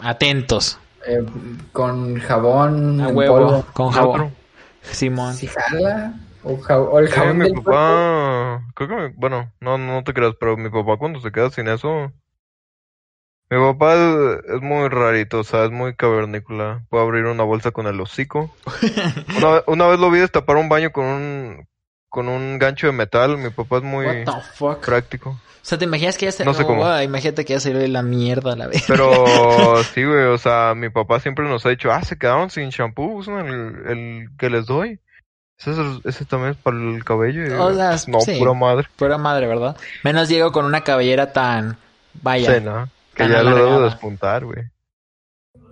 Atentos. 0.00 0.78
eh, 1.06 1.24
con 1.72 2.18
jabón, 2.20 3.00
A 3.00 3.08
huevo. 3.08 3.36
polvo. 3.36 3.66
Con 3.72 3.90
jabón. 3.92 4.34
Simón. 4.82 5.34
Si 5.34 5.46
jala, 5.46 6.14
o, 6.42 6.56
ja- 6.58 6.78
o 6.80 6.98
el 6.98 7.08
Sí, 7.08 7.14
jabón 7.14 7.38
mi 7.38 7.44
del 7.44 7.52
cuerpo. 7.54 7.70
papá, 7.70 8.62
creo 8.74 8.88
que, 8.88 8.94
mi- 8.96 9.12
bueno, 9.16 9.52
no, 9.60 9.78
no 9.78 10.02
te 10.04 10.12
creas, 10.14 10.34
pero 10.38 10.56
mi 10.56 10.68
papá 10.68 10.96
cuando 10.96 11.20
se 11.20 11.30
queda 11.32 11.50
sin 11.50 11.68
eso, 11.68 12.12
mi 13.50 13.58
papá 13.58 13.94
es, 13.94 14.54
es 14.56 14.60
muy 14.62 14.88
rarito, 14.88 15.40
o 15.40 15.44
sea, 15.44 15.64
es 15.64 15.70
muy 15.70 15.94
cavernícola, 15.94 16.84
puede 16.90 17.04
abrir 17.04 17.26
una 17.26 17.44
bolsa 17.44 17.70
con 17.70 17.86
el 17.86 18.00
hocico. 18.00 18.52
Una, 19.38 19.62
una 19.66 19.86
vez 19.86 20.00
lo 20.00 20.10
vi 20.10 20.18
destapar 20.18 20.56
un 20.56 20.68
baño 20.68 20.90
con 20.92 21.04
un, 21.04 21.68
con 22.16 22.28
un 22.28 22.58
gancho 22.58 22.86
de 22.86 22.94
metal, 22.94 23.36
mi 23.36 23.50
papá 23.50 23.76
es 23.76 23.82
muy 23.82 24.06
What 24.06 24.24
the 24.24 24.40
fuck? 24.54 24.80
práctico. 24.84 25.30
O 25.30 25.38
sea, 25.68 25.76
¿te 25.76 25.84
imaginas 25.84 26.16
que 26.16 26.24
ya 26.24 26.32
se... 26.32 26.46
No 26.46 26.54
sé 26.54 26.64
cómo. 26.64 26.82
imagínate 27.02 27.44
que 27.44 27.52
ya 27.52 27.60
salió 27.60 27.78
de 27.78 27.88
la 27.88 28.00
mierda 28.00 28.56
la 28.56 28.68
vez. 28.68 28.84
Pero 28.88 29.82
sí, 29.94 30.02
güey, 30.02 30.24
o 30.24 30.38
sea, 30.38 30.72
mi 30.74 30.88
papá 30.88 31.20
siempre 31.20 31.46
nos 31.46 31.66
ha 31.66 31.68
dicho, 31.68 31.92
ah, 31.92 32.02
se 32.02 32.16
quedaron 32.16 32.48
sin 32.48 32.70
shampoo, 32.70 33.16
usan 33.16 33.46
el, 33.46 33.86
el 33.90 34.28
que 34.38 34.48
les 34.48 34.64
doy. 34.64 34.98
Ese, 35.58 35.72
es- 35.72 36.04
ese 36.06 36.24
también 36.24 36.52
es 36.52 36.56
para 36.56 36.76
el 36.78 37.04
cabello. 37.04 37.46
y- 37.46 37.50
O 37.50 37.74
sea, 37.74 37.96
no, 38.08 38.20
sí. 38.22 38.36
pura 38.38 38.54
madre. 38.54 38.88
Pura 38.96 39.18
madre, 39.18 39.46
¿verdad? 39.46 39.76
Menos 40.04 40.28
Diego 40.28 40.52
con 40.52 40.64
una 40.64 40.80
cabellera 40.82 41.32
tan... 41.34 41.76
Vaya. 42.22 42.58
¿no? 42.60 42.88
Que 43.14 43.24
Tan 43.24 43.32
ya 43.32 43.42
lo 43.42 43.54
debo 43.56 43.80
despuntar, 43.82 44.44
güey. 44.46 44.62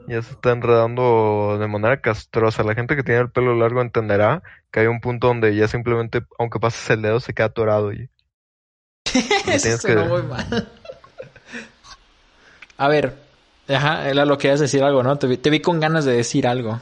Ya 0.07 0.21
se 0.23 0.33
está 0.33 0.51
enredando 0.51 1.57
de 1.59 1.67
manera 1.67 2.01
castrosa. 2.01 2.63
La 2.63 2.75
gente 2.75 2.95
que 2.97 3.03
tiene 3.03 3.21
el 3.23 3.31
pelo 3.31 3.55
largo 3.55 3.81
entenderá 3.81 4.43
que 4.71 4.81
hay 4.81 4.87
un 4.87 5.01
punto 5.01 5.29
donde 5.29 5.55
ya 5.57 5.67
simplemente, 5.69 6.23
aunque 6.39 6.61
pases 6.61 6.91
el 6.91 7.03
dedo, 7.03 7.21
se 7.21 7.33
queda 7.33 7.47
atorado. 7.47 7.93
Y... 7.93 8.09
Eso 9.47 9.87
que- 9.89 9.95
muy 9.95 10.23
mal. 10.23 10.69
A 12.77 12.89
ver, 12.89 13.15
ajá, 13.69 14.09
era 14.09 14.25
lo 14.25 14.37
que 14.37 14.49
ibas 14.49 14.61
a 14.61 14.65
decir 14.65 14.83
algo, 14.83 15.03
¿no? 15.03 15.17
Te 15.17 15.27
vi, 15.27 15.37
te 15.37 15.49
vi 15.49 15.61
con 15.61 15.81
ganas 15.81 16.05
de 16.05 16.13
decir 16.13 16.47
algo. 16.47 16.81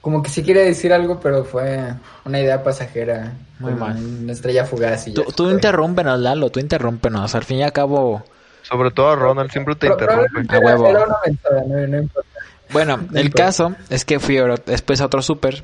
Como 0.00 0.22
que 0.22 0.30
sí 0.30 0.42
quería 0.42 0.62
decir 0.62 0.92
algo, 0.94 1.20
pero 1.20 1.44
fue 1.44 1.92
una 2.24 2.40
idea 2.40 2.62
pasajera. 2.64 3.34
Muy 3.58 3.74
mal. 3.74 3.96
Una 3.98 4.32
estrella 4.32 4.64
fugaz 4.64 5.06
y 5.06 5.12
Tú, 5.12 5.24
tú 5.24 5.50
interrúmpenos, 5.50 6.18
Lalo, 6.18 6.48
tú 6.50 6.58
interrúmpenos. 6.60 7.34
Al 7.34 7.44
fin 7.44 7.58
y 7.58 7.62
al 7.62 7.72
cabo, 7.74 8.24
Sobre 8.70 8.90
todo 8.92 9.10
a 9.10 9.16
Ronald, 9.16 9.50
siempre 9.50 9.74
te 9.74 9.88
interrumpe. 9.88 10.54
A 10.56 10.58
huevo. 10.60 10.88
Era 10.88 11.04
una 11.04 11.16
mentada, 11.26 11.62
no, 11.66 11.86
no 11.86 11.98
importa. 11.98 12.28
Bueno, 12.72 12.96
No 12.98 13.18
el 13.18 13.26
importa. 13.26 13.44
caso 13.46 13.74
es 13.88 14.04
que 14.04 14.20
fui 14.20 14.38
después 14.66 15.00
a 15.00 15.06
otro 15.06 15.22
súper, 15.22 15.62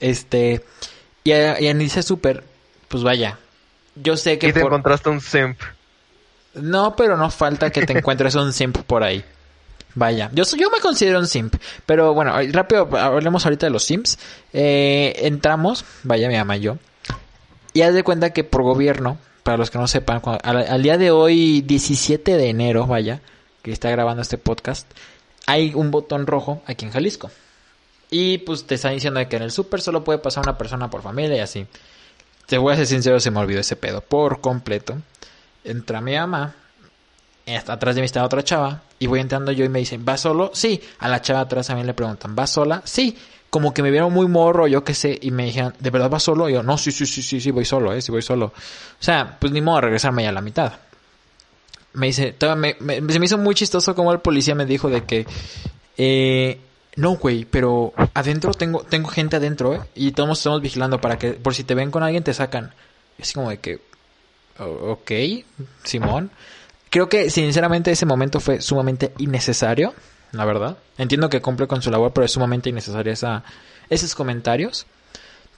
este, 0.00 0.64
y, 1.22 1.30
a- 1.32 1.60
y 1.60 1.68
en 1.68 1.80
ese 1.80 2.02
súper, 2.02 2.42
pues 2.88 3.04
vaya, 3.04 3.38
yo 3.94 4.16
sé 4.16 4.38
que 4.38 4.48
Y 4.48 4.52
te 4.52 4.60
por- 4.60 4.70
encontraste 4.72 5.08
un 5.08 5.20
simp. 5.20 5.60
no, 6.54 6.96
pero 6.96 7.16
no 7.16 7.30
falta 7.30 7.70
que 7.70 7.86
te 7.86 7.96
encuentres 7.98 8.34
un 8.34 8.52
simp 8.52 8.78
por 8.78 9.04
ahí. 9.04 9.24
Vaya, 9.94 10.30
yo 10.32 10.44
soy- 10.44 10.60
yo 10.60 10.68
me 10.70 10.80
considero 10.80 11.18
un 11.20 11.26
simp, 11.28 11.54
pero 11.86 12.12
bueno, 12.14 12.34
rápido 12.52 12.88
hablemos 12.98 13.44
ahorita 13.46 13.66
de 13.66 13.70
los 13.70 13.84
simps. 13.84 14.18
Eh, 14.52 15.14
entramos, 15.22 15.84
vaya 16.02 16.28
mi 16.28 16.36
mamá 16.36 16.56
y 16.56 16.60
yo, 16.60 16.76
y 17.72 17.82
haz 17.82 17.94
de 17.94 18.02
cuenta 18.02 18.30
que 18.32 18.42
por 18.44 18.62
gobierno, 18.62 19.16
para 19.42 19.56
los 19.56 19.70
que 19.70 19.78
no 19.78 19.86
sepan, 19.86 20.20
cua- 20.20 20.40
al, 20.42 20.82
día 20.82 20.98
de 20.98 21.10
hoy, 21.10 21.62
17 21.62 22.36
de 22.36 22.48
enero, 22.48 22.86
vaya, 22.86 23.20
que 23.62 23.72
está 23.72 23.90
grabando 23.90 24.22
este 24.22 24.38
podcast, 24.38 24.86
hay 25.46 25.72
un 25.74 25.90
botón 25.90 26.26
rojo 26.26 26.62
aquí 26.66 26.84
en 26.84 26.92
Jalisco. 26.92 27.30
Y 28.10 28.38
pues 28.38 28.64
te 28.66 28.76
están 28.76 28.94
diciendo 28.94 29.26
que 29.28 29.36
en 29.36 29.42
el 29.42 29.50
súper 29.50 29.80
solo 29.80 30.02
puede 30.04 30.18
pasar 30.18 30.42
una 30.44 30.56
persona 30.56 30.88
por 30.90 31.02
familia 31.02 31.36
y 31.36 31.40
así. 31.40 31.66
Te 32.46 32.56
voy 32.56 32.72
a 32.72 32.76
ser 32.76 32.86
sincero, 32.86 33.20
se 33.20 33.30
me 33.30 33.40
olvidó 33.40 33.60
ese 33.60 33.76
pedo 33.76 34.00
por 34.00 34.40
completo. 34.40 34.96
Entra 35.64 36.00
mi 36.00 36.14
mamá, 36.14 36.54
atrás 37.66 37.94
de 37.94 38.00
mí 38.00 38.06
está 38.06 38.24
otra 38.24 38.42
chava, 38.42 38.82
y 38.98 39.06
voy 39.06 39.20
entrando 39.20 39.52
yo 39.52 39.64
y 39.64 39.68
me 39.68 39.80
dicen, 39.80 40.04
¿vas 40.04 40.22
solo? 40.22 40.50
Sí. 40.54 40.80
A 40.98 41.08
la 41.08 41.20
chava 41.20 41.40
atrás 41.40 41.66
también 41.66 41.86
le 41.86 41.94
preguntan, 41.94 42.34
¿vas 42.34 42.50
sola? 42.50 42.80
Sí. 42.84 43.16
Como 43.50 43.72
que 43.72 43.82
me 43.82 43.90
vieron 43.90 44.12
muy 44.12 44.26
morro, 44.28 44.66
yo 44.66 44.84
qué 44.84 44.94
sé, 44.94 45.18
y 45.22 45.30
me 45.30 45.44
dijeron, 45.46 45.74
¿de 45.80 45.90
verdad 45.90 46.10
vas 46.10 46.22
solo? 46.22 46.48
Y 46.48 46.52
yo, 46.52 46.62
no, 46.62 46.76
sí, 46.76 46.92
sí, 46.92 47.06
sí, 47.06 47.22
sí, 47.22 47.40
sí, 47.40 47.50
voy 47.50 47.64
solo, 47.64 47.92
eh, 47.94 48.02
sí 48.02 48.12
voy 48.12 48.20
solo. 48.22 48.46
O 48.46 49.02
sea, 49.02 49.36
pues 49.40 49.52
ni 49.52 49.60
modo 49.62 49.80
regresarme 49.80 50.22
ya 50.24 50.28
a 50.28 50.32
la 50.32 50.42
mitad. 50.42 50.74
Me 51.94 52.06
dice, 52.08 52.34
me, 52.56 52.76
me- 52.80 53.12
se 53.12 53.18
me 53.18 53.24
hizo 53.24 53.38
muy 53.38 53.54
chistoso 53.54 53.94
como 53.94 54.12
el 54.12 54.20
policía 54.20 54.54
me 54.54 54.66
dijo 54.66 54.90
de 54.90 55.04
que, 55.04 55.26
eh, 55.96 56.60
no, 56.96 57.12
güey, 57.16 57.44
pero 57.46 57.92
adentro 58.14 58.52
tengo, 58.52 58.82
tengo 58.82 59.08
gente 59.08 59.36
adentro, 59.36 59.74
eh, 59.74 59.80
y 59.94 60.12
todos 60.12 60.38
estamos 60.38 60.60
vigilando 60.60 61.00
para 61.00 61.16
que, 61.18 61.32
por 61.32 61.54
si 61.54 61.64
te 61.64 61.74
ven 61.74 61.90
con 61.90 62.02
alguien, 62.02 62.22
te 62.22 62.34
sacan. 62.34 62.72
Así 63.20 63.32
como 63.34 63.48
de 63.50 63.58
que, 63.58 63.80
ok, 64.58 65.10
Simón. 65.84 66.30
Creo 66.90 67.08
que 67.08 67.30
sinceramente 67.30 67.90
ese 67.90 68.06
momento 68.06 68.40
fue 68.40 68.60
sumamente 68.62 69.12
innecesario, 69.18 69.94
la 70.32 70.44
verdad. 70.44 70.76
Entiendo 70.96 71.28
que 71.30 71.40
cumple 71.40 71.66
con 71.66 71.82
su 71.82 71.90
labor, 71.90 72.12
pero 72.12 72.24
es 72.24 72.32
sumamente 72.32 72.68
innecesario 72.70 73.12
esa, 73.12 73.42
esos 73.90 74.14
comentarios. 74.14 74.86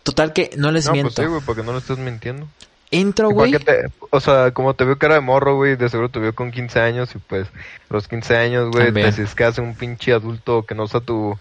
Total 0.03 0.33
que 0.33 0.51
no 0.57 0.71
les 0.73 0.87
No, 0.87 0.93
pues 0.93 1.03
miento. 1.03 1.23
sí, 1.23 1.29
güey, 1.29 1.43
porque 1.45 1.63
no 1.63 1.73
le 1.73 1.79
estás 1.79 1.99
mintiendo. 1.99 2.47
Entro, 2.93 3.31
güey. 3.31 3.53
que 3.53 3.87
o 4.11 4.19
sea, 4.21 4.51
como 4.51 4.75
te 4.75 4.85
veo 4.85 4.99
cara 4.99 5.15
de 5.15 5.21
morro, 5.21 5.55
güey, 5.57 5.77
de 5.77 5.89
seguro 5.89 6.09
te 6.09 6.19
vio 6.19 6.35
con 6.35 6.51
15 6.51 6.81
años 6.81 7.15
y 7.15 7.19
pues 7.19 7.47
los 7.89 8.09
15 8.09 8.37
años, 8.37 8.71
güey, 8.73 8.93
te 8.93 9.13
ciscas 9.13 9.59
un 9.59 9.75
pinche 9.77 10.13
adulto 10.13 10.65
que 10.67 10.75
no 10.75 10.89
sea 10.89 11.01
tu 11.01 11.39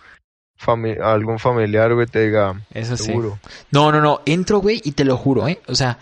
fami- 0.64 1.02
algún 1.02 1.40
familiar, 1.40 1.92
güey, 1.96 2.06
te 2.06 2.28
diga, 2.28 2.62
Eso 2.72 2.96
sí. 2.98 3.06
seguro. 3.06 3.40
No, 3.72 3.92
no, 3.92 4.00
no. 4.00 4.22
Entro, 4.28 4.60
güey, 4.60 4.80
y 4.84 4.92
te 4.92 5.04
lo 5.06 5.18
juro, 5.18 5.48
¿eh? 5.48 5.60
O 5.68 5.74
sea, 5.74 5.98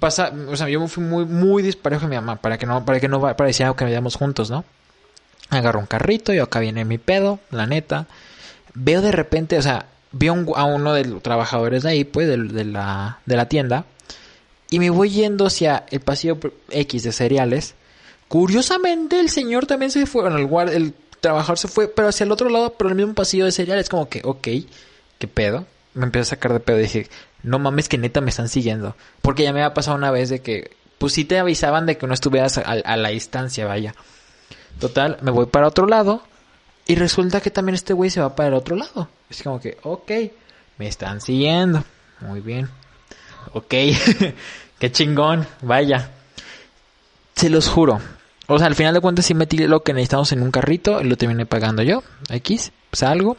pasa, 0.00 0.32
o 0.48 0.56
sea, 0.56 0.68
yo 0.68 0.80
me 0.80 0.88
fui 0.88 1.04
muy, 1.04 1.24
muy 1.24 1.62
disparejo 1.62 2.06
a 2.06 2.08
mi 2.08 2.16
mamá 2.16 2.36
para 2.36 2.58
que 2.58 2.66
no, 2.66 2.84
para 2.84 2.98
que 2.98 3.06
no 3.08 3.20
parecía 3.36 3.72
que 3.74 3.84
vayamos 3.84 4.16
juntos, 4.16 4.50
¿no? 4.50 4.64
Agarro 5.50 5.80
un 5.80 5.86
carrito, 5.86 6.32
yo 6.32 6.44
acá 6.44 6.60
viene 6.60 6.84
mi 6.84 6.98
pedo, 6.98 7.38
la 7.50 7.66
neta. 7.66 8.06
Veo 8.74 9.00
de 9.00 9.12
repente, 9.12 9.56
o 9.58 9.62
sea, 9.62 9.86
veo 10.12 10.34
a 10.56 10.64
uno 10.64 10.92
de 10.92 11.04
los 11.06 11.22
trabajadores 11.22 11.82
de 11.84 11.90
ahí, 11.90 12.04
pues, 12.04 12.28
del- 12.28 12.52
de, 12.52 12.64
la, 12.64 13.18
de 13.26 13.36
la 13.36 13.48
tienda. 13.48 13.84
Y 14.70 14.78
me 14.78 14.90
voy 14.90 15.08
yendo 15.10 15.46
hacia 15.46 15.84
el 15.90 16.00
pasillo 16.00 16.38
X 16.70 17.02
de 17.02 17.12
cereales. 17.12 17.74
Curiosamente, 18.28 19.18
el 19.20 19.30
señor 19.30 19.66
también 19.66 19.90
se 19.90 20.04
fue, 20.06 20.22
bueno, 20.22 20.36
el, 20.36 20.46
guard- 20.46 20.72
el 20.74 20.92
trabajador 21.20 21.58
se 21.58 21.68
fue, 21.68 21.88
pero 21.88 22.08
hacia 22.08 22.24
el 22.24 22.32
otro 22.32 22.50
lado, 22.50 22.74
pero 22.76 22.90
el 22.90 22.96
mismo 22.96 23.14
pasillo 23.14 23.46
de 23.46 23.52
cereales. 23.52 23.88
Como 23.88 24.08
que, 24.10 24.20
ok, 24.24 24.48
¿qué 25.18 25.28
pedo? 25.32 25.64
Me 25.94 26.04
empecé 26.04 26.20
a 26.22 26.36
sacar 26.36 26.52
de 26.52 26.60
pedo 26.60 26.78
y 26.78 26.82
dije, 26.82 27.08
no 27.42 27.58
mames 27.58 27.88
que 27.88 27.96
neta 27.96 28.20
me 28.20 28.28
están 28.30 28.50
siguiendo. 28.50 28.94
Porque 29.22 29.44
ya 29.44 29.52
me 29.54 29.62
había 29.62 29.72
pasado 29.74 29.96
una 29.96 30.10
vez 30.10 30.28
de 30.28 30.40
que, 30.40 30.72
pues 30.98 31.14
sí 31.14 31.24
te 31.24 31.38
avisaban 31.38 31.86
de 31.86 31.96
que 31.96 32.06
no 32.06 32.12
estuvieras 32.12 32.58
a 32.58 32.96
la 32.98 33.08
distancia, 33.08 33.66
vaya. 33.66 33.94
Total, 34.80 35.18
me 35.22 35.30
voy 35.30 35.46
para 35.46 35.66
otro 35.66 35.86
lado 35.86 36.22
y 36.86 36.94
resulta 36.94 37.40
que 37.40 37.50
también 37.50 37.74
este 37.74 37.92
güey 37.92 38.10
se 38.10 38.20
va 38.20 38.34
para 38.34 38.48
el 38.48 38.54
otro 38.54 38.76
lado. 38.76 39.08
Es 39.28 39.42
como 39.42 39.60
que, 39.60 39.76
ok, 39.82 40.10
me 40.78 40.88
están 40.88 41.20
siguiendo. 41.20 41.84
Muy 42.20 42.40
bien. 42.40 42.68
Ok, 43.52 43.68
qué 44.78 44.92
chingón, 44.92 45.46
vaya. 45.62 46.10
Se 47.34 47.50
los 47.50 47.68
juro. 47.68 48.00
O 48.46 48.58
sea, 48.58 48.66
al 48.66 48.74
final 48.74 48.94
de 48.94 49.00
cuentas 49.00 49.26
sí 49.26 49.34
metí 49.34 49.58
lo 49.58 49.82
que 49.82 49.92
necesitamos 49.92 50.32
en 50.32 50.42
un 50.42 50.50
carrito 50.50 51.00
y 51.00 51.04
lo 51.04 51.16
terminé 51.16 51.44
pagando 51.44 51.82
yo. 51.82 52.02
X, 52.30 52.72
salgo. 52.92 53.36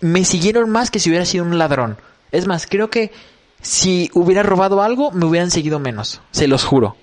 Me 0.00 0.24
siguieron 0.24 0.70
más 0.70 0.90
que 0.90 1.00
si 1.00 1.10
hubiera 1.10 1.24
sido 1.24 1.44
un 1.44 1.58
ladrón. 1.58 1.96
Es 2.30 2.46
más, 2.46 2.66
creo 2.66 2.90
que 2.90 3.12
si 3.60 4.10
hubiera 4.14 4.42
robado 4.42 4.82
algo, 4.82 5.10
me 5.10 5.24
hubieran 5.24 5.50
seguido 5.50 5.80
menos. 5.80 6.20
Se 6.30 6.46
los 6.46 6.64
juro. 6.64 6.96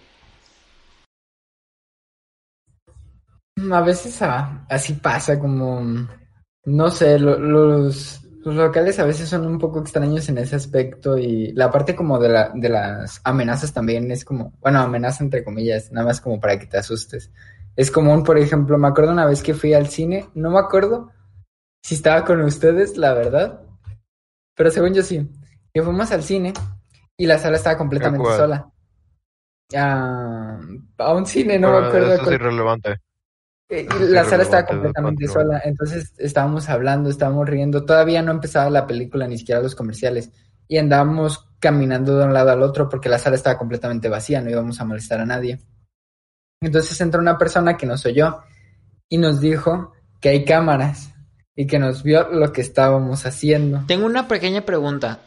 A 3.72 3.82
veces 3.82 4.22
ah, 4.22 4.66
así 4.70 4.94
pasa, 4.94 5.40
como, 5.40 5.82
no 6.66 6.90
sé, 6.90 7.20
lo- 7.20 7.38
los, 7.40 8.22
los 8.44 8.56
locales 8.56 9.00
a 9.00 9.06
veces 9.06 9.30
son 9.30 9.46
un 9.46 9.60
poco 9.60 9.80
extraños 9.80 10.28
en 10.30 10.40
ese 10.40 10.56
aspecto 10.56 11.18
y 11.18 11.52
la 11.54 11.70
parte 11.72 11.96
como 11.96 12.20
de, 12.20 12.30
la, 12.30 12.52
de 12.54 12.70
las 12.70 13.22
amenazas 13.24 13.72
también 13.74 14.12
es 14.12 14.26
como, 14.26 14.54
bueno, 14.60 14.80
amenaza 14.82 15.24
entre 15.24 15.44
comillas, 15.44 15.92
nada 15.92 16.08
más 16.08 16.20
como 16.20 16.40
para 16.40 16.58
que 16.60 16.66
te 16.66 16.78
asustes. 16.78 17.32
Es 17.76 17.92
común, 17.92 18.24
por 18.24 18.38
ejemplo, 18.38 18.78
me 18.78 18.88
acuerdo 18.88 19.12
una 19.12 19.26
vez 19.26 19.42
que 19.44 19.54
fui 19.54 19.74
al 19.74 19.88
cine, 19.88 20.26
no 20.36 20.50
me 20.52 20.60
acuerdo 20.60 21.12
si 21.84 21.96
estaba 21.96 22.26
con 22.26 22.42
ustedes, 22.42 22.98
la 22.98 23.14
verdad, 23.14 23.62
pero 24.56 24.72
según 24.72 24.94
yo 24.94 25.04
sí, 25.04 25.30
que 25.74 25.84
fuimos 25.84 26.12
al 26.12 26.24
cine 26.24 26.54
y 27.18 27.28
la 27.28 27.40
sala 27.40 27.58
estaba 27.58 27.78
completamente 27.78 28.26
sola. 28.34 28.70
Ah, 29.76 30.60
a 31.00 31.14
un 31.14 31.26
cine, 31.26 31.58
no 31.60 31.72
me 31.72 31.78
Pero 31.78 31.88
acuerdo. 31.88 32.14
eso 32.14 32.24
es 32.24 32.32
irrelevante. 32.32 32.98
Eh, 33.80 33.88
Ah, 33.90 33.98
y 34.00 34.08
la 34.10 34.24
sí, 34.24 34.30
sala 34.30 34.44
estaba 34.44 34.66
completamente 34.66 35.28
sola, 35.28 35.62
entonces 35.64 36.14
estábamos 36.18 36.70
hablando, 36.70 37.10
estábamos 37.10 37.48
riendo, 37.50 37.86
todavía 37.86 38.22
no 38.22 38.32
empezaba 38.32 38.70
la 38.70 38.86
película, 38.88 39.28
ni 39.28 39.38
siquiera 39.38 39.62
los 39.62 39.76
comerciales, 39.76 40.32
y 40.68 40.78
andábamos 40.78 41.48
caminando 41.60 42.18
de 42.18 42.26
un 42.26 42.34
lado 42.34 42.52
al 42.52 42.62
otro 42.62 42.90
porque 42.90 43.10
la 43.10 43.20
sala 43.20 43.36
estaba 43.36 43.58
completamente 43.58 44.10
vacía, 44.10 44.42
no 44.42 44.50
íbamos 44.50 44.80
a 44.82 44.86
molestar 44.86 45.20
a 45.20 45.26
nadie. 45.26 45.60
Entonces 46.62 47.00
entró 47.02 47.20
una 47.20 47.38
persona 47.38 47.78
que 47.78 47.86
nos 47.86 48.06
oyó 48.06 48.40
y 49.10 49.18
nos 49.18 49.40
dijo 49.42 49.94
que 50.22 50.30
hay 50.30 50.46
cámaras 50.46 51.14
y 51.56 51.68
que 51.68 51.80
nos 51.80 52.04
vio 52.04 52.30
lo 52.30 52.52
que 52.52 52.62
estábamos 52.62 53.26
haciendo. 53.26 53.84
Tengo 53.88 54.06
una 54.06 54.28
pequeña 54.28 54.62
pregunta. 54.62 55.20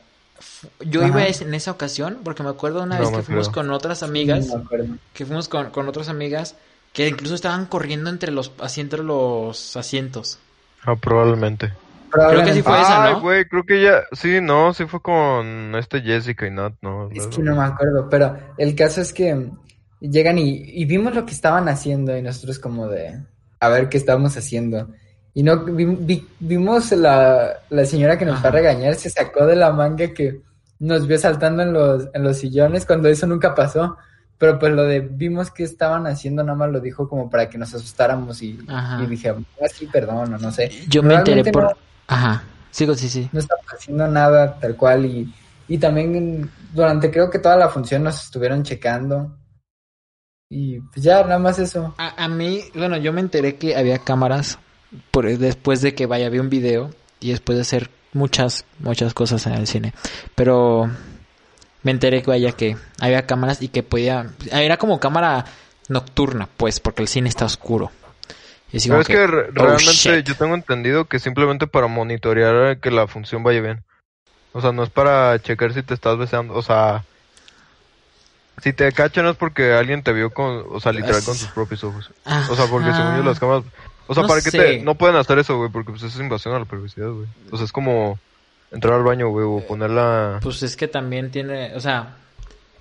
Yo 0.80 1.00
Ajá. 1.00 1.08
iba 1.08 1.26
en 1.26 1.54
esa 1.54 1.70
ocasión 1.70 2.18
porque 2.24 2.42
me 2.42 2.50
acuerdo 2.50 2.82
una 2.82 2.98
No 2.98 3.02
vez 3.10 3.16
que 3.18 3.22
fuimos 3.22 3.48
con 3.48 3.70
otras 3.70 4.02
amigas, 4.02 4.46
No 4.48 4.58
me 4.58 4.64
acuerdo. 4.64 4.94
que 5.14 5.24
fuimos 5.26 5.48
con, 5.48 5.70
con 5.70 5.88
otras 5.88 6.08
amigas 6.08 6.56
que 6.96 7.08
incluso 7.08 7.34
estaban 7.34 7.66
corriendo 7.66 8.08
entre 8.08 8.32
los 8.32 8.52
así 8.58 8.80
entre 8.80 9.02
los 9.02 9.76
asientos. 9.76 10.38
Ah, 10.82 10.96
probablemente. 10.96 11.72
Creo 12.10 12.42
que 12.42 12.54
sí 12.54 12.62
fue 12.62 12.80
esa, 12.80 13.04
Ay, 13.04 13.12
¿no? 13.14 13.20
güey, 13.20 13.44
creo 13.44 13.64
que 13.64 13.82
ya, 13.82 14.02
sí, 14.12 14.40
no, 14.40 14.72
sí 14.72 14.86
fue 14.86 15.02
con 15.02 15.74
este 15.74 16.00
Jessica 16.00 16.46
y 16.46 16.50
Nat, 16.50 16.72
no. 16.80 17.10
Es 17.10 17.26
que 17.26 17.42
no 17.42 17.54
me 17.54 17.64
acuerdo, 17.64 18.08
pero 18.08 18.34
el 18.56 18.74
caso 18.74 19.02
es 19.02 19.12
que 19.12 19.50
llegan 20.00 20.38
y, 20.38 20.62
y 20.64 20.86
vimos 20.86 21.14
lo 21.14 21.26
que 21.26 21.32
estaban 21.32 21.68
haciendo 21.68 22.16
y 22.16 22.22
nosotros 22.22 22.58
como 22.58 22.88
de 22.88 23.20
a 23.60 23.68
ver 23.68 23.90
qué 23.90 23.98
estábamos 23.98 24.34
haciendo. 24.38 24.88
Y 25.34 25.42
no 25.42 25.64
vi- 25.64 25.84
vi- 25.84 26.26
vimos 26.40 26.92
la, 26.92 27.60
la 27.68 27.84
señora 27.84 28.16
que 28.16 28.24
nos 28.24 28.36
Ajá. 28.36 28.44
va 28.44 28.48
a 28.48 28.52
regañar, 28.52 28.94
se 28.94 29.10
sacó 29.10 29.44
de 29.44 29.56
la 29.56 29.70
manga 29.72 30.14
que 30.14 30.40
nos 30.78 31.06
vio 31.06 31.18
saltando 31.18 31.62
en 31.62 31.74
los, 31.74 32.08
en 32.14 32.22
los 32.22 32.38
sillones 32.38 32.86
cuando 32.86 33.08
eso 33.08 33.26
nunca 33.26 33.54
pasó. 33.54 33.98
Pero 34.38 34.58
pues 34.58 34.72
lo 34.72 34.82
de 34.84 35.00
vimos 35.00 35.50
que 35.50 35.62
estaban 35.64 36.06
haciendo, 36.06 36.42
nada 36.42 36.56
más 36.58 36.70
lo 36.70 36.80
dijo 36.80 37.08
como 37.08 37.30
para 37.30 37.48
que 37.48 37.56
nos 37.58 37.74
asustáramos 37.74 38.42
y, 38.42 38.58
y 39.02 39.06
dije, 39.06 39.30
ah, 39.30 39.68
sí, 39.72 39.86
perdón, 39.86 40.34
o 40.34 40.38
no 40.38 40.50
sé. 40.52 40.70
Yo 40.88 41.02
me 41.02 41.14
enteré 41.14 41.50
por 41.50 41.62
no- 41.64 41.70
Ajá. 42.06 42.44
Sigo, 42.70 42.94
sí, 42.94 43.08
sí. 43.08 43.28
no 43.32 43.38
estamos 43.40 43.64
haciendo 43.72 44.06
nada 44.06 44.58
tal 44.60 44.76
cual 44.76 45.06
y, 45.06 45.32
y 45.68 45.78
también 45.78 46.50
durante 46.74 47.10
creo 47.10 47.30
que 47.30 47.38
toda 47.38 47.56
la 47.56 47.70
función 47.70 48.02
nos 48.02 48.22
estuvieron 48.22 48.62
checando 48.62 49.34
Y 50.50 50.80
pues 50.80 51.02
ya, 51.02 51.22
nada 51.22 51.38
más 51.38 51.58
eso. 51.58 51.94
A, 51.98 52.22
a 52.24 52.28
mí, 52.28 52.60
bueno, 52.74 52.96
yo 52.98 53.12
me 53.12 53.20
enteré 53.22 53.56
que 53.56 53.74
había 53.76 53.98
cámaras 53.98 54.58
por, 55.10 55.26
después 55.38 55.80
de 55.80 55.94
que 55.94 56.06
vaya, 56.06 56.28
vi 56.28 56.38
un 56.38 56.50
video 56.50 56.90
y 57.20 57.30
después 57.30 57.56
de 57.56 57.62
hacer 57.62 57.90
muchas, 58.12 58.64
muchas 58.78 59.14
cosas 59.14 59.46
en 59.46 59.54
el 59.54 59.66
cine. 59.66 59.94
Pero 60.34 60.90
me 61.86 61.92
enteré 61.92 62.20
que 62.20 62.30
vaya 62.30 62.50
que 62.50 62.76
había 63.00 63.26
cámaras 63.26 63.62
y 63.62 63.68
que 63.68 63.84
podía... 63.84 64.26
Era 64.50 64.76
como 64.76 64.98
cámara 64.98 65.44
nocturna, 65.88 66.48
pues, 66.56 66.80
porque 66.80 67.02
el 67.02 67.06
cine 67.06 67.28
está 67.28 67.44
oscuro. 67.44 67.92
Y 68.72 68.80
Pero 68.88 69.00
es 69.02 69.06
que 69.06 69.24
re- 69.28 69.48
oh, 69.50 69.52
realmente 69.52 69.92
shit. 69.92 70.26
yo 70.26 70.34
tengo 70.34 70.56
entendido 70.56 71.04
que 71.04 71.20
simplemente 71.20 71.68
para 71.68 71.86
monitorear 71.86 72.78
que 72.80 72.90
la 72.90 73.06
función 73.06 73.44
vaya 73.44 73.60
bien. 73.60 73.84
O 74.52 74.60
sea, 74.60 74.72
no 74.72 74.82
es 74.82 74.90
para 74.90 75.38
checar 75.40 75.72
si 75.74 75.84
te 75.84 75.94
estás 75.94 76.18
besando. 76.18 76.54
O 76.54 76.62
sea, 76.62 77.04
si 78.62 78.72
te 78.72 78.90
cachan 78.90 79.26
es 79.28 79.36
porque 79.36 79.72
alguien 79.74 80.02
te 80.02 80.12
vio 80.12 80.30
con, 80.30 80.64
o 80.68 80.80
sea, 80.80 80.90
literal 80.90 81.22
con 81.22 81.34
Es- 81.34 81.40
tus 81.42 81.50
propios 81.50 81.84
ojos. 81.84 82.10
Ah, 82.24 82.48
O 82.50 82.56
sea, 82.56 82.66
porque 82.66 82.92
según 82.92 83.16
yo 83.18 83.22
las 83.22 83.38
cámaras... 83.38 83.62
O 84.08 84.14
sea, 84.14 84.24
No 84.24 84.28
¿para 84.28 84.40
qué 84.42 84.50
te...? 84.50 84.82
No 84.82 84.96
pueden 84.96 85.14
hacer 85.14 85.38
eso, 85.38 85.56
güey, 85.56 85.70
porque 85.70 85.90
pues 85.92 86.02
eso 86.02 86.16
es 86.18 86.20
invasión 86.20 86.52
a 86.54 86.58
la 86.58 86.64
privacidad, 86.64 87.10
güey. 87.10 87.28
O 87.52 87.56
sea, 87.56 87.64
es 87.64 87.70
como 87.70 88.18
entrar 88.70 88.94
al 88.94 89.04
baño, 89.04 89.28
güey, 89.28 89.46
o 89.46 89.66
ponerla... 89.66 90.40
Pues 90.42 90.62
es 90.62 90.76
que 90.76 90.88
también 90.88 91.30
tiene, 91.30 91.74
o 91.74 91.80
sea, 91.80 92.16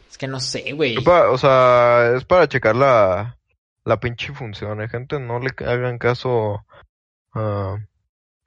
es 0.09 0.17
que 0.17 0.27
no 0.27 0.39
sé, 0.39 0.71
güey. 0.73 0.97
O 0.97 1.37
sea, 1.37 2.13
es 2.15 2.23
para 2.23 2.47
checar 2.47 2.75
la, 2.75 3.37
la 3.83 3.99
pinche 3.99 4.33
función, 4.33 4.81
¿eh, 4.81 4.87
gente? 4.89 5.19
No 5.19 5.39
le 5.39 5.51
hagan 5.65 5.97
caso 5.97 6.65
a, 7.33 7.77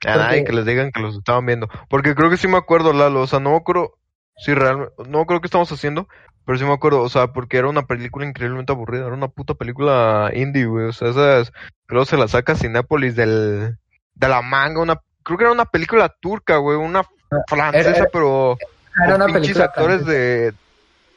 a 0.05 0.17
nadie 0.17 0.45
que 0.45 0.53
les 0.53 0.65
digan 0.65 0.91
que 0.93 1.01
los 1.01 1.17
estaban 1.17 1.45
viendo. 1.45 1.69
Porque 1.91 2.15
creo 2.15 2.31
que 2.31 2.39
sí 2.39 2.49
me 2.49 2.57
acuerdo, 2.57 2.93
Lalo. 2.93 3.21
O 3.21 3.27
sea, 3.27 3.39
no 3.39 3.55
acuerdo 3.55 3.99
si 4.37 4.55
realmente... 4.55 4.95
No 5.09 5.27
creo 5.27 5.41
que 5.41 5.47
estamos 5.47 5.71
haciendo, 5.71 6.09
pero 6.47 6.59
sí 6.59 6.65
me 6.65 6.73
acuerdo. 6.73 7.03
O 7.03 7.09
sea, 7.09 7.35
porque 7.35 7.59
era 7.59 7.69
una 7.69 7.87
película 7.87 8.25
increíblemente 8.25 8.73
aburrida. 8.73 9.07
Era 9.07 9.15
una 9.15 9.29
puta 9.29 9.55
película 9.55 10.31
indie, 10.35 10.67
güey. 10.67 10.87
O 10.87 10.93
sea, 10.93 11.11
esas... 11.11 11.53
Creo 11.87 12.03
que 12.03 12.11
se 12.11 12.17
la 12.17 12.29
saca 12.29 12.55
Cinépolis 12.55 13.15
del... 13.15 13.77
De 14.15 14.29
la 14.29 14.43
manga, 14.43 14.81
una... 14.81 15.01
Creo 15.23 15.37
que 15.37 15.45
era 15.45 15.53
una 15.53 15.67
película 15.67 16.09
turca, 16.21 16.57
güey. 16.57 16.79
Una 16.79 17.03
francesa, 17.47 17.91
era- 17.91 18.09
pero... 18.13 18.57
Era 19.05 19.15
una 19.17 19.27
película 19.27 19.67
actores 19.67 20.05
de, 20.07 20.53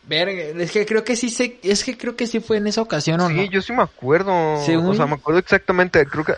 Verga, 0.04 0.42
es 0.64 0.72
que 0.72 0.86
creo 0.86 1.04
que 1.04 1.16
sí 1.16 1.30
sé, 1.30 1.60
es 1.64 1.84
que 1.84 1.98
creo 1.98 2.16
que 2.16 2.28
sí 2.28 2.40
fue 2.40 2.58
en 2.58 2.68
esa 2.68 2.82
ocasión 2.82 3.20
o 3.22 3.28
Sí, 3.30 3.36
no. 3.36 3.44
yo 3.44 3.62
sí 3.62 3.72
me 3.74 3.84
acuerdo. 3.84 4.58
Según- 4.66 4.90
O 4.90 4.94
sea, 4.96 5.06
me 5.08 5.14
acuerdo 5.16 5.40
exactamente. 5.40 6.06
Creo 6.06 6.24
que. 6.26 6.34
No 6.34 6.38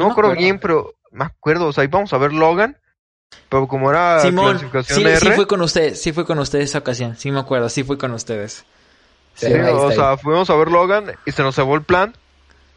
No, 0.00 0.04
me 0.06 0.10
acuerdo 0.12 0.30
acuerdo. 0.32 0.42
bien, 0.44 0.58
pero 0.58 0.94
me 1.12 1.24
acuerdo. 1.24 1.66
O 1.68 1.72
sea, 1.72 1.84
íbamos 1.84 2.12
a 2.12 2.18
ver 2.18 2.32
Logan. 2.32 2.76
Pero 3.48 3.66
como 3.68 3.90
era 3.90 4.20
Simón, 4.20 4.52
clasificación 4.58 4.98
sí, 4.98 5.04
R. 5.06 5.18
sí 5.20 5.30
fue 5.32 5.46
con 5.46 5.60
ustedes, 5.62 6.00
sí 6.02 6.12
fue 6.12 6.24
con 6.26 6.38
ustedes 6.38 6.70
esa 6.70 6.78
ocasión, 6.78 7.16
sí 7.16 7.30
me 7.32 7.40
acuerdo, 7.40 7.68
sí 7.68 7.82
fue 7.84 7.96
con 7.98 8.12
ustedes. 8.12 8.64
sí, 9.34 9.46
Sí, 9.46 9.52
o 9.54 9.90
sea, 9.92 10.16
fuimos 10.16 10.48
a 10.50 10.56
ver 10.56 10.68
Logan 10.70 11.12
y 11.24 11.32
se 11.32 11.42
nos 11.42 11.54
cebó 11.56 11.74
el 11.74 11.82
plan. 11.82 12.14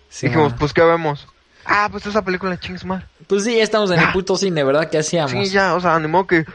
Sí, 0.10 0.28
Dijimos, 0.28 0.52
man. 0.52 0.60
pues, 0.60 0.74
¿qué 0.74 0.82
vemos? 0.84 1.28
Ah, 1.66 1.88
pues 1.92 2.06
esa 2.06 2.22
película 2.22 2.52
de 2.52 2.60
Chings 2.60 2.84
Man. 2.86 3.04
Pues 3.28 3.44
sí, 3.44 3.56
ya 3.58 3.64
estamos 3.64 3.92
en 3.92 4.00
el 4.00 4.06
Ya. 4.08 4.14
puto 4.14 4.36
cine, 4.36 4.64
¿verdad? 4.64 4.90
¿Qué 4.90 4.98
hacíamos? 4.98 5.32
Sí, 5.32 5.46
ya, 5.50 5.76
o 5.76 5.80
sea, 5.80 5.96
animó 5.96 6.26
que. 6.26 6.46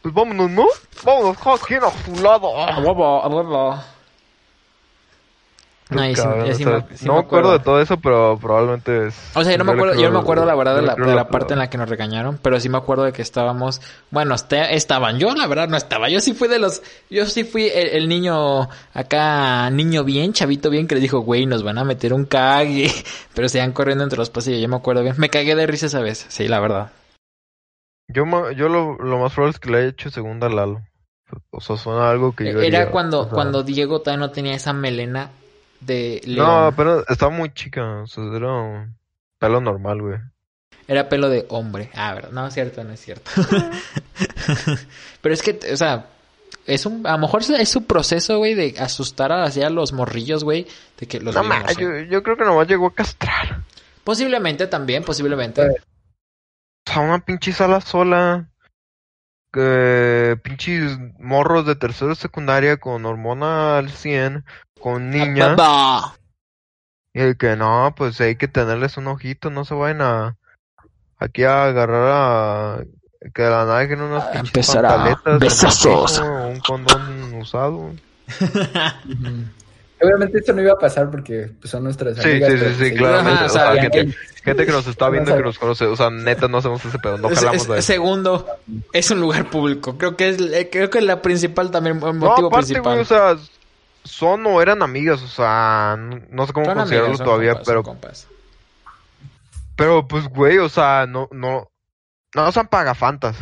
Pues 0.00 0.14
vámonos, 0.14 0.50
¿no? 0.50 0.64
Vámonos, 1.04 1.38
cada 1.38 1.58
quien 1.58 1.82
a 1.84 1.90
su 2.04 2.22
lado. 2.22 2.56
A 2.56 2.78
huevo, 2.80 3.22
a 3.22 3.28
huevo. 3.28 3.78
No, 5.96 6.08
y 6.08 6.14
sí- 6.14 6.22
Cabrón, 6.22 6.46
y 6.46 6.54
sí 6.54 6.64
o 6.64 6.68
sea, 6.68 6.86
me- 6.90 6.96
sí 6.96 7.04
no 7.06 7.12
me 7.14 7.18
me 7.20 7.24
acuerdo 7.24 7.48
acuerdo. 7.48 7.52
de 7.52 7.58
todo 7.64 7.80
eso, 7.80 7.96
pero 8.00 8.38
probablemente 8.40 9.06
es. 9.08 9.30
O 9.34 9.42
sea, 9.42 9.52
yo 9.52 9.58
no 9.58 9.64
me 9.64 9.72
le 9.72 9.78
acuerdo, 9.78 10.00
yo 10.00 10.08
no 10.08 10.14
me 10.14 10.20
acuerdo 10.20 10.44
la 10.46 10.54
verdad 10.54 10.74
de 10.76 10.82
le 10.82 10.86
la, 10.88 10.94
de 10.94 11.24
parte 11.26 11.52
en 11.54 11.58
la 11.58 11.70
que 11.70 11.78
nos 11.78 11.88
regañaron, 11.88 12.38
pero 12.42 12.58
sí 12.60 12.68
me 12.68 12.78
acuerdo 12.78 13.04
de 13.04 13.12
que 13.12 13.22
estábamos, 13.22 13.80
bueno, 14.10 14.34
este- 14.34 14.74
estaban, 14.74 15.18
yo 15.18 15.34
la 15.34 15.46
verdad 15.46 15.68
no 15.68 15.76
estaba, 15.76 16.08
yo 16.08 16.20
sí 16.20 16.34
fui 16.34 16.48
de 16.48 16.58
los, 16.58 16.82
yo 17.10 17.26
sí 17.26 17.44
fui 17.44 17.68
el, 17.68 17.88
el 17.88 18.08
niño 18.08 18.68
acá, 18.94 19.70
niño 19.70 20.04
bien, 20.04 20.32
chavito 20.32 20.70
bien, 20.70 20.86
que 20.86 20.94
les 20.96 21.02
dijo, 21.02 21.20
güey, 21.20 21.46
nos 21.46 21.62
van 21.62 21.78
a 21.78 21.84
meter 21.84 22.12
un 22.14 22.24
cague, 22.24 22.90
pero 23.34 23.48
se 23.48 23.58
iban 23.58 23.72
corriendo 23.72 24.04
entre 24.04 24.18
los 24.18 24.30
pasillos, 24.30 24.60
yo 24.60 24.68
me 24.68 24.76
acuerdo 24.76 25.02
bien, 25.02 25.14
me 25.18 25.28
cagué 25.30 25.54
de 25.54 25.66
risa 25.66 25.86
esa 25.86 26.00
vez, 26.00 26.26
sí, 26.28 26.48
la 26.48 26.60
verdad. 26.60 26.90
Yo, 28.08 28.24
yo 28.50 28.68
lo, 28.68 28.96
lo 28.98 29.18
más 29.18 29.32
probable 29.32 29.54
es 29.54 29.60
que 29.60 29.70
le 29.70 29.78
haya 29.78 29.88
hecho 29.88 30.10
segunda 30.10 30.46
a 30.46 30.50
Lalo. 30.50 30.82
O 31.50 31.60
sea, 31.62 31.76
suena 31.78 32.10
algo 32.10 32.34
que 32.34 32.44
yo 32.52 32.60
Era 32.60 32.80
haría, 32.80 32.90
cuando, 32.90 33.20
o 33.20 33.24
sea. 33.24 33.32
cuando 33.32 33.62
Diego 33.62 34.00
todavía 34.00 34.26
no 34.26 34.32
tenía 34.32 34.54
esa 34.54 34.74
melena 34.74 35.30
de 35.86 36.22
No, 36.26 36.72
pero 36.76 37.06
estaba 37.08 37.30
muy 37.30 37.52
chica. 37.52 38.02
O 38.02 38.06
sea, 38.06 38.24
era 38.34 38.52
un 38.52 38.96
pelo 39.38 39.60
normal, 39.60 40.00
güey. 40.00 40.18
era 40.88 41.08
pelo 41.08 41.28
de 41.28 41.46
hombre, 41.48 41.90
ah, 41.94 42.14
verdad, 42.14 42.30
no 42.30 42.46
es 42.46 42.54
cierto, 42.54 42.84
no 42.84 42.92
es 42.92 43.00
cierto. 43.00 43.30
pero 45.20 45.34
es 45.34 45.42
que, 45.42 45.58
o 45.72 45.76
sea, 45.76 46.06
es 46.66 46.86
un, 46.86 47.06
a 47.06 47.12
lo 47.12 47.18
mejor 47.18 47.42
es 47.42 47.68
su 47.68 47.84
proceso, 47.84 48.38
güey, 48.38 48.54
de 48.54 48.74
asustar 48.78 49.32
a, 49.32 49.44
así 49.44 49.62
a 49.62 49.70
los 49.70 49.92
morrillos, 49.92 50.44
güey, 50.44 50.66
de 50.98 51.06
que 51.06 51.20
los 51.20 51.34
No, 51.34 51.42
ma, 51.42 51.60
¿eh? 51.68 51.74
yo, 51.78 51.98
yo 51.98 52.22
creo 52.22 52.36
que 52.36 52.44
nomás 52.44 52.68
llegó 52.68 52.86
a 52.86 52.94
castrar. 52.94 53.62
Posiblemente 54.04 54.66
también, 54.66 55.04
posiblemente. 55.04 55.62
O 55.68 55.74
sea, 56.86 57.00
una 57.00 57.24
pinche 57.24 57.52
sala 57.52 57.80
sola. 57.80 58.48
Que 59.52 60.38
pinches 60.42 60.98
morros 61.18 61.66
de 61.66 61.74
tercero 61.74 62.14
secundaria 62.14 62.78
con 62.78 63.04
hormona 63.04 63.76
al 63.76 63.90
100, 63.90 64.46
con 64.82 65.10
niñas. 65.10 65.56
Ba- 65.56 66.14
Y 67.14 67.20
el 67.20 67.36
que 67.36 67.56
no, 67.56 67.94
pues 67.96 68.20
hay 68.20 68.36
que 68.36 68.48
tenerles 68.48 68.96
un 68.96 69.06
ojito, 69.06 69.50
no 69.50 69.64
se 69.64 69.74
vayan 69.74 70.02
a 70.02 70.36
aquí 71.18 71.44
a 71.44 71.64
agarrar 71.66 72.10
a 72.10 72.84
que 73.34 73.42
de 73.42 73.50
la 73.50 73.64
nada 73.64 73.78
dejen 73.78 74.00
unas 74.00 74.34
empezar 74.34 74.84
a 74.84 74.88
pantaletas 74.88 75.26
en 75.26 75.32
el 75.34 75.38
besazos. 75.38 76.18
un 76.18 76.58
condón 76.60 77.34
usado. 77.34 77.92
Obviamente 80.00 80.38
esto 80.38 80.52
no 80.52 80.62
iba 80.62 80.72
a 80.72 80.78
pasar 80.78 81.08
porque 81.12 81.52
pues, 81.60 81.70
son 81.70 81.84
nuestras 81.84 82.16
Sí, 82.16 82.28
amigas. 82.28 82.50
sí, 82.52 82.58
sí, 82.58 82.84
sí, 82.90 82.94
claramente. 82.96 83.44
Ajá, 83.44 83.46
o 83.46 83.48
sea, 83.50 83.72
gente, 83.80 84.12
gente 84.42 84.66
que 84.66 84.72
nos 84.72 84.86
está 84.88 85.08
viendo 85.10 85.30
y 85.30 85.34
que 85.36 85.42
nos 85.44 85.58
conoce, 85.60 85.84
o 85.86 85.94
sea, 85.94 86.10
neta 86.10 86.48
no 86.48 86.58
hacemos 86.58 86.84
ese 86.84 86.98
pedo, 86.98 87.18
no 87.18 87.28
Es- 87.28 87.38
jalamos 87.38 87.62
es- 87.62 87.68
de 87.68 87.78
eso. 87.78 87.86
segundo, 87.86 88.46
es 88.92 89.10
un 89.12 89.20
lugar 89.20 89.48
público. 89.48 89.96
Creo 89.98 90.16
que 90.16 90.30
es, 90.30 90.40
eh, 90.40 90.68
creo 90.72 90.90
que 90.90 90.98
es 90.98 91.04
la 91.04 91.22
principal 91.22 91.70
también, 91.70 91.96
el 91.98 92.02
No, 92.02 92.12
motivo 92.14 92.48
aparte, 92.48 92.66
principal. 92.66 92.82
güey, 92.94 93.02
o 93.02 93.04
sea, 93.04 93.36
son 94.04 94.46
o 94.46 94.60
eran 94.60 94.82
amigas, 94.82 95.22
o 95.22 95.28
sea, 95.28 95.96
no, 95.98 96.20
no 96.30 96.46
sé 96.46 96.52
cómo 96.52 96.66
Son 96.66 96.74
considerarlo 96.76 97.10
amigas, 97.10 97.24
todavía, 97.24 97.52
compas, 97.52 97.66
pero, 97.66 97.82
compas. 97.82 98.26
pero 99.76 100.08
pues, 100.08 100.28
güey, 100.28 100.58
o 100.58 100.68
sea, 100.68 101.06
no, 101.06 101.28
no, 101.32 101.70
no 102.34 102.52
son 102.52 102.66
pagafantas. 102.68 103.36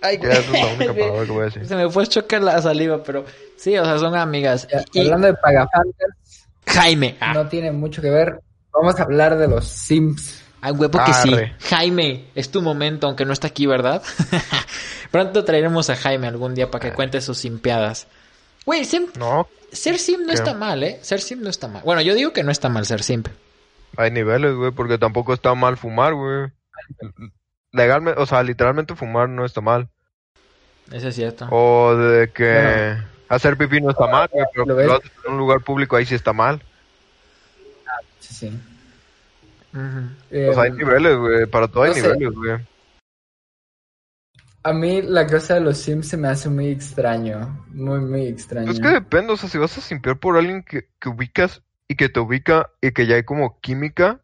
Ay, 0.00 0.18
Ya 0.22 0.30
esa 0.30 0.40
es 0.40 0.50
la 0.52 0.74
única 0.74 0.94
palabra 0.98 1.24
que 1.24 1.32
voy 1.32 1.42
a 1.42 1.44
decir. 1.46 1.66
Se 1.66 1.76
me 1.76 1.90
fue 1.90 2.04
a 2.04 2.06
chocar 2.06 2.42
la 2.42 2.62
saliva, 2.62 3.02
pero 3.02 3.24
sí, 3.56 3.76
o 3.76 3.84
sea, 3.84 3.98
son 3.98 4.16
amigas. 4.16 4.68
Y 4.92 5.00
Hablando 5.00 5.26
de 5.26 5.34
pagafantas, 5.34 6.46
Jaime, 6.66 7.16
ah, 7.20 7.34
no 7.34 7.48
tiene 7.48 7.72
mucho 7.72 8.00
que 8.02 8.10
ver. 8.10 8.40
Vamos 8.72 8.98
a 9.00 9.02
hablar 9.02 9.36
de 9.38 9.48
los 9.48 9.66
Sims. 9.66 10.44
Ay, 10.60 10.72
huevo 10.72 10.98
que 11.04 11.14
sí. 11.14 11.34
Jaime, 11.68 12.26
es 12.34 12.50
tu 12.50 12.62
momento, 12.62 13.06
aunque 13.06 13.24
no 13.24 13.32
está 13.32 13.48
aquí, 13.48 13.66
¿verdad? 13.66 14.02
Pronto 15.10 15.44
traeremos 15.44 15.88
a 15.88 15.96
Jaime 15.96 16.26
algún 16.26 16.54
día 16.54 16.70
para 16.70 16.88
que 16.88 16.94
cuente 16.94 17.20
sus 17.20 17.38
simpiadas. 17.38 18.08
Güey, 18.68 18.86
No, 19.18 19.48
ser 19.72 19.98
sim 19.98 20.20
no 20.20 20.26
¿Qué? 20.26 20.34
está 20.34 20.52
mal, 20.52 20.82
¿eh? 20.82 20.98
Ser 21.00 21.22
sim 21.22 21.40
no 21.40 21.48
está 21.48 21.68
mal. 21.68 21.82
Bueno, 21.84 22.02
yo 22.02 22.14
digo 22.14 22.34
que 22.34 22.42
no 22.42 22.50
está 22.50 22.68
mal 22.68 22.84
ser 22.84 23.02
simp. 23.02 23.28
hay 23.96 24.10
niveles, 24.10 24.54
güey, 24.56 24.72
porque 24.72 24.98
tampoco 24.98 25.32
está 25.32 25.54
mal 25.54 25.78
fumar, 25.78 26.12
güey. 26.12 26.48
Legalmente, 27.72 28.20
o 28.20 28.26
sea, 28.26 28.42
literalmente 28.42 28.94
fumar 28.94 29.26
no 29.30 29.46
está 29.46 29.62
mal. 29.62 29.88
Eso 30.92 31.08
es 31.08 31.14
cierto. 31.14 31.48
O 31.50 31.96
de 31.96 32.30
que 32.30 32.52
Bueno. 32.52 33.04
hacer 33.30 33.56
pipí 33.56 33.80
no 33.80 33.88
está 33.90 34.06
mal, 34.06 34.28
güey, 34.30 34.44
pero 34.52 34.66
¿Lo 34.66 34.96
haces 34.96 35.12
en 35.24 35.32
un 35.32 35.38
lugar 35.38 35.62
público 35.62 35.96
ahí 35.96 36.04
sí 36.04 36.14
está 36.14 36.34
mal. 36.34 36.62
Sí, 38.20 38.34
sí. 38.34 38.58
Eh, 40.30 40.48
O 40.50 40.52
sea, 40.52 40.64
hay 40.64 40.72
niveles, 40.72 41.16
güey, 41.16 41.46
para 41.46 41.68
todo 41.68 41.84
hay 41.84 41.90
no 41.92 41.96
niveles, 41.96 42.34
güey. 42.34 42.58
A 44.68 44.72
mí 44.72 45.02
la 45.02 45.26
cosa 45.26 45.54
de 45.54 45.60
los 45.60 45.78
Sims 45.78 46.08
se 46.08 46.16
me 46.16 46.28
hace 46.28 46.48
muy 46.48 46.68
extraño. 46.68 47.64
Muy, 47.68 48.00
muy 48.00 48.26
extraño. 48.26 48.70
Es 48.70 48.80
que 48.80 48.88
depende, 48.88 49.32
o 49.32 49.36
sea, 49.36 49.48
si 49.48 49.58
vas 49.58 49.76
a 49.78 49.80
simpiar 49.80 50.18
por 50.18 50.36
alguien 50.36 50.62
que, 50.62 50.88
que 51.00 51.08
ubicas 51.08 51.62
y 51.88 51.96
que 51.96 52.08
te 52.08 52.20
ubica 52.20 52.70
y 52.80 52.92
que 52.92 53.06
ya 53.06 53.16
hay 53.16 53.24
como 53.24 53.58
química. 53.60 54.20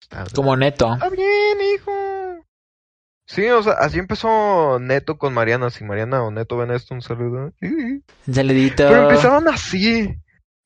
Está, 0.00 0.24
Como 0.34 0.56
neto. 0.56 0.92
está 0.92 1.08
bien, 1.10 1.58
hijo. 1.74 1.92
Sí, 3.26 3.46
o 3.48 3.62
sea, 3.62 3.72
así 3.74 3.98
empezó 3.98 4.78
Neto 4.78 5.16
con 5.16 5.32
Mariana. 5.32 5.70
Si 5.70 5.82
Mariana 5.82 6.22
o 6.22 6.30
Neto 6.30 6.58
ven 6.58 6.70
esto, 6.70 6.94
un 6.94 7.00
saludo. 7.02 7.52
Un 7.62 8.04
saludito. 8.30 8.84
Pero 8.86 9.02
empezaron 9.04 9.48
así. 9.48 10.14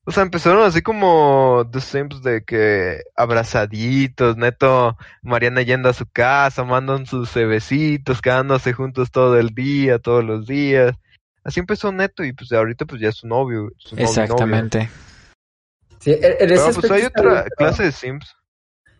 O 0.05 0.11
sea, 0.11 0.23
empezaron 0.23 0.63
así 0.63 0.81
como 0.81 1.67
The 1.71 1.81
Sims 1.81 2.23
de 2.23 2.43
que 2.43 3.03
abrazaditos, 3.15 4.37
neto, 4.37 4.97
Mariana 5.21 5.61
yendo 5.61 5.89
a 5.89 5.93
su 5.93 6.07
casa, 6.07 6.63
mandan 6.63 7.05
sus 7.05 7.33
besitos, 7.35 8.21
quedándose 8.21 8.73
juntos 8.73 9.11
todo 9.11 9.37
el 9.37 9.49
día, 9.49 9.99
todos 9.99 10.23
los 10.23 10.47
días. 10.47 10.95
Así 11.43 11.59
empezó 11.59 11.91
Neto 11.91 12.23
y 12.23 12.33
pues 12.33 12.51
ahorita 12.51 12.85
pues 12.85 13.01
ya 13.01 13.09
es 13.09 13.15
su 13.17 13.27
novio. 13.27 13.69
su 13.77 13.95
novio. 13.95 14.07
Exactamente. 14.09 14.89
Sí, 15.99 16.11
en- 16.11 16.23
en 16.23 16.31
ese 16.31 16.37
Pero 16.47 16.63
pues 16.63 16.67
aspecto 16.77 16.93
hay 16.93 17.03
otra 17.03 17.45
clase 17.57 17.83
de 17.83 17.91
Sims. 17.91 18.35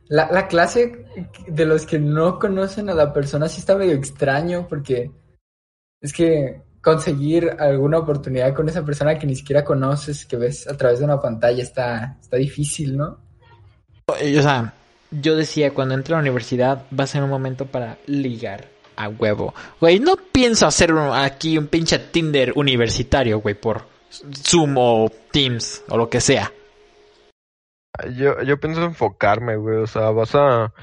La, 0.09 0.29
la 0.31 0.47
clase 0.47 1.05
de 1.47 1.65
los 1.65 1.85
que 1.85 1.99
no 1.99 2.39
conocen 2.39 2.89
a 2.89 2.93
la 2.93 3.13
persona 3.13 3.47
sí 3.47 3.59
está 3.59 3.75
medio 3.75 3.93
extraño 3.93 4.67
porque 4.67 5.11
es 6.01 6.13
que 6.13 6.61
conseguir 6.81 7.55
alguna 7.59 7.99
oportunidad 7.99 8.53
con 8.53 8.69
esa 8.69 8.83
persona 8.85 9.17
que 9.19 9.27
ni 9.27 9.35
siquiera 9.35 9.63
conoces, 9.63 10.25
que 10.25 10.37
ves 10.37 10.67
a 10.67 10.75
través 10.77 10.99
de 10.99 11.05
una 11.05 11.19
pantalla, 11.19 11.61
está, 11.61 12.17
está 12.21 12.37
difícil, 12.37 12.95
¿no? 12.97 13.17
O 14.07 14.15
sea, 14.41 14.73
yo 15.11 15.35
decía, 15.35 15.73
cuando 15.73 15.93
entre 15.95 16.13
a 16.13 16.17
la 16.17 16.21
universidad 16.21 16.85
va 16.97 17.03
a 17.03 17.07
ser 17.07 17.23
un 17.23 17.29
momento 17.29 17.65
para 17.65 17.97
ligar 18.07 18.67
a 18.95 19.07
huevo. 19.09 19.53
Güey, 19.79 19.99
no 19.99 20.15
pienso 20.31 20.65
hacer 20.67 20.93
un- 20.93 21.13
aquí 21.13 21.57
un 21.57 21.67
pinche 21.67 21.99
Tinder 21.99 22.53
universitario, 22.55 23.39
güey, 23.39 23.55
por 23.55 23.83
Zoom 24.43 24.75
o 24.77 25.11
Teams 25.31 25.83
o 25.89 25.97
lo 25.97 26.09
que 26.09 26.19
sea. 26.21 26.51
Yo, 28.15 28.41
yo 28.43 28.59
pienso 28.59 28.83
enfocarme, 28.83 29.57
güey. 29.57 29.77
O 29.77 29.87
sea, 29.87 30.09
vas 30.11 30.33
a. 30.35 30.73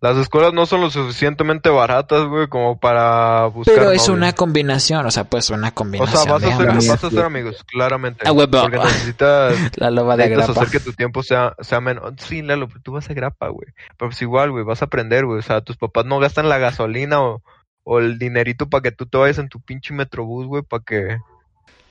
Las 0.00 0.16
escuelas 0.16 0.52
no 0.52 0.64
son 0.64 0.80
lo 0.82 0.90
suficientemente 0.90 1.70
baratas, 1.70 2.24
güey, 2.28 2.46
como 2.46 2.78
para 2.78 3.46
buscar. 3.46 3.74
Pero 3.74 3.90
es 3.90 4.08
una 4.08 4.32
combinación, 4.32 5.04
o 5.04 5.10
sea, 5.10 5.24
pues 5.24 5.50
una 5.50 5.68
O 5.68 5.74
combinación. 5.74 6.22
sea, 6.22 6.32
vas 6.34 6.42
a, 6.44 6.46
de 6.46 6.52
ambas. 6.52 6.86
vas 6.86 7.02
a 7.04 7.06
hacer 7.08 7.24
amigos, 7.24 7.64
claramente. 7.64 8.22
Ah, 8.24 8.30
güey, 8.30 8.46
Porque 8.46 8.78
necesitas, 8.78 9.54
La 9.76 9.90
loba 9.90 10.16
de 10.16 10.24
necesitas 10.28 10.50
agrapa. 10.50 10.60
hacer 10.66 10.78
que 10.80 10.84
tu 10.84 10.92
tiempo 10.92 11.24
sea, 11.24 11.54
sea 11.60 11.80
menos. 11.80 12.12
Sí, 12.18 12.42
Lalo, 12.42 12.68
pero 12.68 12.80
tú 12.80 12.92
vas 12.92 13.10
a 13.10 13.14
grapa, 13.14 13.48
güey. 13.48 13.68
Pero 13.96 14.10
pues 14.10 14.22
igual, 14.22 14.52
güey, 14.52 14.62
vas 14.64 14.82
a 14.82 14.84
aprender, 14.84 15.26
güey. 15.26 15.40
O 15.40 15.42
sea, 15.42 15.62
tus 15.62 15.76
papás 15.76 16.04
no 16.04 16.20
gastan 16.20 16.48
la 16.48 16.58
gasolina 16.58 17.20
o, 17.20 17.42
o 17.82 17.98
el 17.98 18.20
dinerito 18.20 18.68
para 18.68 18.82
que 18.82 18.92
tú 18.92 19.06
te 19.06 19.18
vayas 19.18 19.38
en 19.38 19.48
tu 19.48 19.60
pinche 19.60 19.92
metrobús, 19.94 20.46
güey, 20.46 20.62
para 20.62 20.84
que. 20.84 21.18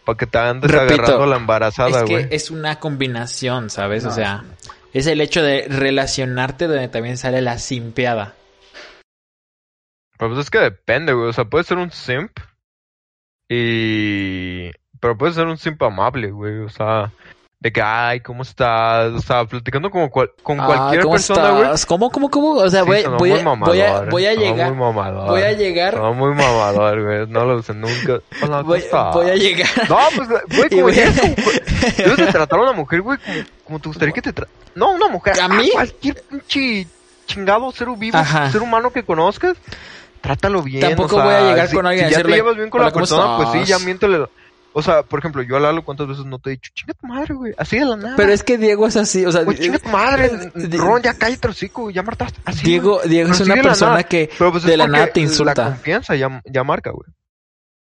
Para 0.08 0.18
que 0.18 0.26
te 0.26 0.38
andes 0.38 0.72
Repito, 0.72 0.94
agarrando 1.04 1.24
a 1.24 1.28
la 1.28 1.36
embarazada, 1.36 1.90
Es 1.90 2.04
que 2.06 2.14
güey. 2.14 2.28
es 2.32 2.50
una 2.50 2.80
combinación, 2.80 3.70
¿sabes? 3.70 4.06
o 4.06 4.12
sea, 4.12 4.46
es 4.94 5.06
el 5.06 5.20
hecho 5.20 5.44
de 5.44 5.68
relacionarte 5.68 6.68
donde 6.68 6.88
también 6.88 7.18
sale 7.18 7.42
la 7.42 7.58
simpeada. 7.60 8.34
Pero 10.18 10.32
pues 10.32 10.46
es 10.46 10.50
que 10.50 10.60
depende, 10.60 11.12
güey. 11.12 11.28
O 11.28 11.34
sea, 11.34 11.44
puede 11.44 11.66
ser 11.66 11.78
un 11.78 11.92
simp. 11.92 12.32
Y. 13.50 14.72
Pero 15.02 15.18
puede 15.18 15.34
ser 15.34 15.46
un 15.46 15.58
simp 15.58 15.84
amable, 15.84 16.32
güey. 16.32 16.60
O 16.60 16.70
sea, 16.70 17.12
de 17.60 17.72
que, 17.72 17.82
ay, 17.82 18.20
¿cómo 18.20 18.44
estás? 18.44 19.12
O 19.14 19.20
sea, 19.20 19.46
platicando 19.46 19.90
como 19.90 20.12
cual- 20.12 20.30
con 20.44 20.60
Ah, 20.60 20.66
cualquier 20.68 21.02
¿cómo 21.02 21.14
persona, 21.16 21.50
güey. 21.52 21.70
¿Cómo, 21.88 22.12
cómo, 22.12 22.30
cómo? 22.30 22.52
O 22.58 22.70
sea, 22.70 22.82
Sí, 22.84 22.88
voy, 22.88 23.04
voy, 23.04 23.06
a, 23.06 23.18
voy, 23.18 23.32
a, 23.32 23.44
mamador, 23.44 24.10
voy 24.12 24.26
a 24.28 24.34
llegar. 24.36 24.74
Muy 24.74 24.80
mamador. 24.94 25.30
Voy 25.30 25.42
a 25.42 25.52
llegar. 25.54 25.94
Sonó 25.96 26.14
muy 26.14 26.36
mamador, 26.36 27.04
güey. 27.04 27.28
No 27.28 27.46
lo 27.46 27.62
sé 27.64 27.74
nunca. 27.74 28.20
Hola, 28.44 28.58
¿cómo 28.58 28.64
Voy, 28.64 28.84
voy 29.14 29.30
a 29.32 29.36
llegar. 29.36 29.68
No, 29.90 29.98
pues, 30.16 30.30
güey, 30.30 30.70
como 30.70 30.82
voy 30.84 30.92
a- 30.94 30.96
ya 30.96 31.04
es 31.06 31.20
como- 31.20 31.36
Debes 31.98 32.18
de 32.18 32.26
tratar 32.28 32.60
a 32.60 32.62
una 32.62 32.74
mujer, 32.74 33.02
güey, 33.02 33.18
como, 33.18 33.38
como 33.66 33.80
te 33.80 33.90
gustaría 33.90 34.14
que 34.14 34.22
te 34.22 34.34
tra... 34.34 34.48
No, 34.76 34.92
una 34.92 35.08
mujer. 35.08 35.40
¿A 35.42 35.48
mí? 35.48 35.72
Cualquier 35.74 36.22
pinche 36.30 36.88
chingado 37.26 37.72
ser 37.72 37.88
vivo, 37.98 38.18
Ajá. 38.20 38.52
ser 38.52 38.62
humano 38.62 38.92
que 38.92 39.02
conozcas, 39.04 39.58
trátalo 40.22 40.62
bien. 40.62 40.82
Tampoco 40.82 41.16
o 41.16 41.20
sea, 41.20 41.26
voy 41.26 41.34
a 41.34 41.42
llegar 41.42 41.68
si- 41.68 41.76
con 41.76 41.88
alguien 41.88 42.08
si 42.08 42.14
a 42.14 42.18
ya 42.18 42.22
te 42.22 42.24
decirle, 42.28 42.36
llevas 42.38 42.56
bien 42.56 42.70
con 42.70 42.82
"Hola, 42.82 42.90
la 42.90 42.94
¿cómo 42.94 43.02
persona, 43.02 43.38
pues 43.38 43.50
sí, 43.50 43.58
ya 43.58 43.64
estás?" 43.76 43.84
miéntele. 43.86 44.26
O 44.78 44.82
sea, 44.84 45.02
por 45.02 45.18
ejemplo, 45.18 45.42
yo 45.42 45.58
a 45.58 45.60
Lalo, 45.60 45.84
¿cuántas 45.84 46.08
veces 46.08 46.26
no 46.26 46.38
te 46.38 46.50
he 46.50 46.54
dicho, 46.54 46.70
chinga 46.76 46.94
tu 46.94 47.08
madre, 47.08 47.34
güey? 47.34 47.52
Así 47.58 47.80
de 47.80 47.86
la 47.86 47.96
nada. 47.96 48.16
Pero 48.16 48.32
es 48.32 48.44
que 48.44 48.60
Diego 48.60 48.86
es 48.86 48.96
así, 48.96 49.26
o 49.26 49.32
sea, 49.32 49.44
Güey, 49.44 49.58
chinga 49.58 49.80
tu 49.80 49.90
madre, 49.90 50.30
Di- 50.54 50.78
Ron, 50.78 51.02
ya 51.02 51.16
cállate 51.18 51.48
el 51.48 51.52
hocico, 51.52 51.90
ya 51.90 52.04
martaste. 52.04 52.40
Así, 52.46 52.64
Diego, 52.64 52.98
güey. 52.98 53.10
Diego 53.10 53.32
es 53.32 53.40
una 53.40 53.56
la 53.56 53.64
persona 53.64 53.92
nada. 53.92 54.04
que 54.04 54.30
Pero 54.38 54.52
pues 54.52 54.64
de 54.66 54.78
la 54.78 54.88
nada 54.88 55.08
te 55.08 55.20
La 55.22 55.26
insulta. 55.26 55.66
confianza 55.66 56.16
ya, 56.16 56.42
ya 56.46 56.64
marca, 56.64 56.92
güey. 56.92 57.10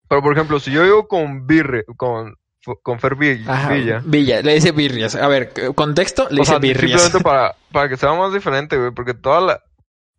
Pero 0.08 0.20
por 0.22 0.34
ejemplo, 0.34 0.60
si 0.60 0.72
yo 0.72 0.84
llego 0.84 1.08
con 1.08 1.46
Birre, 1.46 1.84
con, 1.96 2.34
con 2.82 3.00
Fer 3.00 3.16
Ajá, 3.48 3.72
Villa. 3.72 4.02
Villa, 4.04 4.42
le 4.42 4.52
dice 4.54 4.72
birrias. 4.72 5.14
A 5.14 5.26
ver, 5.26 5.54
contexto, 5.74 6.28
le 6.28 6.36
O 6.40 6.42
dice 6.42 6.50
sea, 6.50 6.58
birrias. 6.58 7.00
simplemente 7.00 7.24
para, 7.30 7.56
para 7.72 7.88
que 7.88 7.96
sea 7.96 8.12
más 8.12 8.32
diferente, 8.34 8.76
güey, 8.76 8.90
porque 8.90 9.14
toda 9.14 9.40
la... 9.40 9.60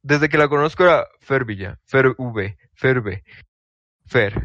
Desde 0.02 0.30
que 0.30 0.38
la 0.40 0.48
conozco 0.48 0.84
era 0.84 1.06
Fer 1.20 1.46
Villa, 1.46 1.78
Fer 1.86 2.16
V, 2.18 2.58
Fer 2.74 3.02
B, 3.02 3.24
Fer. 4.08 4.42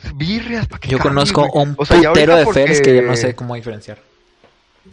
¿Qué 0.00 0.08
es 0.08 0.16
birrias? 0.16 0.66
¿Para 0.68 0.80
qué 0.80 0.88
Yo 0.88 0.98
conozco 0.98 1.46
güey? 1.48 1.66
un 1.66 1.74
O 1.78 1.84
sea, 1.84 1.96
putero 1.98 2.34
de 2.36 2.42
ahorita 2.42 2.52
Fers 2.66 2.80
que 2.80 2.94
yo 2.96 3.02
no 3.02 3.08
porque- 3.08 3.20
sé 3.20 3.34
cómo 3.34 3.54
diferenciar. 3.54 3.98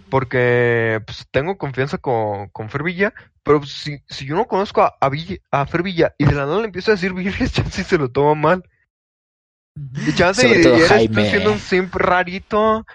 Porque 0.09 1.01
pues, 1.05 1.25
tengo 1.31 1.57
confianza 1.57 1.97
con, 1.97 2.49
con 2.49 2.69
Fer 2.69 2.83
Villa, 2.83 3.13
pero 3.43 3.63
si, 3.65 3.99
si 4.07 4.25
yo 4.25 4.35
no 4.35 4.45
conozco 4.45 4.81
a, 4.81 4.95
a, 4.99 5.09
Villa- 5.09 5.37
a 5.51 5.65
Fer 5.65 5.83
Villa 5.83 6.13
y 6.17 6.25
de 6.25 6.33
la 6.33 6.45
nada 6.45 6.59
le 6.59 6.65
empiezo 6.65 6.91
a 6.91 6.95
decir 6.95 7.13
birrias, 7.13 7.51
sí 7.71 7.83
se 7.83 7.97
lo 7.97 8.09
toma 8.09 8.35
mal. 8.35 8.63
Y 10.07 10.13
chance 10.13 10.47
y, 10.47 10.49
y 10.51 10.53
eres 10.55 11.11
tú 11.11 11.21
siendo 11.21 11.51
un 11.51 11.59
simp 11.59 11.93
rarito. 11.95 12.85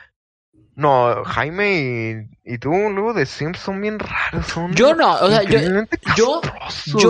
No, 0.75 1.23
Jaime 1.25 2.29
y, 2.45 2.55
y 2.55 2.59
tú 2.59 2.71
luego 2.71 3.13
de 3.13 3.27
simp 3.27 3.57
son 3.57 3.81
bien 3.83 3.99
raros, 3.99 4.47
son 4.47 4.73
Yo 4.75 4.95
no, 4.95 5.15
o 5.17 5.29
sea, 5.29 5.43
yo- 5.43 5.61
yo- 6.17 6.41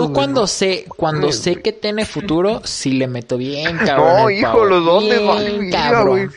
güey. 0.01 0.13
cuando 0.13 0.47
sé, 0.47 0.85
cuando 0.97 1.31
sé 1.31 1.61
que 1.61 1.71
tiene 1.71 2.05
futuro, 2.05 2.61
sí 2.65 2.91
le 2.91 3.07
meto 3.07 3.37
bien, 3.37 3.77
cabrón. 3.77 4.17
No, 4.23 4.29
hijo, 4.29 4.51
pavo. 4.51 4.65
los 4.65 4.83
dos 4.85 5.03
les 5.03 5.19
Bien, 5.19 5.27
vale 5.27 6.03
güey. 6.03 6.27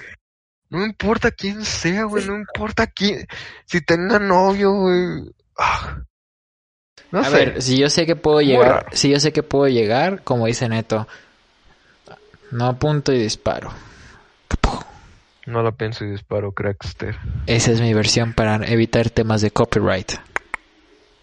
No 0.70 0.84
importa 0.84 1.30
quién 1.32 1.64
sea, 1.64 2.04
güey, 2.04 2.24
no 2.26 2.36
importa 2.36 2.86
quién, 2.86 3.26
si 3.66 3.80
tenga 3.80 4.18
novio, 4.20 4.72
güey. 4.72 5.34
Ah. 5.58 5.98
No 7.10 7.20
A 7.20 7.24
sé. 7.24 7.30
ver, 7.36 7.62
si 7.62 7.76
yo 7.78 7.88
sé 7.90 8.06
que 8.06 8.14
puedo 8.16 8.40
llegar, 8.40 8.86
si 8.92 9.10
yo 9.10 9.18
sé 9.20 9.32
que 9.32 9.42
puedo 9.42 9.66
llegar, 9.68 10.22
como 10.22 10.46
dice 10.46 10.68
Neto, 10.68 11.06
no 12.52 12.66
apunto 12.66 13.12
y 13.12 13.18
disparo. 13.18 13.72
Capu. 14.48 14.84
No 15.46 15.62
la 15.62 15.72
pienso 15.72 16.04
y 16.04 16.10
disparo, 16.10 16.52
crackster. 16.52 17.16
Esa 17.46 17.70
es 17.70 17.80
mi 17.80 17.94
versión 17.94 18.32
para 18.32 18.56
evitar 18.66 19.10
temas 19.10 19.40
de 19.40 19.50
copyright. 19.50 20.12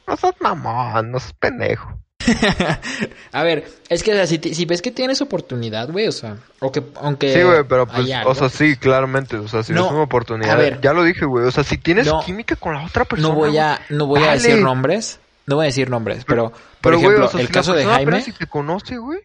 No 0.07 0.17
seas 0.17 0.35
mamón, 0.39 1.11
no 1.11 1.19
seas 1.19 1.33
pendejo. 1.33 1.99
A 3.33 3.43
ver, 3.43 3.65
es 3.89 4.01
que 4.01 4.13
o 4.13 4.15
sea, 4.15 4.27
si, 4.27 4.65
ves 4.65 4.81
que 4.81 4.91
tienes 4.91 5.21
oportunidad, 5.21 5.89
güey, 5.89 6.07
o 6.07 6.11
sea, 6.11 6.37
o 6.59 6.71
que 6.71 6.81
aunque 7.01 7.33
Sí, 7.33 7.41
güey, 7.41 7.63
pero 7.67 7.85
pues, 7.85 8.09
algo, 8.11 8.29
o 8.31 8.35
sea, 8.35 8.47
sí, 8.47 8.77
claramente, 8.77 9.35
o 9.35 9.47
sea, 9.49 9.61
si 9.63 9.73
No, 9.73 9.85
es 9.87 9.91
una 9.91 10.03
oportunidad, 10.03 10.51
a 10.51 10.55
ver. 10.55 10.81
ya 10.81 10.93
lo 10.93 11.03
dije, 11.03 11.25
güey, 11.25 11.45
o 11.45 11.51
sea, 11.51 11.65
si 11.65 11.77
tienes 11.77 12.07
No. 12.07 12.21
química 12.21 12.55
con 12.55 12.75
la 12.75 12.85
otra 12.85 13.03
persona, 13.03 13.27
no 13.27 13.35
voy 13.35 13.57
a 13.57 13.81
no 13.89 14.05
voy 14.05 14.23
a 14.23 14.31
decir 14.33 14.57
nombres, 14.61 15.19
no 15.47 15.57
voy 15.57 15.65
a 15.65 15.67
decir 15.67 15.89
nombres, 15.89 16.23
pero 16.25 16.51
por 16.51 16.59
pero, 16.81 16.97
güey, 16.97 17.07
ejemplo, 17.07 17.25
o 17.25 17.29
sea, 17.29 17.41
el 17.41 17.47
si 17.47 17.53
caso 17.53 17.73
de 17.73 17.85
Jaime, 17.85 18.21
si 18.21 18.31
te 18.31 18.47
conoce, 18.47 18.97
güey, 18.97 19.19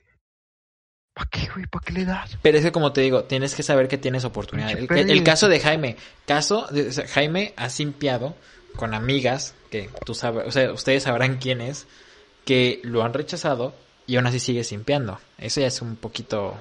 ¿para 1.18 1.30
qué, 1.30 1.48
güey? 1.52 1.66
¿Para 1.66 1.84
qué 1.84 1.92
le 1.92 2.04
das? 2.04 2.38
Pero 2.42 2.58
es 2.58 2.64
que 2.64 2.70
como 2.70 2.92
te 2.92 3.00
digo, 3.00 3.24
tienes 3.24 3.56
que 3.56 3.64
saber 3.64 3.88
que 3.88 3.98
tienes 3.98 4.24
oportunidad. 4.24 4.70
El, 4.70 5.24
caso 5.24 5.48
de 5.48 5.58
Jaime, 5.58 5.96
caso 6.26 6.68
de 6.70 6.88
o 6.88 6.92
sea, 6.92 7.08
Jaime 7.08 7.54
ha 7.56 7.68
simpiado 7.70 8.36
con 8.76 8.94
amigas 8.94 9.54
que 9.70 9.90
tú 10.06 10.14
sabes, 10.14 10.46
o 10.46 10.52
sea, 10.52 10.72
ustedes 10.72 11.02
sabrán 11.02 11.38
quién 11.38 11.60
es, 11.60 11.88
que 12.44 12.80
lo 12.84 13.02
han 13.02 13.14
rechazado 13.14 13.74
y 14.06 14.14
aún 14.14 14.26
así 14.26 14.38
sigue 14.38 14.62
simpiando. 14.62 15.18
Eso 15.38 15.60
ya 15.60 15.66
es 15.66 15.82
un 15.82 15.96
poquito 15.96 16.56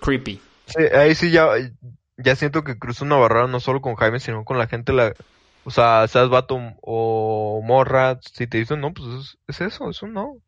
creepy. 0.00 0.40
Sí, 0.66 0.82
ahí 0.96 1.14
sí 1.14 1.30
ya, 1.30 1.48
ya 2.16 2.34
siento 2.34 2.64
que 2.64 2.78
cruzo 2.78 3.04
una 3.04 3.16
barrera 3.16 3.46
no 3.46 3.60
solo 3.60 3.82
con 3.82 3.94
Jaime, 3.96 4.20
sino 4.20 4.42
con 4.44 4.56
la 4.56 4.68
gente, 4.68 4.94
la, 4.94 5.12
o 5.64 5.70
sea, 5.70 6.08
seas 6.08 6.30
vato 6.30 6.58
o 6.80 7.60
morra, 7.62 8.18
si 8.22 8.46
te 8.46 8.56
dicen 8.56 8.80
no, 8.80 8.94
pues 8.94 9.06
es, 9.08 9.38
es 9.48 9.60
eso, 9.60 9.90
eso 9.90 10.06
no. 10.06 10.38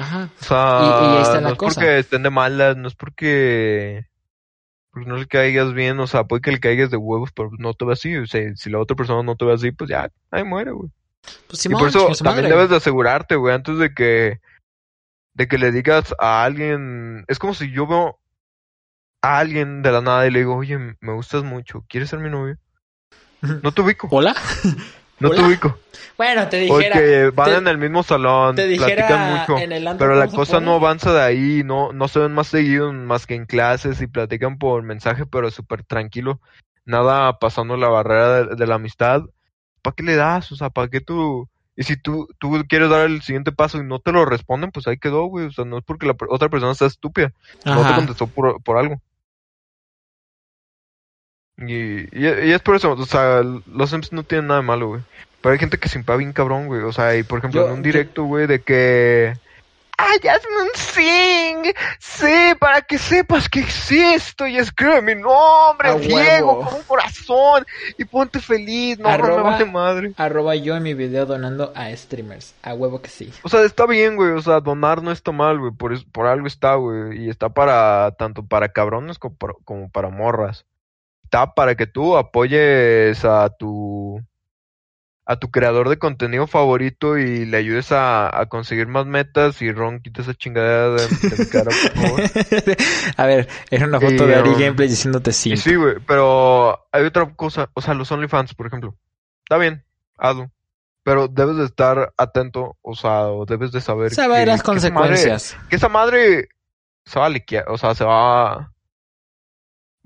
Ajá. 0.00 0.30
O 0.40 0.44
sea, 0.44 0.78
Y- 0.80 0.84
y 0.84 1.16
ahí 1.16 1.22
está 1.22 1.34
la 1.36 1.40
no 1.40 1.48
es 1.52 1.58
porque 1.58 1.98
estén 1.98 2.22
de 2.22 2.30
malas, 2.30 2.76
no 2.76 2.88
es 2.88 2.94
porque, 2.94 4.06
porque 4.90 5.08
no 5.08 5.16
le 5.16 5.26
caigas 5.26 5.72
bien, 5.74 6.00
o 6.00 6.06
sea, 6.06 6.24
puede 6.24 6.42
que 6.42 6.52
le 6.52 6.60
caigas 6.60 6.90
de 6.90 6.96
huevos, 6.96 7.30
pero 7.34 7.50
no 7.58 7.74
te 7.74 7.84
ve 7.84 7.92
así, 7.92 8.16
o 8.16 8.26
sea, 8.26 8.54
si 8.56 8.70
la 8.70 8.78
otra 8.78 8.96
persona 8.96 9.22
no 9.22 9.36
te 9.36 9.44
ve 9.44 9.52
así, 9.52 9.72
pues 9.72 9.90
ya, 9.90 10.10
ahí 10.30 10.44
muere, 10.44 10.70
güey. 10.72 10.90
Pues 11.46 11.60
y 11.60 11.62
Simón, 11.64 11.80
por 11.80 11.88
eso 11.88 12.06
también 12.22 12.44
madre. 12.44 12.48
debes 12.56 12.70
de 12.70 12.76
asegurarte, 12.76 13.36
güey, 13.36 13.54
antes 13.54 13.78
de 13.78 13.92
que, 13.94 14.40
de 15.34 15.48
que 15.48 15.58
le 15.58 15.70
digas 15.72 16.14
a 16.18 16.44
alguien, 16.44 17.24
es 17.28 17.38
como 17.38 17.54
si 17.54 17.70
yo 17.70 17.86
veo 17.86 18.18
a 19.22 19.38
alguien 19.38 19.82
de 19.82 19.92
la 19.92 20.00
nada 20.00 20.26
y 20.26 20.30
le 20.30 20.40
digo, 20.40 20.56
oye, 20.56 20.78
me 20.78 21.12
gustas 21.12 21.44
mucho, 21.44 21.84
¿quieres 21.88 22.08
ser 22.08 22.20
mi 22.20 22.30
novio? 22.30 22.56
No 23.62 23.72
te 23.72 23.82
ubico, 23.82 24.08
¿Hola? 24.10 24.34
no 25.20 25.30
te 25.30 25.36
¿Hola? 25.36 25.46
ubico. 25.48 25.78
Bueno, 26.18 26.48
te 26.48 26.58
dijera. 26.58 26.94
Porque 26.96 27.30
van 27.34 27.50
te- 27.50 27.56
en 27.56 27.68
el 27.68 27.78
mismo 27.78 28.02
salón, 28.02 28.56
te 28.56 28.66
dijera 28.66 29.06
platican 29.06 29.30
mucho. 29.38 29.58
en 29.58 29.72
el 29.72 29.84
Pero 29.96 30.12
que 30.14 30.18
la 30.18 30.26
cosa 30.28 30.60
no 30.60 30.74
avanza 30.74 31.12
de 31.14 31.22
ahí, 31.22 31.62
no, 31.64 31.92
no 31.92 32.08
se 32.08 32.18
ven 32.18 32.32
más 32.32 32.48
seguido 32.48 32.92
más 32.92 33.26
que 33.26 33.34
en 33.34 33.46
clases 33.46 34.00
y 34.02 34.06
platican 34.06 34.58
por 34.58 34.82
mensaje, 34.82 35.24
pero 35.24 35.50
súper 35.50 35.82
tranquilo. 35.84 36.40
Nada 36.84 37.38
pasando 37.38 37.76
la 37.76 37.88
barrera 37.88 38.44
de, 38.44 38.56
de 38.56 38.66
la 38.66 38.74
amistad. 38.74 39.22
¿Para 39.82 39.94
qué 39.94 40.02
le 40.02 40.16
das? 40.16 40.52
O 40.52 40.56
sea, 40.56 40.68
¿para 40.70 40.88
qué 40.88 41.00
tú...? 41.00 41.48
Y 41.76 41.84
si 41.84 41.96
tú, 41.96 42.28
tú 42.38 42.62
quieres 42.68 42.90
dar 42.90 43.06
el 43.06 43.22
siguiente 43.22 43.52
paso 43.52 43.78
y 43.78 43.84
no 43.84 44.00
te 44.00 44.12
lo 44.12 44.26
responden, 44.26 44.70
pues 44.70 44.86
ahí 44.86 44.98
quedó, 44.98 45.24
güey. 45.24 45.46
O 45.46 45.52
sea, 45.52 45.64
no 45.64 45.78
es 45.78 45.84
porque 45.84 46.04
la 46.06 46.14
otra 46.28 46.50
persona 46.50 46.74
sea 46.74 46.88
estúpida. 46.88 47.32
No 47.64 47.86
te 47.86 47.94
contestó 47.94 48.26
por, 48.26 48.62
por 48.62 48.76
algo. 48.76 49.00
Y, 51.60 52.08
y, 52.12 52.26
y 52.26 52.52
es 52.52 52.60
por 52.62 52.76
eso, 52.76 52.92
o 52.92 53.06
sea, 53.06 53.42
los 53.42 53.90
Sims 53.90 54.12
no 54.12 54.22
tienen 54.22 54.46
nada 54.48 54.60
de 54.60 54.66
malo, 54.66 54.88
güey. 54.88 55.00
Pero 55.42 55.52
hay 55.52 55.58
gente 55.58 55.78
que 55.78 55.88
simpea 55.88 56.16
bien 56.16 56.32
cabrón, 56.32 56.66
güey. 56.66 56.82
O 56.82 56.92
sea, 56.92 57.16
y 57.16 57.22
por 57.22 57.38
ejemplo, 57.38 57.62
Yo- 57.62 57.66
en 57.68 57.72
un 57.74 57.78
yo- 57.78 57.84
directo, 57.84 58.24
güey, 58.24 58.46
de 58.46 58.60
que 58.62 59.34
¡Ay, 60.02 60.16
hazme 60.28 60.62
un 60.62 60.70
sing! 60.74 61.74
Sí, 61.98 62.54
para 62.58 62.80
que 62.80 62.96
sepas 62.96 63.50
que 63.50 63.60
existo 63.60 64.46
y 64.46 64.56
escribe 64.56 65.02
mi 65.02 65.14
nombre, 65.14 65.90
A 65.90 65.94
Diego, 65.96 66.64
con 66.64 66.74
un 66.76 66.82
corazón 66.84 67.66
y 67.98 68.06
ponte 68.06 68.40
feliz. 68.40 68.98
No, 68.98 69.10
no 69.10 69.18
me 69.18 69.22
Arroba- 69.24 69.42
vale 69.42 69.64
madre. 69.66 70.12
Arroba 70.16 70.56
yo 70.56 70.74
en 70.74 70.84
mi 70.84 70.94
video 70.94 71.26
donando 71.26 71.70
a 71.76 71.94
streamers. 71.94 72.54
A 72.62 72.72
huevo 72.72 73.02
que 73.02 73.10
sí. 73.10 73.30
O 73.42 73.50
sea, 73.50 73.60
está 73.62 73.84
bien, 73.84 74.16
güey. 74.16 74.30
O 74.30 74.40
sea, 74.40 74.60
donar 74.60 75.02
no 75.02 75.12
está 75.12 75.32
mal, 75.32 75.58
güey. 75.58 75.72
Por, 75.72 75.92
por 76.12 76.26
algo 76.26 76.46
está, 76.46 76.76
güey. 76.76 77.24
Y 77.26 77.28
está 77.28 77.50
para 77.50 78.10
tanto 78.12 78.42
para 78.42 78.70
cabrones 78.70 79.18
como 79.18 79.34
para, 79.34 79.52
como 79.66 79.90
para 79.90 80.08
morras. 80.08 80.64
Está 81.32 81.54
para 81.54 81.76
que 81.76 81.86
tú 81.86 82.16
apoyes 82.16 83.24
a 83.24 83.48
tu 83.50 84.20
a 85.24 85.36
tu 85.36 85.48
creador 85.52 85.88
de 85.88 85.96
contenido 85.96 86.48
favorito 86.48 87.16
y 87.18 87.44
le 87.46 87.56
ayudes 87.58 87.92
a, 87.92 88.36
a 88.36 88.46
conseguir 88.46 88.88
más 88.88 89.06
metas 89.06 89.62
y 89.62 89.70
Ron 89.70 90.00
quita 90.00 90.22
esa 90.22 90.34
chingadera 90.34 90.88
de, 90.90 91.06
de 91.06 91.36
mi 91.38 91.46
cara, 91.48 91.70
por 91.70 92.02
favor. 92.02 92.20
a 93.16 93.26
ver, 93.26 93.48
era 93.70 93.86
una 93.86 94.00
foto 94.00 94.24
Y, 94.24 94.26
de 94.26 94.34
Ari 94.34 94.48
um, 94.48 94.58
Gameplay 94.58 94.88
diciéndote 94.88 95.32
sí. 95.32 95.56
Sí, 95.56 95.76
güey, 95.76 95.98
pero 96.04 96.84
hay 96.90 97.04
otra 97.04 97.32
cosa, 97.36 97.70
o 97.74 97.80
sea, 97.80 97.94
los 97.94 98.10
OnlyFans, 98.10 98.54
por 98.54 98.66
ejemplo. 98.66 98.96
Está 99.44 99.56
bien, 99.58 99.84
hazlo. 100.18 100.50
Pero 101.04 101.28
debes 101.28 101.58
de 101.58 101.64
estar 101.66 102.12
atento, 102.16 102.76
o 102.82 102.96
sea, 102.96 103.28
o 103.28 103.46
debes 103.46 103.70
de 103.70 103.80
saber 103.80 104.12
Saber 104.12 104.40
que- 104.40 104.46
las 104.46 104.62
que 104.64 104.72
esa 104.72 104.90
madre- 104.90 105.10
consecuencias. 105.10 105.56
que 105.68 105.76
esa 105.76 105.88
madre 105.88 106.48
se 107.04 107.20
va 107.20 107.26
a 107.26 107.30
liquear, 107.30 107.66
o 107.68 107.78
sea, 107.78 107.94
se 107.94 108.02
va 108.04 108.72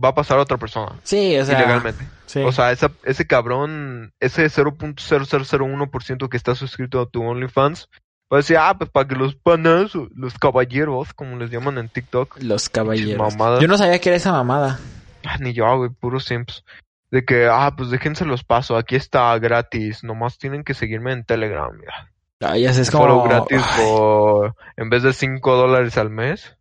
va 0.02 0.08
a 0.10 0.14
pasar 0.14 0.38
a 0.38 0.42
otra 0.42 0.56
persona 0.58 0.98
Sí, 1.04 1.36
o 1.38 1.44
sea. 1.44 1.58
ilegalmente. 1.58 2.04
sí. 2.26 2.40
O 2.40 2.52
sea, 2.52 2.72
esa, 2.72 2.90
ese 3.04 3.26
cabrón, 3.26 4.12
ese 4.20 4.46
0.0001% 4.46 6.28
que 6.28 6.36
está 6.36 6.54
suscrito 6.54 7.00
a 7.00 7.06
tu 7.06 7.22
OnlyFans, 7.22 7.88
va 8.32 8.38
a 8.38 8.40
decir, 8.40 8.56
ah, 8.58 8.76
pues 8.76 8.90
para 8.90 9.06
que 9.08 9.14
los 9.14 9.34
panas, 9.36 9.92
los 10.14 10.34
caballeros, 10.38 11.14
como 11.14 11.36
les 11.36 11.50
llaman 11.50 11.78
en 11.78 11.88
TikTok, 11.88 12.38
los 12.42 12.68
caballeros. 12.68 13.34
Yo 13.60 13.68
no 13.68 13.78
sabía 13.78 13.98
que 14.00 14.08
era 14.08 14.16
esa 14.16 14.32
mamada. 14.32 14.80
Ah, 15.24 15.38
Ni 15.38 15.52
yo, 15.52 15.76
güey, 15.76 15.90
puros 15.90 16.24
simps. 16.24 16.64
De 17.10 17.24
que, 17.24 17.46
ah, 17.48 17.72
pues 17.76 17.90
déjense 17.90 18.24
los 18.24 18.42
paso, 18.42 18.76
aquí 18.76 18.96
está 18.96 19.38
gratis, 19.38 20.02
nomás 20.02 20.36
tienen 20.38 20.64
que 20.64 20.74
seguirme 20.74 21.12
en 21.12 21.24
Telegram, 21.24 21.70
mira. 21.78 22.10
Ay, 22.40 22.62
ya 22.62 22.72
sé, 22.72 22.82
es 22.82 22.90
Follow 22.90 23.20
como. 23.20 23.28
gratis 23.28 23.62
por, 23.76 24.56
en 24.76 24.90
vez 24.90 25.02
de 25.04 25.12
5 25.12 25.56
dólares 25.56 25.96
al 25.96 26.10
mes. 26.10 26.56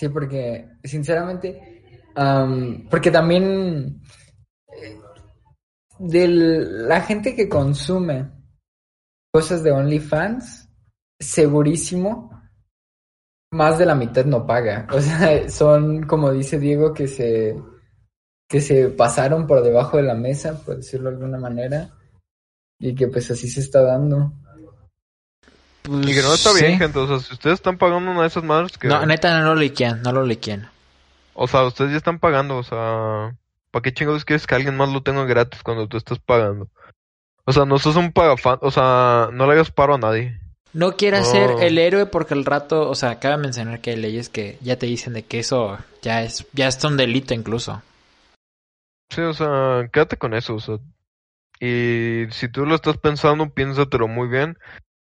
Sí, 0.00 0.08
porque 0.08 0.66
sinceramente, 0.82 2.08
am, 2.14 2.88
porque 2.88 3.10
también 3.10 4.00
eh, 4.68 4.98
de 5.98 6.26
la 6.26 7.02
gente 7.02 7.36
que 7.36 7.50
consume 7.50 8.30
cosas 9.30 9.62
de 9.62 9.72
OnlyFans, 9.72 10.70
segurísimo, 11.18 12.30
más 13.52 13.78
de 13.78 13.84
la 13.84 13.94
mitad 13.94 14.24
no 14.24 14.46
paga. 14.46 14.88
O 14.90 15.02
sea, 15.02 15.46
son, 15.50 16.04
como 16.04 16.32
dice 16.32 16.58
Diego, 16.58 16.94
que 16.94 17.06
se, 17.06 17.54
que 18.48 18.62
se 18.62 18.88
pasaron 18.88 19.46
por 19.46 19.62
debajo 19.62 19.98
de 19.98 20.04
la 20.04 20.14
mesa, 20.14 20.64
por 20.64 20.76
decirlo 20.76 21.10
de 21.10 21.16
alguna 21.16 21.36
manera, 21.36 21.90
y 22.78 22.94
que 22.94 23.08
pues 23.08 23.30
así 23.30 23.50
se 23.50 23.60
está 23.60 23.82
dando. 23.82 24.32
Pues, 25.82 26.06
Y 26.08 26.14
que 26.14 26.22
no 26.22 26.34
está 26.34 26.52
bien, 26.52 26.72
sí. 26.72 26.78
gente. 26.78 26.98
O 26.98 27.06
sea, 27.06 27.18
si 27.20 27.32
ustedes 27.34 27.54
están 27.54 27.78
pagando 27.78 28.10
una 28.10 28.22
de 28.22 28.26
esas 28.28 28.44
madres 28.44 28.76
que... 28.78 28.88
No, 28.88 29.04
neta, 29.06 29.38
no 29.40 29.54
lo 29.54 29.60
liquean, 29.60 30.02
no 30.02 30.12
lo 30.12 30.24
liquean. 30.24 30.68
O 31.34 31.46
sea, 31.48 31.64
ustedes 31.64 31.90
ya 31.92 31.96
están 31.96 32.18
pagando, 32.18 32.56
o 32.58 32.62
sea... 32.62 33.34
¿Para 33.70 33.82
qué 33.84 33.92
chingados 33.94 34.24
quieres 34.24 34.48
que 34.48 34.54
alguien 34.56 34.76
más 34.76 34.88
lo 34.88 35.02
tenga 35.02 35.24
gratis 35.24 35.62
cuando 35.62 35.86
tú 35.86 35.96
estás 35.96 36.18
pagando? 36.18 36.68
O 37.44 37.52
sea, 37.52 37.64
no 37.64 37.78
sos 37.78 37.94
un 37.94 38.10
pagafan, 38.12 38.58
o 38.62 38.70
sea, 38.72 39.28
no 39.32 39.46
le 39.46 39.52
hagas 39.52 39.70
paro 39.70 39.94
a 39.94 39.98
nadie. 39.98 40.40
No 40.72 40.96
quieras 40.96 41.26
No. 41.26 41.32
ser 41.32 41.50
el 41.62 41.78
héroe 41.78 42.06
porque 42.06 42.34
al 42.34 42.44
rato, 42.44 42.88
o 42.90 42.94
sea, 42.96 43.20
cabe 43.20 43.36
mencionar 43.36 43.80
que 43.80 43.90
hay 43.90 43.96
leyes 43.96 44.28
que 44.28 44.58
ya 44.60 44.76
te 44.76 44.86
dicen 44.86 45.12
de 45.12 45.22
que 45.22 45.38
eso 45.38 45.78
ya 46.02 46.22
es, 46.24 46.46
ya 46.52 46.66
es 46.66 46.82
un 46.82 46.96
delito 46.96 47.32
incluso. 47.32 47.80
Sí, 49.10 49.20
o 49.22 49.32
sea, 49.32 49.88
quédate 49.92 50.16
con 50.16 50.34
eso, 50.34 50.54
o 50.56 50.60
sea. 50.60 50.78
Y 51.60 52.26
si 52.30 52.48
tú 52.48 52.66
lo 52.66 52.74
estás 52.74 52.96
pensando, 52.98 53.50
piénsatelo 53.50 54.08
muy 54.08 54.28
bien. 54.28 54.58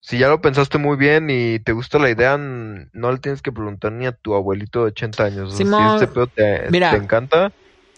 Si 0.02 0.18
ya 0.18 0.30
lo 0.30 0.42
pensaste 0.42 0.78
muy 0.78 0.96
bien 0.98 1.30
y 1.30 1.60
te 1.60 1.74
gusta 1.74 2.00
la 2.00 2.10
idea, 2.10 2.38
no 2.38 3.12
le 3.12 3.18
tienes 3.20 3.42
que 3.42 3.52
preguntar 3.52 3.92
ni 3.92 4.06
a 4.06 4.14
tu 4.14 4.34
abuelito 4.34 4.80
de 4.80 4.92
80 4.92 5.26
años. 5.26 5.50
O 5.54 5.58
sea, 5.58 5.58
Simón, 5.58 5.90
si 6.00 6.04
este 6.06 6.08
pedo 6.08 6.28
te, 6.28 6.72
mira. 6.72 6.92
te 6.92 6.98
encanta, 6.98 7.52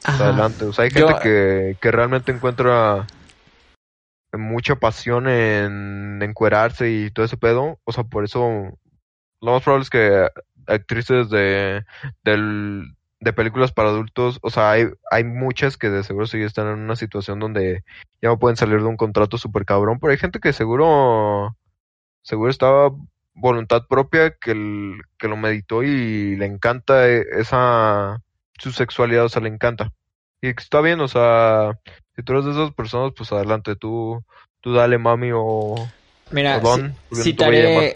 Ajá. 0.04 0.24
adelante. 0.26 0.66
O 0.66 0.74
sea, 0.74 0.86
hay 0.86 0.92
Yo- 0.92 1.08
gente 1.08 1.20
que, 1.22 1.78
que 1.80 1.92
realmente 1.92 2.32
encuentra 2.32 3.06
mucha 4.34 4.76
pasión 4.76 5.28
en 5.28 6.20
encuerarse 6.24 6.90
y 6.90 7.12
todo 7.12 7.26
ese 7.26 7.38
pedo. 7.38 7.80
O 7.84 7.92
sea, 7.92 8.04
por 8.04 8.24
eso 8.24 8.78
lo 9.42 9.52
más 9.52 9.62
probable 9.64 9.84
es 9.84 9.90
que 9.90 10.28
actrices 10.68 11.30
de, 11.30 11.84
del, 12.24 12.96
de 13.20 13.34
películas 13.34 13.72
para 13.72 13.90
adultos, 13.90 14.40
o 14.42 14.50
sea, 14.50 14.72
hay, 14.72 14.88
hay 15.12 15.24
muchas 15.24 15.78
que 15.78 15.90
de 15.90 16.04
seguro 16.04 16.28
sí 16.28 16.42
están 16.42 16.68
en 16.68 16.80
una 16.80 16.96
situación 16.96 17.40
donde 17.40 17.84
ya 18.22 18.30
no 18.30 18.40
pueden 18.40 18.58
salir 18.58 18.78
de 18.80 18.86
un 18.86 18.98
contrato 18.98 19.38
súper 19.38 19.66
cabrón, 19.66 20.00
pero 20.00 20.12
hay 20.12 20.18
gente 20.18 20.40
que 20.40 20.54
seguro, 20.54 21.58
seguro 22.24 22.50
estaba 22.52 22.92
voluntad 23.34 23.84
propia 23.88 24.36
que, 24.38 24.52
el- 24.52 25.02
que 25.18 25.28
lo 25.28 25.38
meditó 25.38 25.84
y 25.84 26.36
le 26.38 26.46
encanta 26.46 27.08
e- 27.10 27.26
esa, 27.40 28.22
su 28.60 28.72
sexualidad, 28.72 29.26
o 29.26 29.30
sea, 29.30 29.42
le 29.42 29.50
encanta. 29.50 29.92
Y 30.42 30.50
está 30.50 30.82
bien, 30.82 31.00
o 31.02 31.08
sea, 31.08 31.80
si 32.16 32.24
tú 32.24 32.34
eres 32.34 32.46
de 32.46 32.52
esas 32.52 32.74
personas, 32.74 33.14
pues 33.16 33.32
adelante, 33.32 33.76
tú, 33.76 34.24
tú 34.62 34.74
dale 34.74 34.98
mami 34.98 35.32
o, 35.34 35.94
Mira, 36.32 36.60
o 36.64 36.78
citaré, 37.16 37.94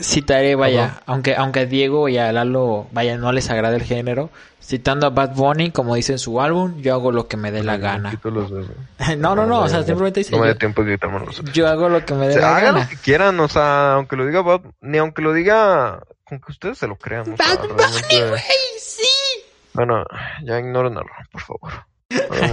citaré, 0.00 0.54
vaya, 0.54 0.84
Ajá. 0.84 1.02
aunque, 1.06 1.34
aunque 1.34 1.60
a 1.60 1.66
Diego 1.66 2.08
y 2.08 2.18
a 2.18 2.32
Lalo, 2.32 2.86
vaya, 2.92 3.16
no 3.16 3.32
les 3.32 3.50
agrada 3.50 3.74
el 3.76 3.82
género, 3.82 4.30
citando 4.62 5.06
a 5.06 5.10
Bad 5.10 5.34
Bunny, 5.34 5.70
como 5.70 5.94
dice 5.94 6.12
en 6.12 6.18
su 6.18 6.40
álbum, 6.40 6.80
yo 6.80 6.94
hago 6.94 7.12
lo 7.12 7.26
que 7.28 7.36
me 7.36 7.50
dé 7.50 7.62
la 7.62 7.76
gana. 7.76 8.18
los 8.22 8.50
no, 9.18 9.34
no, 9.34 9.46
no, 9.46 9.60
o 9.62 9.68
sea, 9.68 9.82
simplemente 9.82 10.20
dice, 10.20 10.32
No 10.32 10.38
me 10.38 10.48
da 10.48 10.54
tiempo 10.54 10.84
de 10.84 10.92
quitármelo. 10.94 11.30
yo 11.52 11.68
hago 11.68 11.88
lo 11.88 12.04
que 12.04 12.14
me 12.14 12.26
O 12.26 12.28
dé 12.28 12.34
sea, 12.34 12.42
la 12.42 12.56
hagan 12.56 12.74
gana. 12.74 12.84
lo 12.84 12.90
que 12.90 12.96
quieran, 12.96 13.40
o 13.40 13.48
sea, 13.48 13.94
aunque 13.94 14.16
lo 14.16 14.26
diga 14.26 14.42
Bad, 14.42 14.60
ni 14.80 14.98
aunque 14.98 15.22
lo 15.22 15.32
diga, 15.32 16.00
con 16.24 16.40
que 16.40 16.52
ustedes 16.52 16.78
se 16.78 16.86
lo 16.86 16.96
crean, 16.96 17.32
o 17.32 17.36
sea, 17.36 17.56
Bad 17.56 17.68
Bunny, 17.68 18.28
güey, 18.30 18.42
sí. 18.78 19.08
Bueno, 19.74 20.04
ya 20.44 20.60
Ron, 20.60 20.94
por 21.32 21.40
favor. 21.42 21.72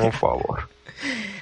Un 0.03 0.11
favor. 0.19 0.67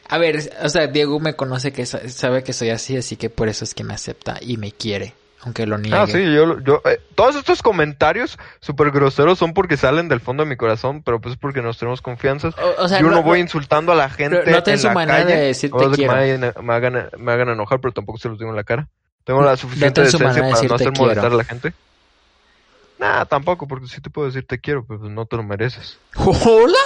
A 0.09 0.17
ver, 0.17 0.39
o 0.63 0.69
sea, 0.69 0.87
Diego 0.87 1.19
me 1.19 1.35
conoce 1.35 1.71
que 1.71 1.85
sa- 1.85 2.07
sabe 2.09 2.43
que 2.43 2.51
soy 2.53 2.69
así, 2.71 2.97
así 2.97 3.15
que 3.15 3.29
por 3.29 3.47
eso 3.47 3.63
es 3.63 3.73
que 3.73 3.83
me 3.83 3.93
acepta 3.93 4.37
y 4.41 4.57
me 4.57 4.71
quiere, 4.71 5.13
aunque 5.41 5.67
lo 5.67 5.77
niegue. 5.77 5.95
Ah, 5.95 6.07
sí, 6.07 6.17
yo, 6.33 6.59
yo, 6.61 6.81
eh, 6.85 6.99
todos 7.15 7.35
estos 7.35 7.61
comentarios 7.61 8.39
súper 8.59 8.89
groseros 8.91 9.37
son 9.37 9.53
porque 9.53 9.77
salen 9.77 10.09
del 10.09 10.19
fondo 10.19 10.43
de 10.43 10.49
mi 10.49 10.57
corazón, 10.57 11.03
pero 11.03 11.21
pues 11.21 11.35
es 11.35 11.39
porque 11.39 11.61
nos 11.61 11.77
tenemos 11.77 12.01
confianza. 12.01 12.49
O, 12.49 12.83
o 12.83 12.87
sea, 12.87 12.99
yo 12.99 13.05
no, 13.07 13.17
no- 13.17 13.23
voy 13.23 13.37
no- 13.39 13.43
insultando 13.43 13.91
a 13.91 13.95
la 13.95 14.09
gente 14.09 14.35
no 14.51 14.57
en 14.65 14.83
la 14.83 14.93
manera 14.93 15.23
calle. 15.23 15.35
de 15.35 15.41
decir 15.47 15.71
No 15.71 15.91
te 15.91 15.95
quiero. 15.97 16.13
me, 16.15 16.37
me, 16.63 16.73
hagan, 16.73 17.09
me 17.19 17.31
hagan 17.31 17.49
enojar, 17.49 17.79
pero 17.79 17.93
tampoco 17.93 18.17
se 18.17 18.29
los 18.29 18.39
digo 18.39 18.49
en 18.49 18.55
la 18.57 18.63
cara. 18.63 18.87
Tengo 19.25 19.43
la 19.43 19.57
suficiente 19.57 20.01
decencia 20.01 20.27
de 20.33 20.41
para 20.41 20.47
decir 20.55 20.69
no 20.69 20.75
hacer 20.75 20.91
molestar 20.97 21.21
quiero. 21.29 21.35
a 21.35 21.37
la 21.37 21.43
gente. 21.43 21.73
Nah, 22.97 23.25
tampoco, 23.25 23.67
porque 23.67 23.87
sí 23.87 24.01
te 24.01 24.09
puedo 24.09 24.27
decir 24.27 24.45
te 24.45 24.59
quiero, 24.59 24.83
pero 24.85 24.99
pues 24.99 25.11
no 25.11 25.25
te 25.25 25.37
lo 25.37 25.43
mereces. 25.43 25.99
¿Hola? 26.15 26.77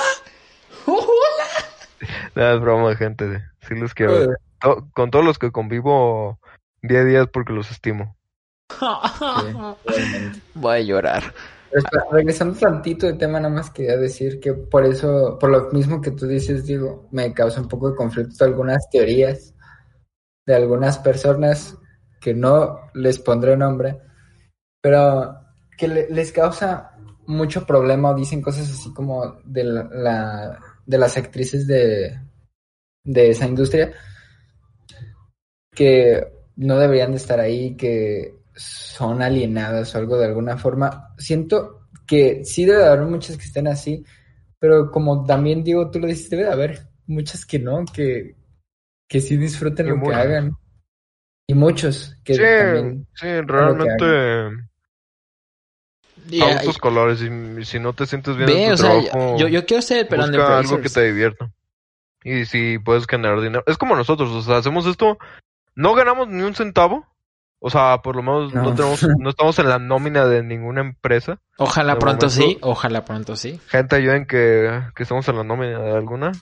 Nada, 2.36 2.56
es 2.56 2.62
broma, 2.62 2.96
gente. 2.96 3.44
Sí 3.68 3.76
los 3.76 3.94
quiero. 3.94 4.24
Eh. 4.24 4.36
To- 4.62 4.88
con 4.94 5.12
todos 5.12 5.26
los 5.26 5.38
que 5.40 5.52
convivo 5.52 6.40
día 6.82 7.00
a 7.00 7.04
día 7.06 7.22
es 7.24 7.28
porque 7.28 7.54
los 7.54 7.70
estimo. 7.72 8.16
Voy 10.54 10.76
a 10.78 10.82
llorar. 10.82 11.24
Pero 11.72 12.12
regresando 12.12 12.58
tantito 12.60 13.08
de 13.08 13.14
tema, 13.14 13.40
nada 13.40 13.54
más 13.54 13.72
quería 13.72 13.98
decir 13.98 14.40
que 14.40 14.54
por 14.54 14.86
eso, 14.86 15.38
por 15.40 15.50
lo 15.50 15.72
mismo 15.72 16.02
que 16.02 16.12
tú 16.12 16.28
dices, 16.28 16.66
digo, 16.68 17.08
me 17.12 17.34
causa 17.34 17.62
un 17.62 17.68
poco 17.68 17.90
de 17.90 17.96
conflicto 17.96 18.46
algunas 18.46 18.88
teorías 18.92 19.56
de 20.46 20.56
algunas 20.56 21.00
personas 21.00 21.76
que 22.22 22.34
no 22.36 22.80
les 22.94 23.18
pondré 23.18 23.58
nombre, 23.58 24.00
pero 24.82 25.36
que 25.78 25.88
le- 25.88 26.10
les 26.10 26.32
causa 26.32 26.92
mucho 27.26 27.66
problema 27.66 28.12
o 28.12 28.16
dicen 28.16 28.42
cosas 28.42 28.70
así 28.70 28.94
como 28.94 29.38
de 29.46 29.64
la, 29.64 29.84
la- 29.92 30.60
de 30.86 30.98
las 30.98 31.18
actrices 31.18 31.68
de, 31.68 32.20
de 33.04 33.30
esa 33.30 33.48
industria 33.48 33.94
que 35.72 36.28
no 36.56 36.78
deberían 36.78 37.12
de 37.12 37.18
estar 37.18 37.40
ahí, 37.40 37.76
que 37.76 38.36
son 38.56 39.22
alienadas 39.22 39.96
o 39.96 39.98
algo 39.98 40.18
de 40.18 40.26
alguna 40.26 40.58
forma. 40.58 41.14
Siento 41.18 41.88
que 42.06 42.46
sí 42.46 42.66
debe 42.66 42.80
de 42.80 42.88
haber 42.90 43.06
muchas 43.06 43.38
que 43.38 43.46
estén 43.46 43.68
así, 43.68 44.06
pero 44.60 44.92
como 44.92 45.26
también 45.26 45.64
digo, 45.64 45.90
tú 45.90 46.00
lo 46.00 46.08
dices, 46.08 46.30
debe 46.30 46.44
de 46.44 46.52
haber 46.52 46.80
muchas 47.08 47.46
que 47.46 47.60
no, 47.60 47.84
que, 47.86 48.36
que 49.08 49.20
sí 49.20 49.38
disfruten 49.38 49.88
Y 49.88 49.90
lo 49.90 50.02
que 50.02 50.14
hagan. 50.14 50.52
Y 51.48 51.54
muchos 51.56 52.18
que 52.24 52.36
Sí, 52.36 52.42
también... 52.42 53.08
sí, 53.14 53.28
realmente 53.42 54.73
Y- 56.30 56.42
a 56.42 56.54
gustos 56.56 56.78
colores. 56.78 57.22
Y 57.22 57.66
si 57.66 57.80
no 57.80 57.94
te 57.94 58.06
sientes 58.06 58.36
bien 58.36 58.48
Ve, 58.48 58.66
en 58.66 58.72
o 58.74 58.76
tu 58.76 58.82
sea, 58.84 59.02
trabajo, 59.12 59.38
yo, 59.38 59.48
yo 59.48 59.66
quiero 59.66 59.82
ser 59.82 60.00
el 60.00 60.08
pelón 60.08 60.32
de 60.32 60.38
busca 60.38 60.58
algo 60.58 60.82
que 60.82 60.90
te 60.90 61.04
divierta. 61.04 61.52
Y 62.24 62.46
si 62.46 62.80
puedes 62.80 63.06
generar 63.08 63.42
dinero. 63.42 63.64
Es 63.68 63.78
como 63.78 63.96
nosotros, 63.96 64.30
o 64.32 64.42
sea, 64.42 64.58
hacemos 64.58 64.86
esto, 64.86 65.18
no 65.76 65.94
ganamos 65.94 66.28
ni 66.30 66.42
un 66.44 66.56
centavo. 66.56 67.06
O 67.66 67.70
sea, 67.70 68.00
por 68.04 68.18
lo 68.18 68.24
menos 68.24 68.54
no, 68.54 68.64
No. 68.64 68.76
tenemos, 68.76 69.08
no 69.20 69.30
estamos 69.30 69.58
en 69.60 69.70
la 69.70 69.80
nómina 69.80 70.26
de 70.26 70.44
ninguna 70.44 70.82
empresa. 70.82 71.40
Ojalá 71.58 71.94
De 71.94 72.00
pronto 72.02 72.28
momento- 72.28 72.46
sí, 72.50 72.58
ojalá 72.62 73.06
pronto 73.06 73.38
sí. 73.38 73.58
Gente, 73.68 73.96
ayuden 73.96 74.26
que, 74.26 74.82
que 74.96 75.04
estamos 75.04 75.26
en 75.30 75.38
la 75.38 75.44
nómina 75.46 75.80
de 75.80 75.92
alguna. 75.92 76.34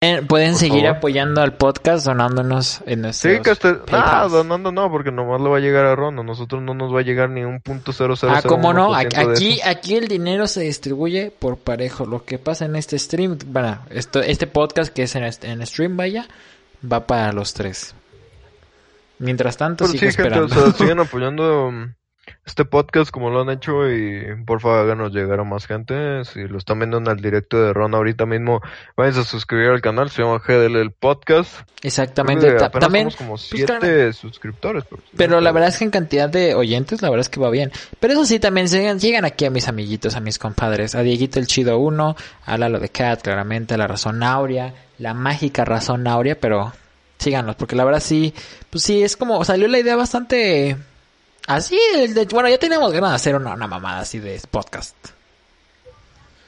Eh, 0.00 0.22
pueden 0.28 0.52
Por 0.52 0.60
seguir 0.60 0.82
favor. 0.84 0.96
apoyando 0.98 1.40
al 1.42 1.54
podcast 1.54 2.06
donándonos 2.06 2.82
en 2.86 3.00
nuestros 3.02 3.34
Sí, 3.34 3.42
que 3.42 3.50
este... 3.50 3.74
Ah, 3.90 4.28
donando 4.30 4.70
no, 4.70 4.88
porque 4.92 5.10
nomás 5.10 5.40
le 5.40 5.48
va 5.48 5.56
a 5.56 5.60
llegar 5.60 5.86
a 5.86 5.96
Ron. 5.96 6.20
A 6.20 6.22
nosotros 6.22 6.62
no 6.62 6.72
nos 6.72 6.94
va 6.94 7.00
a 7.00 7.02
llegar 7.02 7.30
ni 7.30 7.42
un 7.42 7.60
punto 7.60 7.92
cero 7.92 8.14
cero 8.16 8.32
Ah, 8.36 8.42
cómo 8.46 8.72
no, 8.72 8.94
aquí, 8.94 9.58
aquí, 9.64 9.96
el 9.96 10.06
dinero 10.06 10.46
se 10.46 10.60
distribuye 10.60 11.32
por 11.36 11.56
parejo. 11.58 12.06
Lo 12.06 12.24
que 12.24 12.38
pasa 12.38 12.66
en 12.66 12.76
este 12.76 12.96
stream, 12.96 13.38
bueno, 13.46 13.80
esto, 13.90 14.20
este 14.20 14.46
podcast 14.46 14.92
que 14.94 15.02
es 15.02 15.16
en, 15.16 15.24
este- 15.24 15.50
en 15.50 15.66
stream, 15.66 15.96
vaya, 15.96 16.28
va 16.80 17.04
para 17.04 17.32
los 17.32 17.52
tres. 17.54 17.96
Mientras 19.18 19.56
tanto, 19.56 19.84
Pero 19.86 19.98
sigo 19.98 20.10
sí, 20.12 20.16
gente, 20.16 20.22
esperando. 20.22 20.46
o 20.46 20.48
sea, 20.70 20.72
siguen 20.74 21.00
apoyando 21.00 21.66
um, 21.70 21.92
este 22.44 22.64
podcast 22.64 23.10
como 23.10 23.30
lo 23.30 23.40
han 23.42 23.50
hecho 23.50 23.90
y 23.90 24.24
por 24.46 24.60
favor 24.60 24.80
háganos 24.80 25.12
llegar 25.12 25.40
a 25.40 25.44
más 25.44 25.66
gente. 25.66 26.24
Si 26.24 26.40
lo 26.46 26.58
están 26.58 26.78
viendo 26.78 26.98
en 26.98 27.06
el 27.06 27.16
directo 27.20 27.62
de 27.62 27.72
Ron 27.72 27.94
ahorita 27.94 28.26
mismo, 28.26 28.60
váyanse 28.96 29.20
a 29.20 29.24
suscribir 29.24 29.68
al 29.68 29.80
canal, 29.80 30.10
se 30.10 30.22
llama 30.22 30.38
GDL 30.38 30.76
el 30.76 30.92
podcast. 30.92 31.60
Exactamente. 31.82 32.52
Ta- 32.54 32.70
También, 32.70 33.10
como 33.10 33.30
pues, 33.30 33.42
siete 33.42 33.78
claro. 33.78 34.12
suscriptores. 34.12 34.84
Pero, 34.88 35.02
Pero 35.16 35.40
la 35.40 35.52
verdad 35.52 35.68
es 35.70 35.78
que 35.78 35.84
en 35.84 35.90
cantidad 35.90 36.28
de 36.28 36.54
oyentes, 36.54 37.02
la 37.02 37.10
verdad 37.10 37.22
es 37.22 37.28
que 37.28 37.40
va 37.40 37.50
bien. 37.50 37.70
Pero 38.00 38.12
eso 38.14 38.24
sí, 38.24 38.38
también 38.38 38.66
llegan, 38.66 38.98
llegan 38.98 39.24
aquí 39.24 39.44
a 39.44 39.50
mis 39.50 39.68
amiguitos, 39.68 40.16
a 40.16 40.20
mis 40.20 40.38
compadres. 40.38 40.94
A 40.94 41.02
Dieguito 41.02 41.38
el 41.38 41.46
Chido 41.46 41.78
1, 41.78 42.16
a 42.46 42.58
Lalo 42.58 42.80
de 42.80 42.88
Cat, 42.88 43.22
claramente, 43.22 43.74
a 43.74 43.76
la 43.78 43.86
Razón 43.86 44.22
Aurea, 44.22 44.74
la 44.98 45.14
mágica 45.14 45.64
Razón 45.64 46.06
Aurea, 46.06 46.38
pero 46.40 46.72
síganlos, 47.18 47.56
porque 47.56 47.74
la 47.76 47.84
verdad 47.84 48.00
sí, 48.00 48.32
pues 48.70 48.84
sí, 48.84 49.02
es 49.02 49.16
como, 49.16 49.44
salió 49.44 49.66
la 49.68 49.78
idea 49.80 49.96
bastante 49.96 50.76
así, 51.48 51.78
de- 51.94 52.08
de- 52.14 52.24
bueno, 52.26 52.48
ya 52.48 52.58
teníamos 52.58 52.92
ganas 52.92 53.10
de 53.10 53.16
hacer 53.16 53.34
una, 53.36 53.54
una 53.54 53.66
mamada 53.66 54.00
así 54.00 54.18
de 54.20 54.40
podcast. 54.50 54.94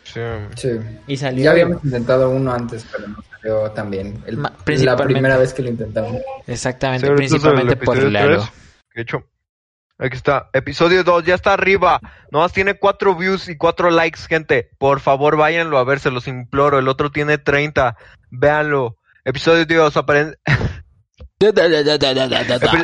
Sí. 0.05 0.21
Sí. 0.57 0.69
Y 1.07 1.17
salió... 1.17 1.45
Ya 1.45 1.51
habíamos 1.53 1.85
intentado 1.85 2.31
uno 2.31 2.53
antes, 2.53 2.85
pero 2.91 3.09
no 3.09 3.23
salió 3.31 3.71
tan 3.71 3.91
bien. 3.91 4.23
El- 4.27 4.43
la 4.85 4.97
primera 4.97 5.37
vez 5.37 5.55
que 5.55 5.63
lo 5.63 5.69
intentamos. 5.71 6.21
Exactamente, 6.47 7.07
Sí, 7.07 7.11
el 7.11 7.17
principalmente 7.17 7.77
por 7.77 7.97
episodio 7.97 8.11
Lalo. 8.11 8.37
tres. 8.43 8.51
De 8.95 9.03
hecho, 9.03 9.25
aquí 9.99 10.17
está. 10.17 10.51
Episodio 10.53 11.05
2, 11.05 11.25
ya 11.25 11.37
está 11.37 11.53
arriba. 11.53 12.01
Nomás 12.33 12.53
tiene 12.53 12.75
4 12.75 13.15
views 13.15 13.49
y 13.49 13.57
4 13.57 13.91
likes, 13.91 14.21
gente. 14.29 14.69
Por 14.79 14.99
favor, 15.01 15.37
váyanlo 15.37 15.79
a 15.79 15.85
ver, 15.85 16.01
se 16.01 16.11
los 16.11 16.27
imploro. 16.27 16.79
El 16.81 16.89
otro 16.89 17.11
tiene 17.13 17.39
30. 17.39 17.97
Véanlo. 18.31 18.97
Episodio 19.25 19.65
2, 19.65 19.97
aparen- 19.97 20.37
epi- 20.45 20.70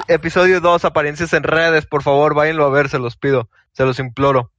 episodio 0.08 0.60
2, 0.62 0.84
apariencias 0.86 1.34
en 1.34 1.42
redes. 1.42 1.84
Por 1.84 2.02
favor, 2.02 2.34
váyanlo 2.34 2.64
a 2.64 2.70
ver, 2.70 2.88
se 2.88 2.98
los 2.98 3.16
pido. 3.16 3.50
Se 3.72 3.84
los 3.84 3.98
imploro. 3.98 4.50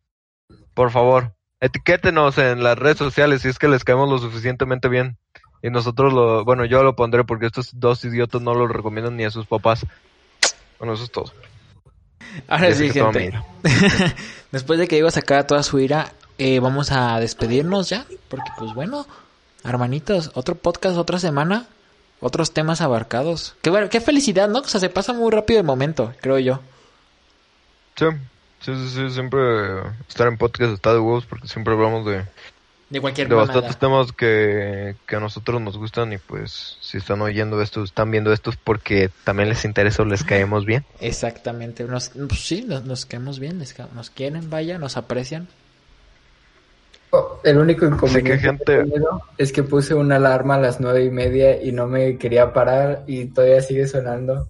Por 0.75 0.91
favor. 0.91 1.33
Etiquétenos 1.59 2.37
en 2.37 2.61
las 2.61 2.77
redes 2.77 2.97
sociales 2.97 3.41
si 3.41 3.47
es 3.47 3.57
que 3.57 3.67
les 3.67 3.83
caemos 3.83 4.07
lo 4.07 4.19
suficientemente 4.19 4.87
bien. 4.87 5.17
Y 5.63 5.71
nosotros 5.71 6.13
lo, 6.13 6.45
bueno, 6.45 6.65
yo 6.65 6.83
lo 6.83 6.95
pondré 6.95 7.23
porque 7.23 7.47
estos 7.47 7.71
dos 7.73 8.05
idiotas 8.05 8.39
no 8.39 8.53
lo 8.53 8.67
recomiendan 8.67 9.17
ni 9.17 9.25
a 9.25 9.31
sus 9.31 9.47
papás. 9.47 9.83
Bueno, 10.77 10.93
eso 10.93 11.03
es 11.03 11.11
todo. 11.11 11.33
Ahora 12.47 12.71
sí, 12.75 12.91
gente. 12.91 13.33
Después 14.51 14.77
de 14.77 14.87
que 14.87 14.97
Diego 14.97 15.09
sacara 15.09 15.47
toda 15.47 15.63
su 15.63 15.79
ira, 15.79 16.13
eh, 16.37 16.59
vamos 16.59 16.91
a 16.91 17.19
despedirnos 17.19 17.89
ya. 17.89 18.05
Porque, 18.29 18.51
pues 18.59 18.75
bueno, 18.75 19.07
hermanitos, 19.63 20.29
otro 20.35 20.53
podcast, 20.53 20.97
otra 20.97 21.17
semana, 21.17 21.65
otros 22.19 22.53
temas 22.53 22.81
abarcados. 22.81 23.55
Qué, 23.61 23.69
bueno, 23.69 23.89
qué 23.89 24.01
felicidad, 24.01 24.47
¿no? 24.49 24.59
O 24.59 24.63
sea, 24.67 24.79
se 24.79 24.89
pasa 24.89 25.13
muy 25.13 25.31
rápido 25.31 25.59
el 25.59 25.65
momento, 25.65 26.13
creo 26.21 26.39
yo. 26.39 26.59
Sí, 27.95 28.05
sí, 28.61 28.73
sí, 28.75 28.89
sí, 28.89 29.09
siempre 29.11 29.39
estar 30.07 30.27
en 30.27 30.37
podcast 30.37 30.73
está 30.73 30.93
de 30.93 30.99
huevos 30.99 31.25
porque 31.25 31.47
siempre 31.47 31.73
hablamos 31.73 32.05
de, 32.05 32.25
De 32.89 33.01
cualquier 33.01 33.27
de 33.27 33.35
bastantes 33.35 33.77
temas 33.77 34.11
que, 34.11 34.95
que 35.07 35.15
a 35.15 35.19
nosotros 35.19 35.59
nos 35.61 35.77
gustan 35.77 36.13
y 36.13 36.17
pues 36.19 36.77
si 36.79 36.97
están 36.97 37.21
oyendo 37.21 37.59
esto, 37.61 37.83
están 37.83 38.11
viendo 38.11 38.31
esto 38.31 38.51
es 38.51 38.57
porque 38.57 39.09
también 39.23 39.49
les 39.49 39.65
interesa 39.65 40.03
o 40.03 40.05
les 40.05 40.23
caemos 40.23 40.65
bien. 40.65 40.85
Exactamente. 40.99 41.83
Nos, 41.85 42.09
pues 42.09 42.45
sí, 42.45 42.63
nos, 42.67 42.83
nos 42.85 43.05
caemos 43.07 43.39
bien, 43.39 43.57
les 43.59 43.73
ca- 43.73 43.89
nos 43.95 44.09
quieren, 44.11 44.49
vaya, 44.49 44.77
nos 44.77 44.95
aprecian. 44.97 45.47
El 47.43 47.57
único 47.57 47.85
inconveniente 47.85 48.31
que, 48.33 48.39
gente- 48.39 48.73
he 48.73 48.83
tenido 48.83 49.21
es 49.37 49.51
que 49.51 49.63
puse 49.63 49.93
una 49.93 50.17
alarma 50.17 50.55
a 50.55 50.59
las 50.59 50.79
nueve 50.79 51.03
y 51.05 51.09
media 51.09 51.61
y 51.61 51.71
no 51.71 51.87
me 51.87 52.17
quería 52.17 52.51
parar 52.53 53.03
y 53.07 53.25
todavía 53.25 53.61
sigue 53.61 53.87
sonando. 53.87 54.47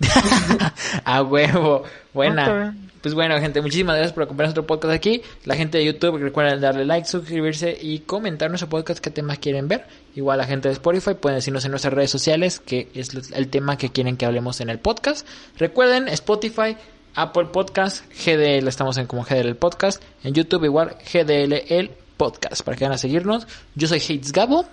A 1.04 1.22
huevo. 1.22 1.84
Buena. 2.12 2.76
Pues 3.00 3.14
bueno, 3.14 3.38
gente, 3.38 3.60
muchísimas 3.60 3.96
gracias 3.96 4.14
por 4.14 4.22
acompañarnos 4.22 4.52
otro 4.52 4.66
podcast 4.66 4.94
aquí. 4.94 5.22
La 5.44 5.54
gente 5.56 5.76
de 5.76 5.84
YouTube, 5.84 6.16
recuerden 6.18 6.58
darle 6.60 6.86
like, 6.86 7.06
suscribirse 7.06 7.76
y 7.78 7.98
comentar 8.00 8.48
nuestro 8.48 8.70
podcast 8.70 8.98
qué 8.98 9.10
temas 9.10 9.38
quieren 9.38 9.68
ver. 9.68 9.84
Igual 10.14 10.38
la 10.38 10.46
gente 10.46 10.68
de 10.68 10.72
Spotify 10.74 11.12
pueden 11.12 11.36
decirnos 11.36 11.66
en 11.66 11.72
nuestras 11.72 11.92
redes 11.92 12.10
sociales 12.10 12.60
qué 12.64 12.88
es 12.94 13.10
el 13.34 13.48
tema 13.48 13.76
que 13.76 13.90
quieren 13.90 14.16
que 14.16 14.24
hablemos 14.24 14.62
en 14.62 14.70
el 14.70 14.78
podcast. 14.78 15.26
Recuerden, 15.58 16.08
Spotify, 16.08 16.78
Apple 17.14 17.46
Podcast, 17.46 18.04
GDL, 18.24 18.66
estamos 18.68 18.96
en 18.98 19.06
como 19.06 19.22
GDL 19.24 19.48
el 19.48 19.56
podcast. 19.56 20.02
En 20.22 20.34
YouTube 20.34 20.64
igual, 20.64 20.96
GDL 21.12 21.52
el 21.68 21.90
podcast, 22.16 22.62
para 22.62 22.76
que 22.76 22.84
vayan 22.84 22.94
a 22.94 22.98
seguirnos. 22.98 23.46
Yo 23.74 23.88
soy 23.88 23.98
Hates 23.98 24.32
Gabo. 24.32 24.66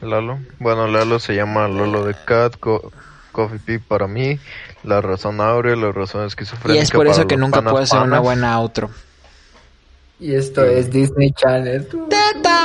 Lalo. 0.00 0.38
Bueno, 0.58 0.86
Lalo 0.86 1.18
se 1.18 1.34
llama 1.34 1.66
Lolo 1.68 2.04
de 2.04 2.14
Cat, 2.24 2.56
Co- 2.58 2.92
Coffee 3.32 3.58
Pea 3.58 3.80
para 3.86 4.06
mí, 4.06 4.38
la 4.84 5.00
razón 5.00 5.40
áurea, 5.40 5.74
la 5.76 5.92
razón 5.92 6.26
esquizofrénica. 6.26 6.80
Y 6.80 6.82
es 6.82 6.90
por 6.90 7.06
eso 7.06 7.26
que 7.26 7.36
nunca 7.36 7.62
puedo 7.62 7.78
hacer 7.78 8.00
una 8.00 8.20
buena 8.20 8.56
outro. 8.58 8.90
Y 10.20 10.34
esto 10.34 10.64
es 10.64 10.90
Disney 10.90 11.32
Channel. 11.32 11.86
Ta, 12.42 12.64